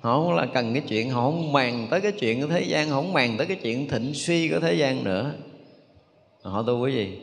[0.00, 2.88] Họ không là cần cái chuyện, họ không màng tới cái chuyện của thế gian,
[2.88, 5.32] họ không màng tới cái chuyện thịnh suy của thế gian nữa.
[6.42, 7.18] Họ tu cái gì?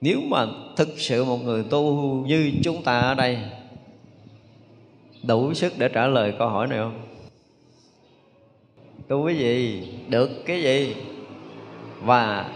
[0.00, 0.46] Nếu mà
[0.76, 1.94] thực sự một người tu
[2.26, 3.38] như chúng ta ở đây
[5.22, 7.02] đủ sức để trả lời câu hỏi này không?
[9.08, 9.88] Tu cái gì?
[10.08, 10.96] Được cái gì?
[12.00, 12.50] Và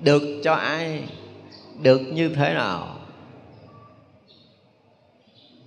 [0.00, 1.02] được cho ai?
[1.82, 2.96] Được như thế nào?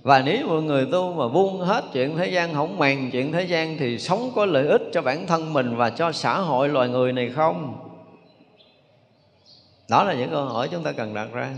[0.01, 3.43] Và nếu một người tu mà buông hết chuyện thế gian, không màng chuyện thế
[3.43, 6.89] gian, thì sống có lợi ích cho bản thân mình và cho xã hội loài
[6.89, 7.89] người này không?
[9.89, 11.53] Đó là những câu hỏi chúng ta cần đặt ra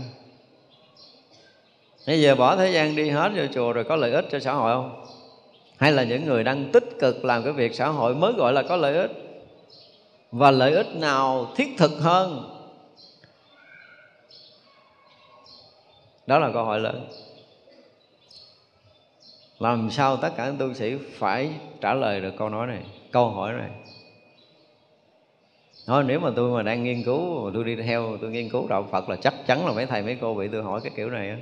[2.06, 4.52] bây giờ bỏ thế gian đi hết vô chùa rồi có lợi ích cho xã
[4.52, 5.04] hội không?
[5.76, 8.62] Hay là những người đang tích cực làm cái việc xã hội mới gọi là
[8.62, 9.10] có lợi ích?
[10.32, 12.52] Và lợi ích nào thiết thực hơn?
[16.26, 17.08] Đó là câu hỏi lớn.
[19.58, 21.50] Làm sao tất cả tu sĩ phải
[21.80, 23.70] trả lời được câu nói này, câu hỏi này?
[25.86, 28.68] Thôi, nếu mà tôi mà đang nghiên cứu mà tôi đi theo, tôi nghiên cứu
[28.68, 31.10] đạo Phật là chắc chắn là mấy thầy mấy cô bị tôi hỏi cái kiểu
[31.10, 31.36] này á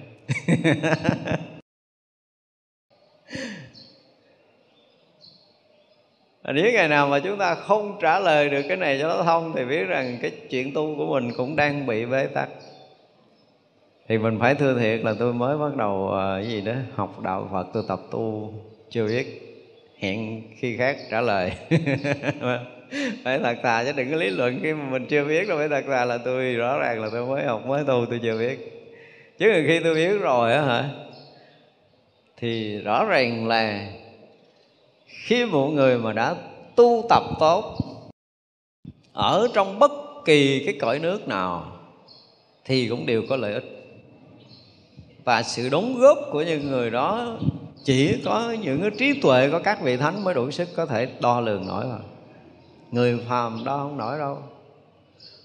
[6.53, 9.53] nếu ngày nào mà chúng ta không trả lời được cái này cho nó thông
[9.57, 12.49] thì biết rằng cái chuyện tu của mình cũng đang bị bế tắc.
[14.09, 17.21] Thì mình phải thưa thiệt là tôi mới bắt đầu ờ, cái gì đó, học
[17.23, 18.55] đạo Phật, tôi tập tu,
[18.91, 19.41] chưa biết
[19.99, 21.53] hẹn khi khác trả lời.
[23.25, 25.69] Phải thật thà chứ đừng có lý luận khi mà mình chưa biết đâu, phải
[25.69, 28.74] thật thà là tôi rõ ràng là tôi mới học, mới tu, tôi chưa biết
[29.39, 30.91] chứ khi tôi biết rồi á hả,
[32.37, 33.93] thì rõ ràng là
[35.07, 36.37] khi một người mà đã
[36.77, 37.77] tu tập tốt
[39.13, 39.93] ở trong bất
[40.25, 41.73] kỳ cái cõi nước nào
[42.65, 43.65] thì cũng đều có lợi ích.
[45.25, 47.39] Và sự đóng góp của những người đó
[47.85, 51.09] chỉ có những cái trí tuệ của các vị thánh mới đủ sức có thể
[51.21, 51.99] đo lường nổi mà.
[52.91, 54.39] Người phàm đo không nổi đâu.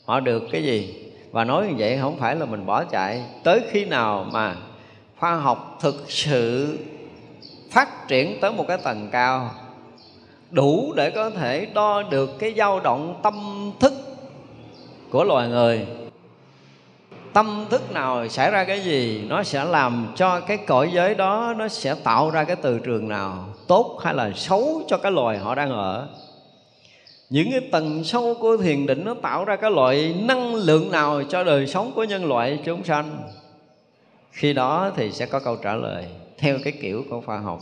[0.05, 1.08] Họ được cái gì?
[1.31, 3.23] Và nói như vậy không phải là mình bỏ chạy.
[3.43, 4.55] Tới khi nào mà
[5.17, 6.77] khoa học thực sự
[7.71, 9.51] phát triển tới một cái tầng cao,
[10.51, 13.93] đủ để có thể đo được cái dao động tâm thức
[15.09, 15.87] của loài người,
[17.33, 21.53] tâm thức nào xảy ra cái gì, nó sẽ làm cho cái cõi giới đó
[21.57, 25.37] nó sẽ tạo ra cái từ trường nào, tốt hay là xấu cho cái loài
[25.37, 26.07] họ đang ở
[27.29, 31.23] những cái tầng sâu của thiền định nó tạo ra cái loại năng lượng nào
[31.23, 33.21] cho đời sống của nhân loại chúng sanh?
[34.31, 36.05] Khi đó thì sẽ có câu trả lời
[36.37, 37.59] theo cái kiểu của khoa học.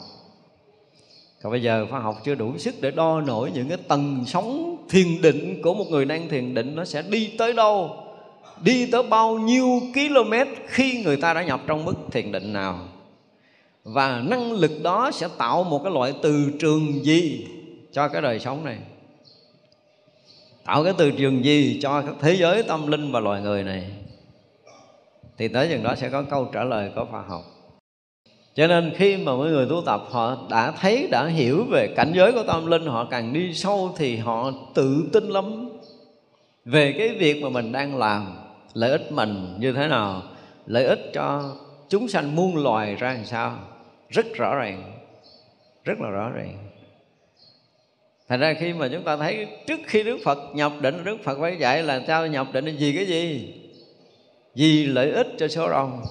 [1.41, 4.77] Còn bây giờ khoa học chưa đủ sức để đo nổi những cái tầng sóng
[4.89, 7.97] thiền định của một người đang thiền định nó sẽ đi tới đâu?
[8.61, 10.33] Đi tới bao nhiêu km
[10.67, 12.79] khi người ta đã nhập trong mức thiền định nào?
[13.83, 17.47] Và năng lực đó sẽ tạo một cái loại từ trường gì
[17.91, 18.77] cho cái đời sống này?
[20.67, 23.83] Tạo cái từ trường gì cho thế giới tâm linh và loài người này?
[25.37, 27.41] Thì tới chừng đó sẽ có câu trả lời có khoa học.
[28.55, 32.11] Cho nên khi mà mọi người tu tập, họ đã thấy, đã hiểu về cảnh
[32.15, 35.69] giới của tâm linh, họ càng đi sâu thì họ tự tin lắm
[36.65, 38.37] về cái việc mà mình đang làm,
[38.73, 40.23] lợi ích mình như thế nào,
[40.65, 41.55] lợi ích cho
[41.89, 43.55] chúng sanh muôn loài ra làm sao.
[44.09, 44.93] Rất rõ ràng,
[45.83, 46.66] rất là rõ ràng
[48.29, 51.37] thành ra khi mà chúng ta thấy trước khi đức phật nhập định, đức phật
[51.41, 53.53] phải dạy là sao nhập định vì cái gì?
[54.55, 56.01] Vì lợi ích cho số đông.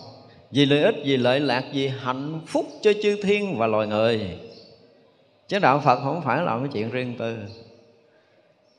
[0.51, 4.20] Vì lợi ích, vì lợi lạc, vì hạnh phúc cho chư thiên và loài người.
[5.48, 7.36] Chứ đạo phật không phải là cái chuyện riêng tư.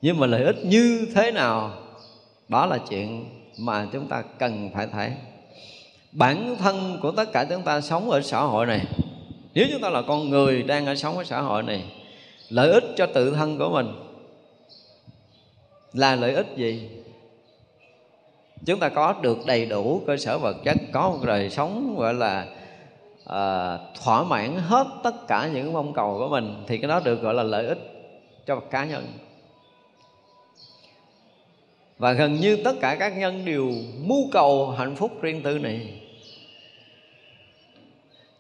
[0.01, 1.73] Nhưng mà lợi ích như thế nào,
[2.47, 3.26] đó là chuyện
[3.59, 5.11] mà chúng ta cần phải thấy.
[6.11, 8.81] Bản thân của tất cả chúng ta sống ở xã hội này,
[9.53, 11.84] nếu chúng ta là con người đang ở sống ở xã hội này
[12.49, 13.88] lợi ích cho tự thân của mình.
[15.94, 16.90] Là lợi ích gì?
[18.65, 22.14] Chúng ta có được đầy đủ cơ sở vật chất có một đời sống gọi
[22.14, 22.45] là
[23.26, 27.22] à, thỏa mãn hết tất cả những mong cầu của mình thì cái đó được
[27.22, 27.80] gọi là lợi ích
[28.45, 29.07] cho cá nhân.
[31.98, 33.72] Và gần như tất cả các nhân đều
[34.06, 35.97] mưu cầu hạnh phúc riêng tư này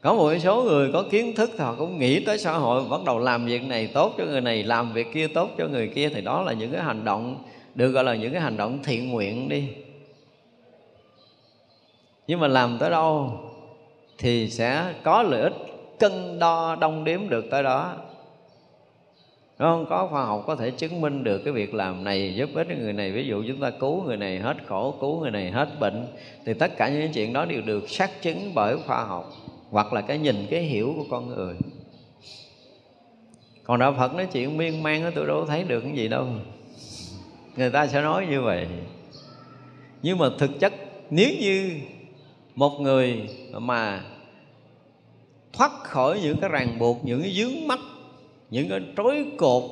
[0.07, 3.03] có một số người có kiến thức thì họ cũng nghĩ tới xã hội bắt
[3.05, 6.09] đầu làm việc này tốt cho người này làm việc kia tốt cho người kia
[6.09, 7.43] thì đó là những cái hành động
[7.75, 9.67] được gọi là những cái hành động thiện nguyện đi.
[12.27, 13.31] Nhưng mà làm tới đâu
[14.17, 15.53] thì sẽ có lợi ích
[15.99, 17.93] cân đo đong đếm được tới đó.
[19.59, 19.85] Đúng không?
[19.89, 22.93] Có khoa học có thể chứng minh được cái việc làm này giúp ích người
[22.93, 23.11] này.
[23.11, 26.07] Ví dụ chúng ta cứu người này hết khổ, cứu người này hết bệnh
[26.45, 29.33] Thì tất cả những chuyện đó đều được xác chứng bởi khoa học.
[29.69, 31.55] Hoặc là cái nhìn, cái hiểu của con người.
[33.63, 36.27] Còn Đạo Phật nói chuyện miên man đó tôi đâu thấy được cái gì đâu.
[37.57, 38.67] Người ta sẽ nói như vậy.
[40.01, 40.73] Nhưng mà thực chất
[41.09, 41.79] nếu như
[42.55, 44.03] một người mà
[45.53, 47.79] thoát khỏi những cái ràng buộc những cái dướng mắt
[48.49, 49.63] những cái trói cột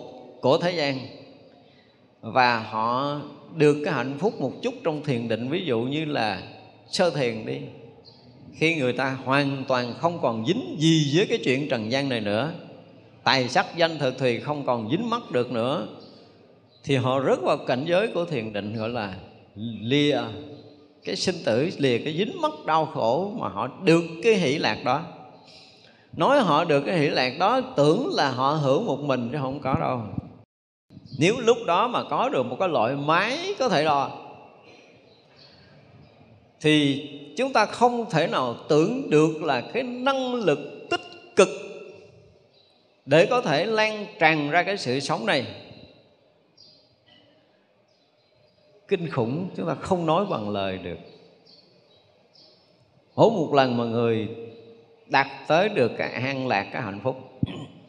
[0.42, 1.00] của thế gian
[2.22, 3.22] và họ
[3.56, 6.42] được cái hạnh phúc một chút trong thiền định ví dụ như là
[6.88, 7.60] sơ thiền đi
[8.58, 12.22] khi người ta hoàn toàn không còn dính gì với cái chuyện trần gian này
[12.22, 12.52] nữa,
[13.24, 15.88] tài sắc danh thực thì không còn dính mắc được nữa,
[16.84, 19.14] thì họ rớt vào cảnh giới của thiền định gọi là
[19.82, 20.22] lìa.
[21.04, 24.84] Cái sinh tử lìa, cái dính mắc đau khổ mà họ được cái hỷ lạc
[24.84, 25.04] đó.
[26.18, 29.60] Nói họ được cái hỷ lạc đó, tưởng là họ hưởng một mình chứ không
[29.60, 30.02] có đâu.
[31.20, 34.12] Nếu lúc đó mà có được một cái loại máy có thể đo,
[36.62, 37.04] thì
[37.38, 40.60] chúng ta không thể nào tưởng được là cái năng lực
[40.90, 41.02] tích
[41.36, 41.50] cực
[43.06, 45.46] để có thể lan tràn ra cái sự sống này.
[48.88, 50.98] Kinh khủng, chúng ta không nói bằng lời được.
[53.16, 54.28] Mỗi một lần mà người
[55.06, 57.16] đạt tới được cái an lạc, cái hạnh phúc,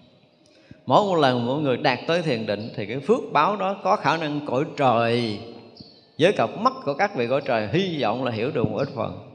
[0.87, 3.97] mỗi một lần mỗi người đạt tới thiền định, thì cái phước báo đó có
[3.97, 5.39] khả năng cõi trời,
[6.19, 8.89] với cặp mắt của các vị cõi trời, hy vọng là hiểu được một ít
[8.95, 9.26] phần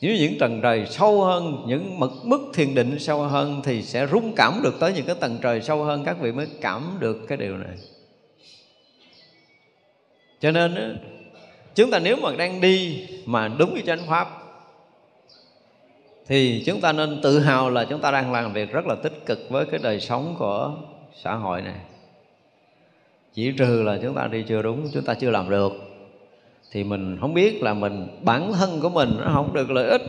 [0.00, 4.06] nếu những tầng trời sâu hơn, những mực mức thiền định sâu hơn thì sẽ
[4.06, 6.02] rung cảm được tới những cái tầng trời sâu hơn.
[6.04, 7.76] Các vị mới cảm được cái điều này.
[10.40, 10.98] Cho nên
[11.74, 14.28] chúng ta nếu mà đang đi mà đúng với chánh pháp,
[16.26, 19.26] thì chúng ta nên tự hào là chúng ta đang làm việc rất là tích
[19.26, 20.74] cực với cái đời sống của
[21.22, 21.80] xã hội này.
[23.34, 25.72] Chỉ trừ là chúng ta đi chưa đúng, chúng ta chưa làm được
[26.72, 30.02] thì mình không biết là mình, bản thân của mình nó không được lợi ích.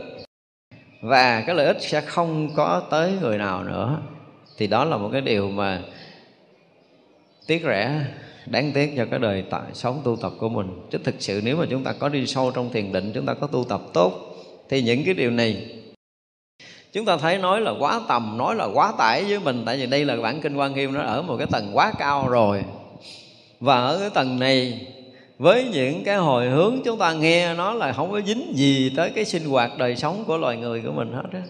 [1.02, 3.98] Và cái lợi ích sẽ không có tới người nào nữa.
[4.56, 5.82] Thì đó là một cái điều mà
[7.46, 8.04] tiếc rẻ,
[8.46, 10.66] đáng tiếc cho cái đời tại sống tu tập của mình.
[10.90, 13.34] Chứ thực sự nếu mà chúng ta có đi sâu trong thiền định, chúng ta
[13.34, 14.12] có tu tập tốt,
[14.68, 15.66] thì những cái điều này
[16.92, 19.62] chúng ta thấy nói là quá tầm, nói là quá tải với mình.
[19.66, 22.28] Tại vì đây là bản kinh quan nghiêm nó ở một cái tầng quá cao
[22.28, 22.64] rồi.
[23.60, 24.86] Và ở cái tầng này
[25.38, 29.10] với những cái hồi hướng chúng ta nghe nó là không có dính gì tới
[29.10, 31.42] cái sinh hoạt đời sống của loài người của mình hết á.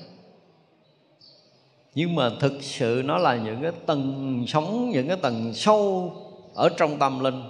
[1.95, 6.13] Nhưng mà thực sự nó là những cái tầng sống, những cái tầng sâu
[6.55, 7.43] ở trong tâm linh.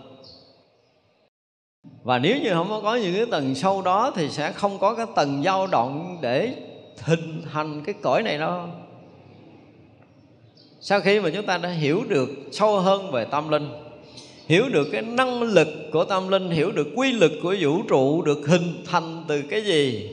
[2.03, 5.07] Và nếu như không có những cái tầng sâu đó thì sẽ không có cái
[5.17, 6.55] tầng dao động để
[7.01, 8.69] hình thành cái cõi này đâu.
[10.81, 13.88] Sau khi mà chúng ta đã hiểu được sâu hơn về tâm linh
[14.49, 18.23] hiểu được cái năng lực của tâm linh, hiểu được quy lực của vũ trụ
[18.23, 20.11] được hình thành từ cái gì,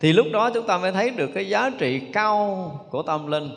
[0.00, 3.50] thì lúc đó chúng ta mới thấy được cái giá trị cao của tâm linh.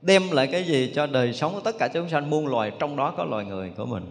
[0.00, 2.96] Đem lại cái gì cho đời sống của tất cả chúng sanh muôn loài, trong
[2.96, 4.04] đó có loài người của mình.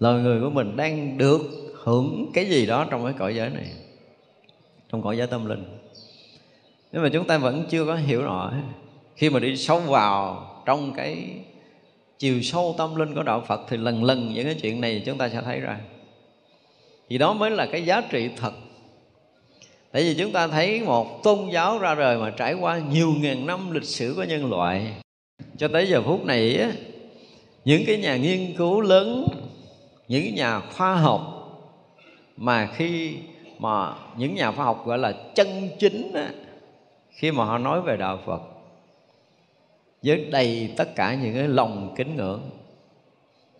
[0.00, 1.40] Loài người của mình đang được
[1.74, 3.66] hưởng cái gì đó trong cái cõi giới này,
[4.92, 5.64] trong cõi giới tâm linh.
[6.92, 8.52] Nhưng mà chúng ta vẫn chưa có hiểu rõ,
[9.16, 11.26] khi mà đi sâu vào trong cái
[12.22, 15.18] chiều sâu tâm linh của đạo Phật thì lần lần những cái chuyện này chúng
[15.18, 15.78] ta sẽ thấy ra
[17.08, 18.52] thì đó mới là cái giá trị thật.
[19.92, 23.46] Tại vì chúng ta thấy một tôn giáo ra đời mà trải qua nhiều ngàn
[23.46, 24.92] năm lịch sử của nhân loại
[25.56, 26.72] cho tới giờ phút này á,
[27.64, 29.26] những cái nhà nghiên cứu lớn
[30.08, 31.20] những nhà khoa học
[32.36, 33.16] mà khi
[33.58, 36.30] mà những nhà khoa học gọi là chân chính á,
[37.10, 38.51] khi mà họ nói về đạo Phật
[40.04, 42.50] với đầy tất cả những cái lòng kính ngưỡng.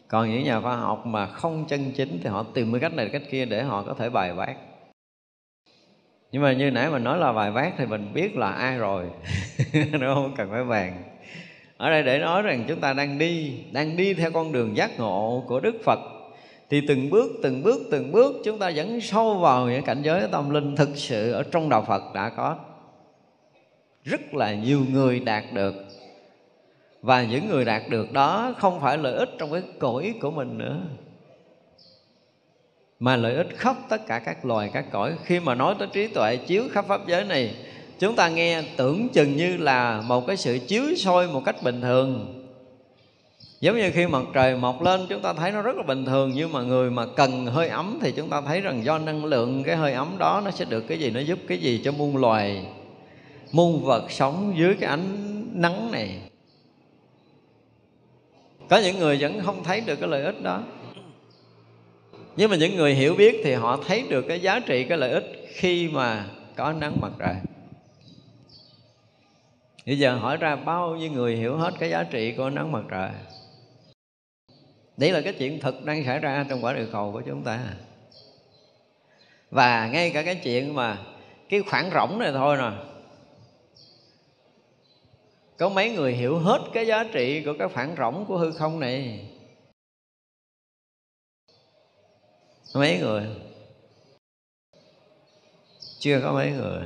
[0.09, 3.09] Còn những nhà khoa học mà không chân chính thì họ tìm cái cách này,
[3.13, 4.55] cách kia để họ có thể bài bác
[6.33, 9.07] nhưng mà như nãy mình nói là bài bác thì mình biết là ai rồi
[10.01, 10.35] nó không?
[10.37, 11.03] Cần phải bàn.
[11.77, 14.99] Ở đây để nói rằng chúng ta đang đi đang đi theo con đường giác
[14.99, 15.99] ngộ của đức phật.
[16.71, 20.29] Thì từng bước từng bước từng bước chúng ta dẫn sâu vào những cảnh giới
[20.33, 22.57] tâm linh thực sự ở trong đạo phật đã có.
[24.05, 25.75] Rất là nhiều người đạt được
[27.03, 30.59] và những người đạt được đó không phải lợi ích trong cái cõi của mình
[30.59, 30.77] nữa,
[33.01, 35.13] mà lợi ích khắp tất cả các loài, các cõi.
[35.25, 37.55] Khi mà nói tới trí tuệ chiếu khắp pháp giới này,
[37.99, 41.81] chúng ta nghe tưởng chừng như là một cái sự chiếu soi một cách bình
[41.81, 42.39] thường.
[43.61, 46.33] Giống như khi mặt trời mọc lên, chúng ta thấy nó rất là bình thường,
[46.35, 49.63] nhưng mà người mà cần hơi ấm thì chúng ta thấy rằng do năng lượng
[49.63, 52.17] cái hơi ấm đó nó sẽ được cái gì, nó giúp cái gì cho muôn
[52.17, 52.67] loài,
[53.53, 55.07] muôn vật sống dưới cái ánh
[55.55, 56.32] nắng này
[58.73, 60.63] có những người vẫn không thấy được cái lợi ích đó.
[62.37, 65.11] Nhưng mà những người hiểu biết thì họ thấy được cái giá trị, cái lợi
[65.11, 66.27] ích khi mà
[66.57, 67.35] có nắng mặt trời.
[69.87, 72.85] Bây giờ hỏi ra bao nhiêu người hiểu hết cái giá trị của nắng mặt
[72.91, 73.11] trời?
[74.97, 77.61] Đấy là cái chuyện thực đang xảy ra trong quả địa cầu của chúng ta.
[79.51, 80.99] Và ngay cả cái chuyện mà
[81.49, 82.71] cái khoảng rỗng này thôi nè
[85.63, 88.81] có mấy người hiểu hết cái giá trị của cái phản rỗng của hư không
[88.81, 89.21] này?
[92.75, 93.23] Mấy người?
[95.99, 96.81] Chưa có mấy người.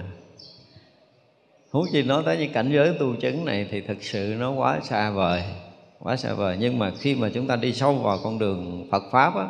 [1.70, 4.80] Huống chi nói tới những cảnh giới tu chứng này thì thực sự nó quá
[4.82, 5.42] xa vời
[5.98, 6.56] quá xa vời.
[6.60, 9.48] Nhưng mà khi mà chúng ta đi sâu vào con đường Phật pháp á,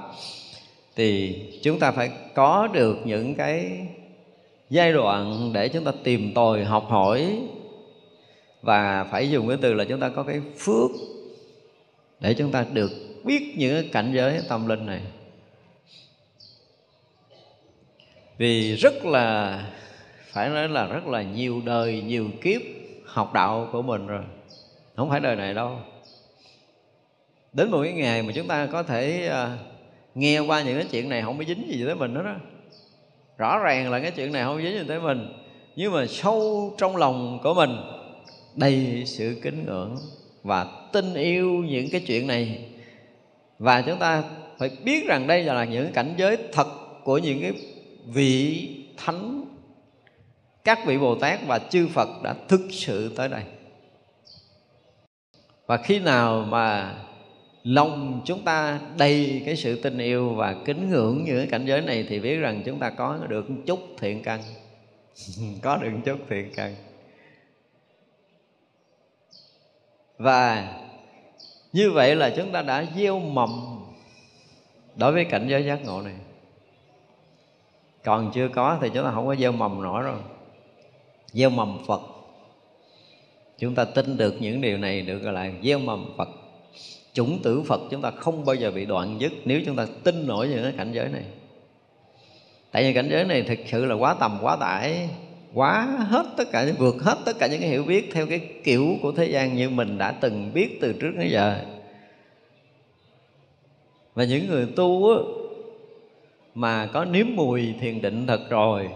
[0.97, 3.87] thì chúng ta phải có được những cái
[4.71, 7.39] giai đoạn để chúng ta tìm tòi học hỏi
[8.63, 10.91] và phải dùng cái từ là chúng ta có cái phước
[12.21, 12.91] để chúng ta được
[13.25, 15.01] biết những cái cảnh giới tâm linh này.
[18.39, 19.63] Vì rất là
[20.33, 22.61] phải nói là rất là nhiều đời nhiều kiếp
[23.05, 24.23] học đạo của mình rồi.
[24.97, 25.79] Không phải đời này đâu.
[27.53, 29.61] Đến một cái ngày mà chúng ta có thể uh,
[30.15, 32.35] nghe qua những cái chuyện này không có dính gì tới mình nữa đó
[33.39, 35.33] rõ ràng là cái chuyện này không dính gì tới mình.
[35.77, 37.77] Nhưng mà sâu trong lòng của mình
[38.57, 39.97] đầy sự kính ngưỡng
[40.43, 42.59] và tin yêu những cái chuyện này.
[43.59, 44.23] Và chúng ta
[44.59, 46.69] phải biết rằng đây là những cảnh giới thật
[47.05, 47.53] của những cái
[48.07, 49.45] vị thánh,
[50.65, 53.43] các vị bồ tát và chư phật đã thực sự tới đây.
[55.67, 56.95] Và khi nào mà
[57.63, 61.81] lòng chúng ta đầy cái sự tình yêu và kính ngưỡng những cái cảnh giới
[61.81, 64.41] này thì biết rằng chúng ta có được một chút thiện căn.
[65.63, 66.75] Có được một chút thiện căn.
[70.19, 70.73] Và
[71.73, 73.51] như vậy là chúng ta đã gieo mầm
[74.97, 76.15] đối với cảnh giới giác ngộ này.
[78.05, 80.19] Còn chưa có thì chúng ta không có gieo mầm nổi rồi.
[81.33, 82.01] Gieo mầm phật.
[83.59, 86.29] Chúng ta tin được những điều này được gọi là gieo mầm phật.
[87.13, 90.27] Chủng tử phật chúng ta không bao giờ bị đoạn dứt nếu chúng ta tin
[90.27, 91.25] nổi những cái cảnh giới này.
[92.71, 95.09] Tại vì cảnh giới này thực sự là quá tầm, quá tải
[95.57, 98.97] quá hết tất cả vượt hết tất cả những cái hiểu biết theo cái kiểu
[99.03, 101.59] của thế gian như mình đã từng biết từ trước đến giờ.
[104.15, 105.17] Và những người tu á,
[106.55, 108.89] mà có nếm mùi thiền định thật rồi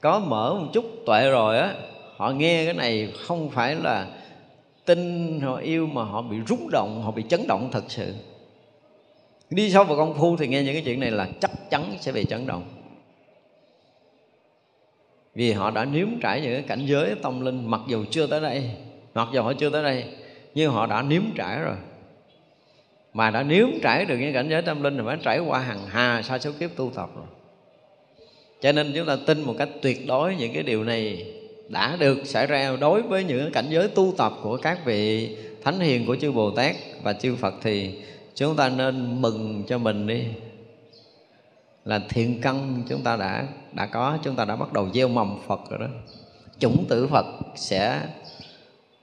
[0.00, 1.74] có mở một chút tuệ rồi á
[2.16, 4.06] họ nghe cái này không phải là
[4.84, 8.14] tin họ yêu mà họ bị rúng động họ bị chấn động thật sự.
[9.50, 12.12] Đi sâu vào công phu thì nghe những cái chuyện này là chắc chắn sẽ
[12.12, 12.62] bị chấn động
[15.34, 18.40] vì họ đã nếm trải những cái cảnh giới tâm linh mặc dù chưa tới
[18.40, 18.70] đây
[19.14, 20.04] mặc dù họ chưa tới đây
[20.54, 21.76] nhưng họ đã nếm trải rồi.
[23.14, 25.86] Mà đã nếm trải được những cảnh giới tâm linh thì phải trải qua hàng
[25.88, 27.26] hà sa số kiếp tu tập rồi.
[28.60, 31.26] Cho nên chúng ta tin một cách tuyệt đối những cái điều này
[31.68, 35.80] đã được xảy ra đối với những cảnh giới tu tập của các vị thánh
[35.80, 37.90] hiền của chư Bồ Tát và chư Phật thì
[38.34, 40.24] chúng ta nên mừng cho mình đi
[41.90, 45.38] là thiện căn chúng ta đã đã có, chúng ta đã bắt đầu gieo mầm
[45.46, 45.86] Phật rồi đó.
[46.58, 47.26] Chủng tử Phật
[47.56, 48.06] sẽ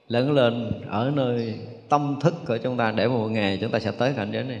[0.08, 1.54] lớn lên ở nơi
[1.88, 4.60] tâm thức của chúng ta để một ngày chúng ta sẽ tới cảnh giới này.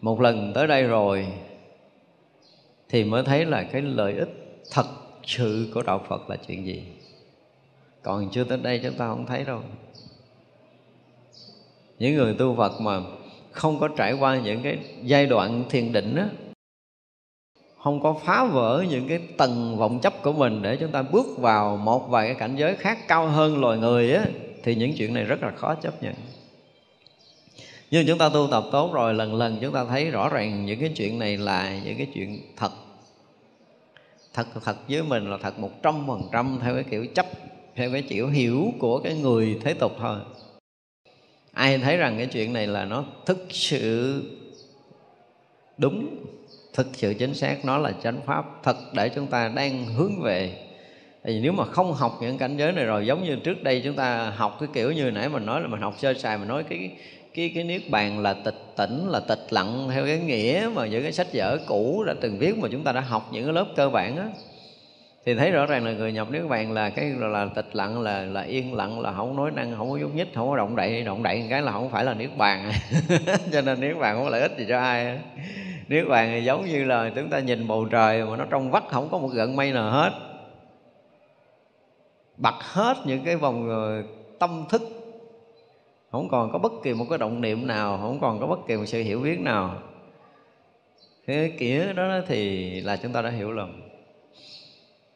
[0.00, 1.26] Một lần tới đây rồi
[2.88, 4.86] thì mới thấy là cái lợi ích thật
[5.24, 6.82] sự của đạo Phật là chuyện gì.
[8.02, 9.60] Còn chưa tới đây chúng ta không thấy đâu.
[11.98, 13.00] Những người tu Phật mà
[13.50, 16.28] không có trải qua những cái giai đoạn thiền định á
[17.82, 21.26] không có phá vỡ những cái tầng vọng chấp của mình để chúng ta bước
[21.38, 24.24] vào một vài cái cảnh giới khác cao hơn loài người á,
[24.62, 26.14] thì những chuyện này rất là khó chấp nhận.
[27.90, 30.80] Nhưng chúng ta tu tập tốt rồi, lần lần chúng ta thấy rõ ràng những
[30.80, 32.72] cái chuyện này là những cái chuyện thật.
[34.34, 37.26] Thật thật với mình là thật một trăm phần trăm theo cái kiểu chấp,
[37.74, 40.18] theo cái kiểu hiểu của cái người thế tục thôi.
[41.52, 44.22] Ai thấy rằng cái chuyện này là nó thực sự
[45.78, 46.16] đúng?
[46.78, 50.52] Thực sự chính xác, nó là chánh pháp thật để chúng ta đang hướng về.
[51.24, 53.96] Thì nếu mà không học những cảnh giới này rồi, giống như trước đây chúng
[53.96, 56.62] ta học cái kiểu như nãy mình nói là mình học sơ sài, mình nói
[56.68, 56.90] cái
[57.34, 61.02] cái cái niết bàn là tịch tỉnh, là tịch lặng theo cái nghĩa mà những
[61.02, 63.66] cái sách vở cũ đã từng viết mà chúng ta đã học những cái lớp
[63.76, 64.26] cơ bản á.
[65.26, 68.22] Thì thấy rõ ràng là người nhập niết bàn là cái là tịch lặng, là
[68.22, 71.04] là yên lặng, là không nói năng, không có nhúc nhích, không có động đậy
[71.04, 72.72] động đậy cái là không phải là niết bàn.
[73.52, 75.18] Cho nên niết bàn không có lợi ích gì cho ai
[75.88, 78.84] niết bàn thì giống như là chúng ta nhìn bầu trời mà nó trong vắt,
[78.88, 80.12] không có một gợn mây nào hết.
[82.36, 84.02] Bật hết những cái vòng ờ,
[84.38, 84.82] tâm thức.
[86.10, 88.76] Không còn có bất kỳ một cái động niệm nào, không còn có bất kỳ
[88.76, 89.82] một sự hiểu biết nào.
[91.26, 93.82] Cái kiểu đó thì là chúng ta đã hiểu lầm.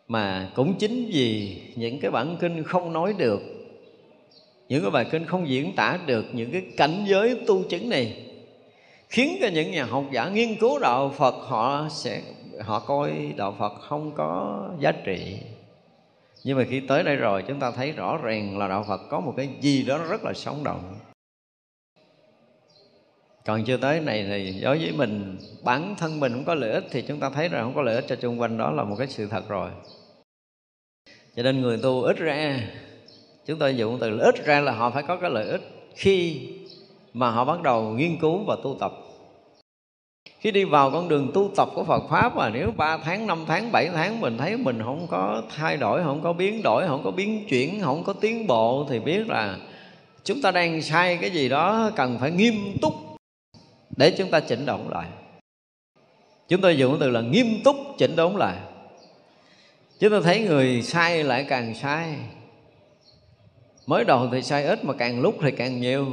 [0.08, 3.40] Mà cũng chính vì những cái bản kinh không nói được,
[4.68, 8.31] những cái bài kinh không diễn tả được những cái cảnh giới tu chứng này
[9.12, 12.22] khiến cho những nhà học giả nghiên cứu đạo Phật họ sẽ,
[12.60, 15.38] họ coi đạo Phật không có giá trị.
[16.44, 19.20] Nhưng mà khi tới đây rồi, chúng ta thấy rõ ràng là đạo Phật có
[19.20, 20.94] một cái gì đó rất là sống động.
[23.44, 26.84] Còn chưa tới này thì đối với mình, bản thân mình không có lợi ích
[26.90, 28.96] thì chúng ta thấy rằng không có lợi ích cho chung quanh, đó là một
[28.98, 29.70] cái sự thật rồi.
[31.36, 32.60] Cho nên người tu ít ra,
[33.46, 35.62] chúng tôi dùng từ ít ra là họ phải có cái lợi ích
[35.94, 36.48] khi
[37.14, 38.92] mà họ bắt đầu nghiên cứu và tu tập
[40.42, 43.44] khi đi vào con đường tu tập của Phật pháp mà nếu 3 tháng, 5
[43.48, 47.00] tháng, 7 tháng mình thấy mình không có thay đổi, không có biến đổi, không
[47.04, 49.58] có biến chuyển, không có tiến bộ thì biết là
[50.24, 52.94] chúng ta đang sai cái gì đó cần phải nghiêm túc
[53.96, 55.06] để chúng ta chỉnh đốn lại.
[56.48, 58.56] Chúng tôi dùng từ là nghiêm túc chỉnh đốn lại.
[60.00, 62.16] Chúng tôi thấy người sai lại càng sai.
[63.86, 66.06] Mới đầu thì sai ít mà càng lúc thì càng nhiều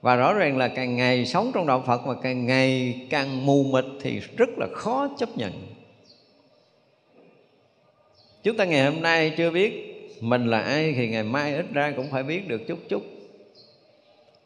[0.00, 3.64] và rõ ràng là càng ngày sống trong đạo Phật mà càng ngày càng mù
[3.64, 5.52] mịt thì rất là khó chấp nhận.
[8.42, 9.86] Chúng ta ngày hôm nay chưa biết
[10.20, 13.02] mình là ai thì ngày mai ít ra cũng phải biết được chút chút.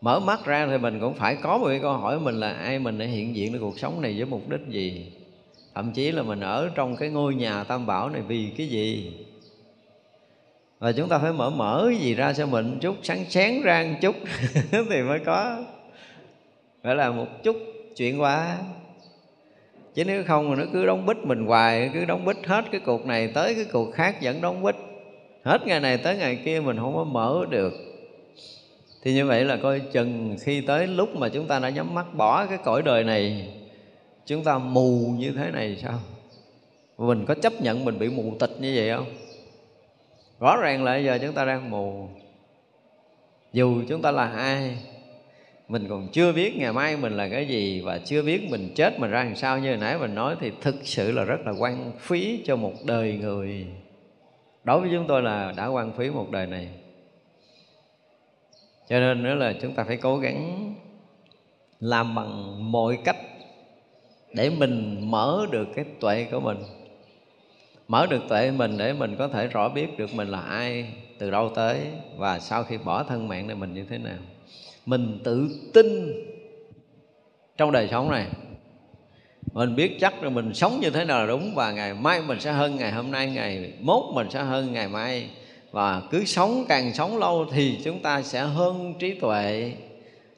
[0.01, 2.79] Mở mắt ra thì mình cũng phải có một cái câu hỏi mình là ai,
[2.79, 5.13] mình đã hiện diện ở cuộc sống này với mục đích gì?
[5.75, 9.13] Thậm chí là mình ở trong cái ngôi nhà tam bảo này vì cái gì?
[10.79, 13.99] Và chúng ta phải mở mở gì ra cho mình, chút sáng sáng ra một
[14.01, 14.17] chút
[14.91, 15.65] thì mới có.
[16.83, 17.57] Phải là một chút
[17.97, 18.59] chuyện qua
[19.95, 22.81] chứ nếu không mà nó cứ đóng bít mình hoài, cứ đóng bít hết cái
[22.85, 24.75] cuộc này tới cái cuộc khác vẫn đóng bít.
[25.45, 27.73] Hết ngày này tới ngày kia mình không có mở được.
[29.03, 32.15] Thì như vậy là coi chừng khi tới lúc mà chúng ta đã nhắm mắt
[32.15, 33.49] bỏ cái cõi đời này,
[34.27, 35.99] chúng ta mù như thế này sao?
[36.99, 39.07] Mình có chấp nhận mình bị mù tịch như vậy không?
[40.41, 42.09] Rõ ràng là giờ chúng ta đang mù.
[43.53, 44.79] Dù chúng ta là ai,
[45.69, 49.01] mình còn chưa biết ngày mai mình là cái gì và chưa biết mình chết
[49.01, 49.59] mình ra làm sao.
[49.59, 52.73] Như hồi nãy mình nói thì thực sự là rất là quan phí cho một
[52.85, 53.67] đời người.
[54.65, 56.69] Đối với chúng tôi là đã quan phí một đời này.
[58.89, 60.75] Cho nên nữa là chúng ta phải cố gắng
[61.81, 63.17] làm bằng mọi cách
[64.33, 66.59] để mình mở được cái tuệ của mình
[67.89, 70.87] mở được tuệ mình để mình có thể rõ biết được mình là ai,
[71.19, 71.81] từ đâu tới,
[72.17, 74.19] và sau khi bỏ thân mạng này mình như thế nào.
[74.87, 76.13] Mình tự tin
[77.57, 78.27] trong đời sống này.
[79.53, 82.41] Mình biết chắc là mình sống như thế nào là đúng, và ngày mai mình
[82.41, 85.31] sẽ hơn ngày hôm nay, ngày mốt mình sẽ hơn ngày mai.
[85.71, 89.73] Và cứ sống càng sống lâu thì chúng ta sẽ hơn trí tuệ,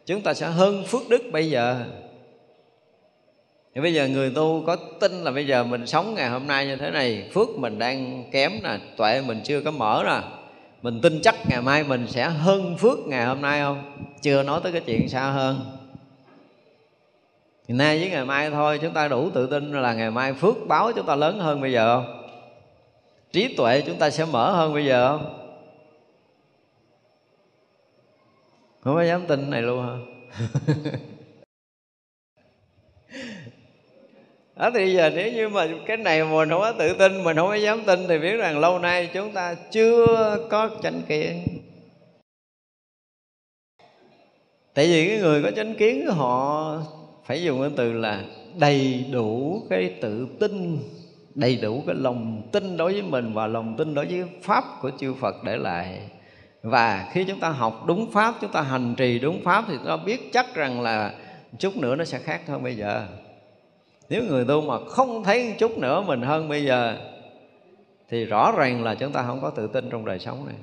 [0.06, 1.84] chúng ta sẽ hơn phước đức bây giờ
[3.76, 6.66] thì bây giờ người tu có tin là bây giờ mình sống ngày hôm nay
[6.66, 10.20] như thế này, phước mình đang kém nè, tuệ mình chưa có mở nè,
[10.82, 13.92] mình tin chắc ngày mai mình sẽ hơn phước ngày hôm nay không?
[14.22, 15.60] Chưa nói tới cái chuyện xa hơn.
[17.68, 20.56] Thì nay với ngày mai thôi, chúng ta đủ tự tin là ngày mai phước
[20.66, 22.28] báo chúng ta lớn hơn bây giờ không?
[23.32, 25.52] Trí tuệ chúng ta sẽ mở hơn bây giờ không?
[28.80, 29.96] Không có dám tin này luôn hả?
[34.56, 37.36] đó, thì giờ nếu như mà cái này mà mình không có tự tin mình
[37.36, 41.44] không có dám tin thì biết rằng lâu nay chúng ta chưa có chánh kiến.
[44.74, 46.82] Tại vì cái người có chánh kiến họ
[47.24, 48.22] phải dùng cái từ là
[48.58, 50.78] đầy đủ cái tự tin,
[51.34, 54.90] đầy đủ cái lòng tin đối với mình và lòng tin đối với pháp của
[54.98, 56.00] chư Phật để lại.
[56.62, 59.86] Và khi chúng ta học đúng pháp, chúng ta hành trì đúng pháp thì chúng
[59.86, 61.14] ta biết chắc rằng là
[61.58, 63.06] chút nữa nó sẽ khác hơn bây giờ
[64.08, 66.96] nếu người tu mà không thấy chút nữa mình hơn bây giờ,
[68.08, 70.56] thì rõ ràng là chúng ta không có tự tin trong đời sống này.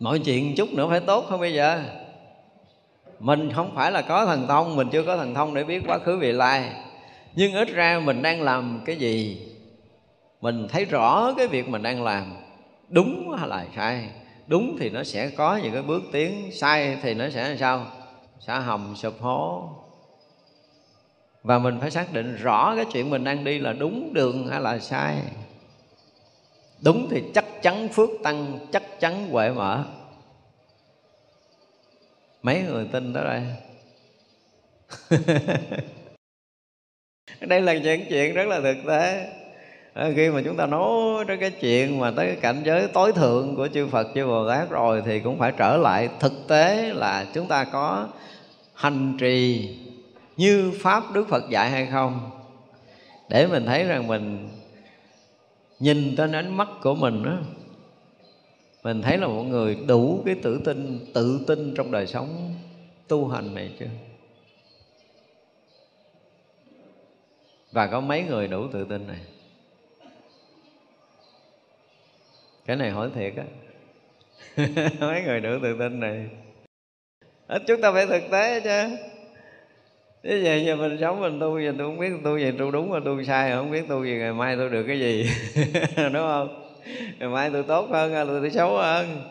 [0.00, 1.82] Mọi chuyện chút nữa phải tốt hơn bây giờ.
[3.18, 5.98] Mình không phải là có thần thông, mình chưa có thần thông để biết quá
[5.98, 6.72] khứ vị lai.
[7.34, 9.46] Nhưng ít ra mình đang làm cái gì,
[10.40, 12.36] mình thấy rõ cái việc mình đang làm,
[12.88, 14.08] đúng hay là sai.
[14.46, 17.86] Đúng thì nó sẽ có những cái bước tiến, sai thì nó sẽ làm sao?
[18.40, 19.68] Sẽ hầm sụp hố
[21.42, 24.60] và mình phải xác định rõ cái chuyện mình đang đi là đúng đường hay
[24.60, 25.22] là sai.
[26.84, 29.84] Đúng thì chắc chắn phước tăng chắc chắn huệ mở.
[32.42, 33.42] Mấy người tin đó đây?
[37.40, 39.32] Đây là những chuyện rất là thực tế.
[39.94, 43.12] À, khi mà chúng ta nói tới cái chuyện mà tới cái cảnh giới tối
[43.12, 46.92] thượng của chư Phật chư Bồ Tát rồi thì cũng phải trở lại thực tế
[46.94, 48.08] là chúng ta có
[48.74, 49.68] hành trì
[50.36, 52.30] như pháp, Đức Phật dạy hay không?
[53.28, 54.48] Để mình thấy rằng mình
[55.78, 57.38] nhìn trên ánh mắt của mình đó
[58.82, 62.54] mình thấy là một người đủ cái tự tin tự tin trong đời sống
[63.08, 63.86] tu hành này chưa
[67.72, 69.20] và có mấy người đủ tự tin này?
[72.66, 73.44] Cái này hỏi thiệt á.
[75.00, 76.28] Mấy người đủ tự tin này?
[77.46, 78.96] Ít chúng ta phải thực tế chứ
[80.24, 82.90] thế vậy giờ mình sống mình tu giờ tôi không biết tu gì tu đúng
[82.90, 85.30] mà tu sai, không biết tu gì ngày mai tôi được cái gì?
[85.96, 86.74] Đúng không?
[87.18, 89.22] Ngày mai tôi tốt hơn hay tôi xấu hơn?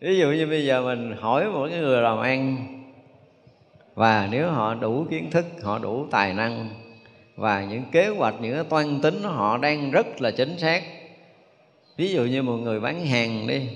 [0.00, 2.56] Ví dụ như bây giờ mình hỏi một cái người làm ăn,
[3.94, 6.68] và nếu họ đủ kiến thức, họ đủ tài năng,
[7.36, 10.82] và những kế hoạch, những cái toan tính họ đang rất là chính xác.
[11.96, 13.68] Ví dụ như một người bán hàng đi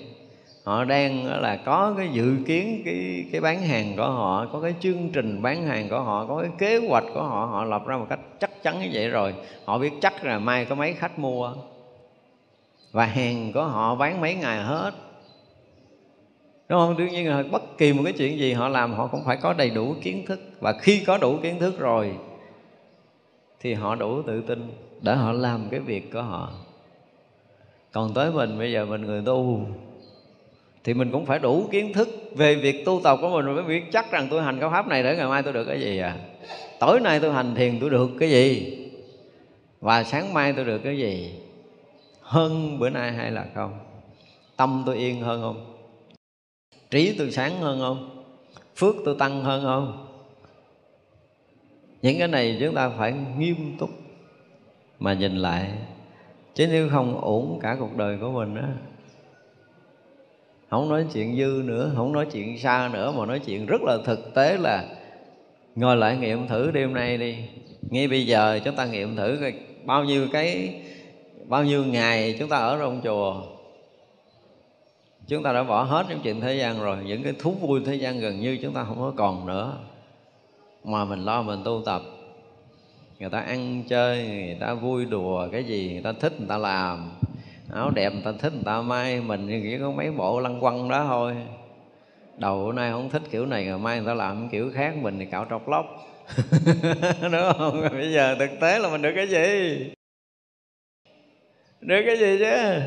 [0.71, 4.75] họ đang là, có cái dự kiến, cái cái bán hàng của họ, có cái
[4.81, 7.97] chương trình bán hàng của họ, có cái kế hoạch của họ họ lập ra
[7.97, 9.35] một cách chắc chắn như vậy rồi.
[9.65, 11.53] Họ biết chắc là mai có mấy khách mua.
[12.93, 14.95] Và hàng của họ bán mấy ngày hết.
[16.69, 16.97] Đúng không?
[16.97, 19.53] Đương nhiên là bất kỳ một cái chuyện gì họ làm, họ cũng phải có
[19.53, 20.41] đầy đủ kiến thức.
[20.61, 22.13] Và khi có đủ kiến thức rồi,
[23.61, 26.51] thì họ đủ tự tin để họ làm cái việc của họ.
[27.93, 29.67] Còn tới mình, bây giờ mình người tu
[30.85, 33.93] thì mình cũng phải đủ kiến thức về việc tu tập của mình mới biết
[33.93, 36.17] chắc rằng tôi hành cái pháp này để ngày mai tôi được cái gì à.
[36.79, 38.77] Tối nay tôi hành thiền tôi được cái gì?
[39.81, 41.35] Và sáng mai tôi được cái gì?
[42.21, 43.79] Hơn bữa nay hay là không?
[44.57, 45.77] Tâm tôi yên hơn không?
[46.91, 48.25] Trí tôi sáng hơn không?
[48.77, 50.07] Phước tôi tăng hơn không?
[52.03, 53.91] Những cái này chúng ta phải nghiêm túc
[54.99, 55.71] mà nhìn lại.
[56.55, 58.69] Chứ nếu không ổn cả cuộc đời của mình á
[60.71, 63.99] không nói chuyện dư nữa, không nói chuyện xa nữa, mà nói chuyện rất là
[64.05, 64.85] thực tế là
[65.75, 67.37] ngồi lại nghiệm thử đêm nay đi.
[67.91, 70.81] Ngay bây giờ chúng ta nghiệm thử coi bao nhiêu cái,
[71.47, 73.43] bao nhiêu ngày chúng ta ở trong chùa.
[75.29, 77.95] Chúng ta đã bỏ hết những chuyện thế gian rồi, những cái thú vui thế
[77.95, 79.77] gian gần như chúng ta không có còn nữa.
[80.85, 82.03] Mà mình lo mình tu tập.
[83.19, 86.59] Người ta ăn chơi, người ta vui đùa, cái gì người ta thích người ta
[86.59, 87.11] làm
[87.75, 90.89] áo đẹp người ta thích người ta may, mình chỉ có mấy bộ lăng quăng
[90.89, 91.35] đó thôi.
[92.37, 95.19] Đầu bữa nay không thích kiểu này ngày mai người ta làm kiểu khác, mình
[95.19, 95.87] thì cạo trọc lóc.
[97.23, 97.81] Đúng không?
[97.91, 99.93] Bây giờ thực tế là mình được cái gì?
[101.81, 102.81] Được cái gì chứ?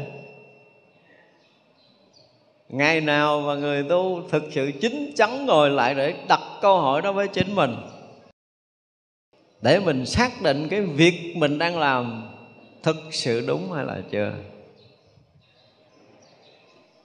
[2.69, 7.01] Ngày nào mà người tu thực sự chính chắn ngồi lại để đặt câu hỏi
[7.01, 7.75] đó với chính mình.
[9.61, 12.29] Để mình xác định cái việc mình đang làm
[12.83, 14.33] thực sự đúng hay là chưa?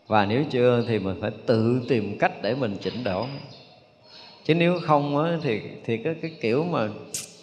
[0.09, 3.27] Và nếu chưa thì mình phải tự tìm cách để mình chỉnh đổ.
[4.45, 6.89] Chứ nếu không á, thì thì cái cái kiểu mà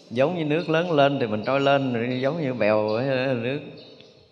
[0.10, 3.00] giống như nước lớn lên thì mình trôi lên giống như bèo
[3.36, 3.60] nước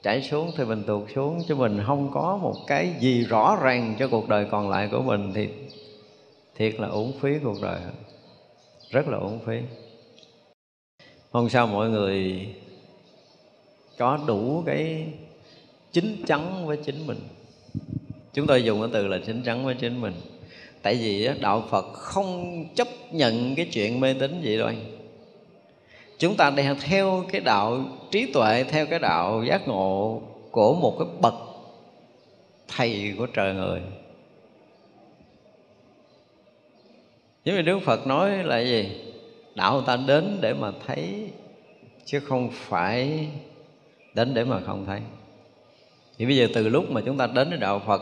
[0.04, 1.42] chảy xuống thì mình tuột xuống.
[1.48, 5.02] Chứ mình không có một cái gì rõ ràng cho cuộc đời còn lại của
[5.02, 5.50] mình thì
[6.56, 7.80] thiệt là uổng phí cuộc đời.
[8.90, 9.60] Rất là uổng phí.
[11.32, 12.48] Hôm sau mọi người
[13.98, 15.08] có đủ cái
[15.92, 17.20] chính chắn với chính mình
[18.34, 20.14] chúng tôi dùng cái từ là chính chắn với chính mình.
[20.82, 24.94] Tại vì đạo phật không chấp nhận cái chuyện mê tín gì đâu anh
[26.24, 30.96] chúng ta đang theo cái đạo trí tuệ, theo cái đạo giác ngộ của một
[31.00, 31.34] cái bậc
[32.68, 33.82] thầy của trời người.
[37.46, 38.90] Giống như đức phật nói là gì?
[39.56, 41.30] Đạo ta đến để mà thấy,
[42.06, 43.28] chứ không phải
[44.14, 45.00] đến để mà không thấy.
[46.18, 48.02] Thì bây giờ từ lúc mà chúng ta đến với đạo phật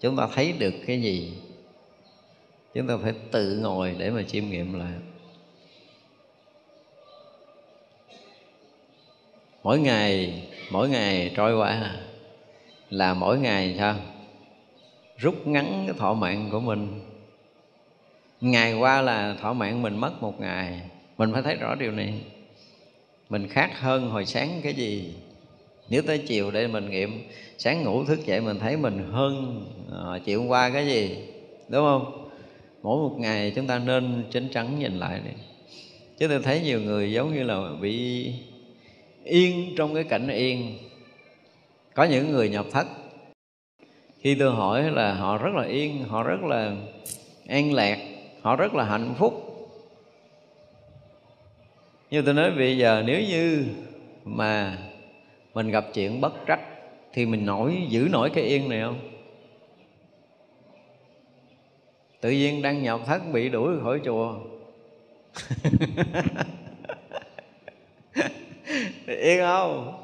[0.00, 1.32] chúng ta thấy được cái gì?
[2.74, 4.92] Chúng ta phải tự ngồi để mà chiêm nghiệm lại.
[9.62, 11.96] Mỗi ngày mỗi ngày trôi qua
[12.90, 13.96] là mỗi ngày sao?
[15.18, 17.00] Rút ngắn cái thọ mạng của mình.
[18.40, 20.80] Ngày qua là thọ mạng mình mất một ngày.
[21.18, 22.20] Mình phải thấy rõ điều này.
[23.28, 25.14] Mình khác hơn hồi sáng cái gì?
[25.90, 27.22] Nếu tới chiều để mình nghiệm
[27.58, 31.16] sáng ngủ thức dậy mình thấy mình hơn à, chiều qua cái gì
[31.68, 32.28] đúng không?
[32.82, 35.30] Mỗi một ngày chúng ta nên chính trắng nhìn lại đi.
[36.18, 38.26] Chứ tôi thấy nhiều người giống như là bị
[39.24, 40.78] yên trong cái cảnh yên.
[41.94, 42.86] Có những người nhập thất
[44.20, 46.76] khi tôi hỏi là họ rất là yên họ rất là
[47.46, 47.98] an lạc
[48.42, 49.46] họ rất là hạnh phúc.
[52.10, 53.64] Như tôi nói bây giờ nếu như
[54.24, 54.78] mà
[55.54, 56.60] mình gặp chuyện bất trách
[57.12, 58.98] thì mình nổi, giữ nổi cái yên này không?
[62.20, 64.34] Tự nhiên đang nhập thất bị đuổi khỏi chùa.
[69.06, 69.96] Yên không?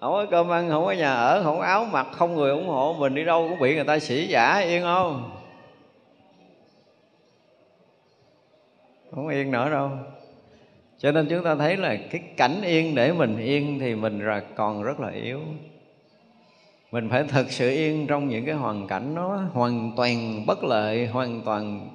[0.00, 2.68] Không có cơm ăn, không có nhà ở, không có áo mặc, không người ủng
[2.68, 5.30] hộ mình đi đâu cũng bị người ta sĩ giả yên không?
[9.10, 9.90] Không yên nữa đâu
[11.02, 14.40] cho nên chúng ta thấy là cái cảnh yên để mình yên thì mình là
[14.40, 15.40] còn rất là yếu.
[16.92, 21.06] Mình phải thật sự yên trong những cái hoàn cảnh nó hoàn toàn bất lợi,
[21.06, 21.88] hoàn toàn,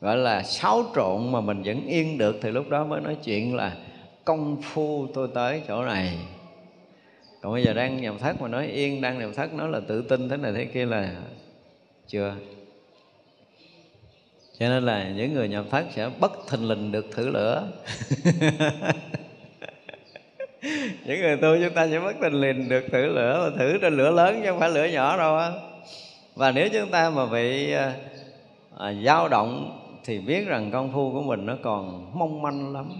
[0.00, 3.56] gọi là, xáo trộn mà mình vẫn yên được thì lúc đó mới nói chuyện
[3.56, 3.76] là
[4.24, 6.18] công phu tôi tới chỗ này.
[7.42, 10.02] Còn bây giờ đang nhầm thất mà nói yên đang nhầm thất nói là tự
[10.02, 11.16] tin thế này thế kia là
[12.06, 12.34] chưa
[14.58, 17.68] cho nên là những người nhập thất sẽ bất thình lình được thử lửa.
[21.04, 23.96] Những người tu chúng ta sẽ bất thình lình được thử lửa mà thử trên
[23.96, 25.50] lửa lớn chứ không phải lửa nhỏ đâu á.
[26.34, 27.94] Và nếu chúng ta mà bị à,
[28.78, 32.92] à, dao động thì biết rằng công phu của mình nó còn mong manh lắm.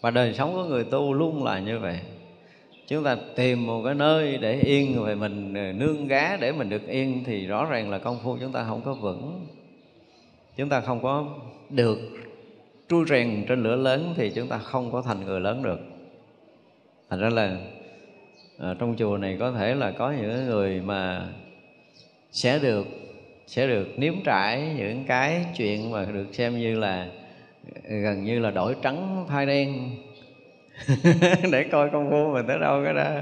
[0.00, 2.00] Và đời sống của người tu luôn là như vậy.
[2.86, 6.88] Chúng ta tìm một cái nơi để yên về mình nương gá để mình được
[6.88, 9.46] yên thì rõ ràng là công phu chúng ta không có vững
[10.60, 11.26] chúng ta không có
[11.70, 11.98] được
[12.88, 15.80] trui rèn trên lửa lớn thì chúng ta không có thành người lớn được.
[17.10, 17.56] Thành ra là
[18.58, 21.26] à, trong chùa này có thể là có những người mà
[22.32, 22.86] sẽ được
[23.46, 27.06] sẽ được nếm trải những cái chuyện mà được xem như là
[27.74, 29.90] à, gần như là đổi trắng thay đen.
[31.52, 33.20] Để coi công phu mình tới đâu cái đó.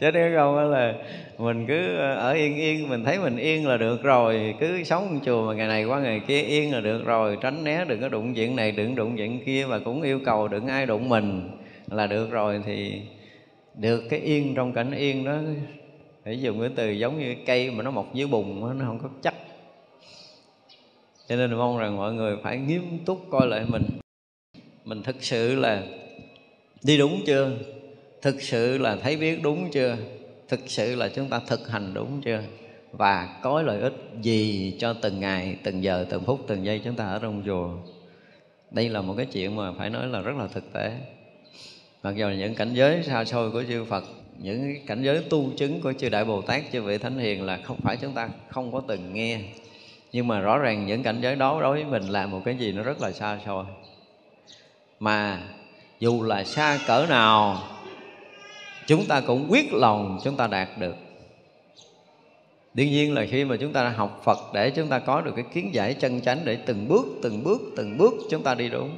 [0.00, 0.94] Chứ nếu không là
[1.38, 5.08] mình cứ ờ, ở yên yên, mình thấy mình yên là được rồi, cứ sống
[5.08, 8.00] trong chùa mà ngày này qua ngày kia yên là được rồi, tránh né, đừng
[8.00, 11.08] có đụng chuyện này, đừng đụng chuyện kia và cũng yêu cầu đừng ai đụng
[11.08, 11.50] mình
[11.86, 13.02] là được rồi thì
[13.74, 15.38] được cái yên trong cảnh yên đó.
[16.24, 19.08] Phải dùng cái từ giống như cây mà nó mọc dưới bùn nó không có
[19.22, 19.34] chắc.
[21.28, 23.82] Cho nên mong rằng mọi người phải nghiêm túc coi lại mình.
[24.84, 25.82] Mình thực sự là
[26.82, 27.50] đi đúng chưa?
[28.22, 29.96] Thực sự là thấy biết đúng chưa?
[30.48, 32.42] Thực sự là chúng ta thực hành đúng chưa?
[32.92, 36.94] Và có lợi ích gì cho từng ngày, từng giờ, từng phút, từng giây chúng
[36.94, 37.70] ta ở trong chùa?
[38.70, 40.92] Đây là một cái chuyện mà phải nói là rất là thực tế.
[42.02, 44.04] Mặc dù những cảnh giới xa xôi của chư Phật,
[44.38, 47.58] những cảnh giới tu chứng của chư đại bồ tát, chư vị thánh hiền là
[47.64, 49.40] không phải chúng ta không có từng nghe.
[50.12, 52.72] Nhưng mà rõ ràng những cảnh giới đó đối với mình là một cái gì
[52.72, 53.64] nó rất là xa xôi.
[55.00, 55.42] Mà
[56.00, 57.62] dù là xa cỡ nào
[58.88, 60.94] chúng ta cũng quyết lòng chúng ta đạt được.
[62.74, 65.44] Đương nhiên là khi mà chúng ta học phật để chúng ta có được cái
[65.54, 68.90] kiến giải chân chánh để từng bước từng bước từng bước chúng ta đi đúng.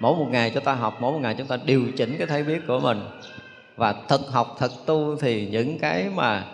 [0.00, 2.42] Mỗi một ngày chúng ta học mỗi một ngày chúng ta điều chỉnh cái thấy
[2.42, 3.00] biết của mình.
[3.76, 6.46] Và thực học thực tu thì những cái mà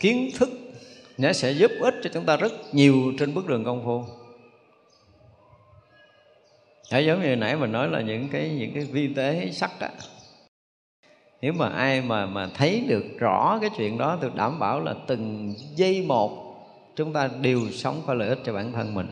[0.00, 0.50] kiến thức
[1.18, 4.04] nó sẽ giúp ích cho chúng ta rất nhiều trên bước đường công phu.
[6.92, 9.90] Đấy, giống như nãy mình nói là những cái những cái vi tế sắc á
[11.42, 14.94] nếu mà ai mà mà thấy được rõ cái chuyện đó tôi đảm bảo là
[15.06, 16.42] từng giây một
[16.96, 19.08] chúng ta đều sống có lợi ích cho bản thân mình.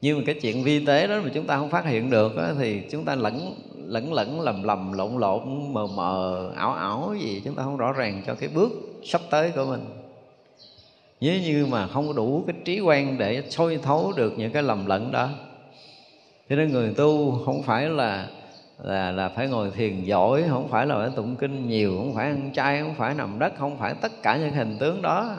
[0.00, 2.48] Nhưng mà cái chuyện vi tế đó mà chúng ta không phát hiện được đó,
[2.58, 7.42] thì chúng ta lẫn lẫn lẫn lầm lầm lộn lộn mờ mờ ảo ảo gì
[7.44, 8.70] chúng ta không rõ ràng cho cái bước
[9.04, 9.84] sắp tới của mình.
[11.20, 14.62] Nếu như mà không có đủ cái trí quan để soi thấu được những cái
[14.62, 15.28] lầm lẫn đó
[16.50, 18.28] cho nên người tu không phải là
[18.82, 22.26] là là phải ngồi thiền giỏi, không phải là phải tụng kinh nhiều, không phải
[22.26, 25.36] ăn chay, không phải nằm đất, không phải tất cả những hình tướng đó.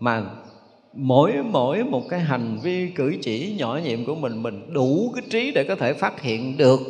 [0.00, 0.22] Mà
[0.92, 5.24] mỗi mỗi một cái hành vi cử chỉ nhỏ nhiệm của mình mình đủ cái
[5.30, 6.80] trí để có thể phát hiện được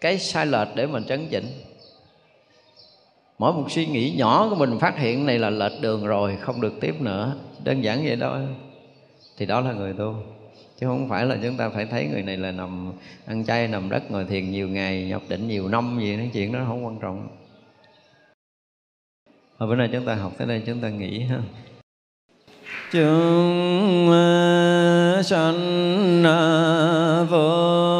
[0.00, 1.46] cái sai lệch để mình chấn chỉnh.
[3.38, 6.60] Mỗi một suy nghĩ nhỏ của mình phát hiện này là lệch đường rồi, không
[6.60, 7.36] được tiếp nữa.
[7.64, 8.38] Đơn giản vậy đó
[9.36, 10.14] thì đó là người tu
[10.82, 12.92] chứ không phải là chúng ta phải thấy người này là nằm
[13.26, 16.52] ăn chay, nằm đất ngồi thiền nhiều ngày nhập định nhiều năm gì, nói chuyện
[16.52, 17.28] đó không quan trọng.
[19.58, 21.38] Hồi bữa nay chúng ta học tới đây, chúng ta nghỉ ha.
[22.92, 24.10] Chúng
[25.24, 26.22] sanh
[27.30, 27.91] vô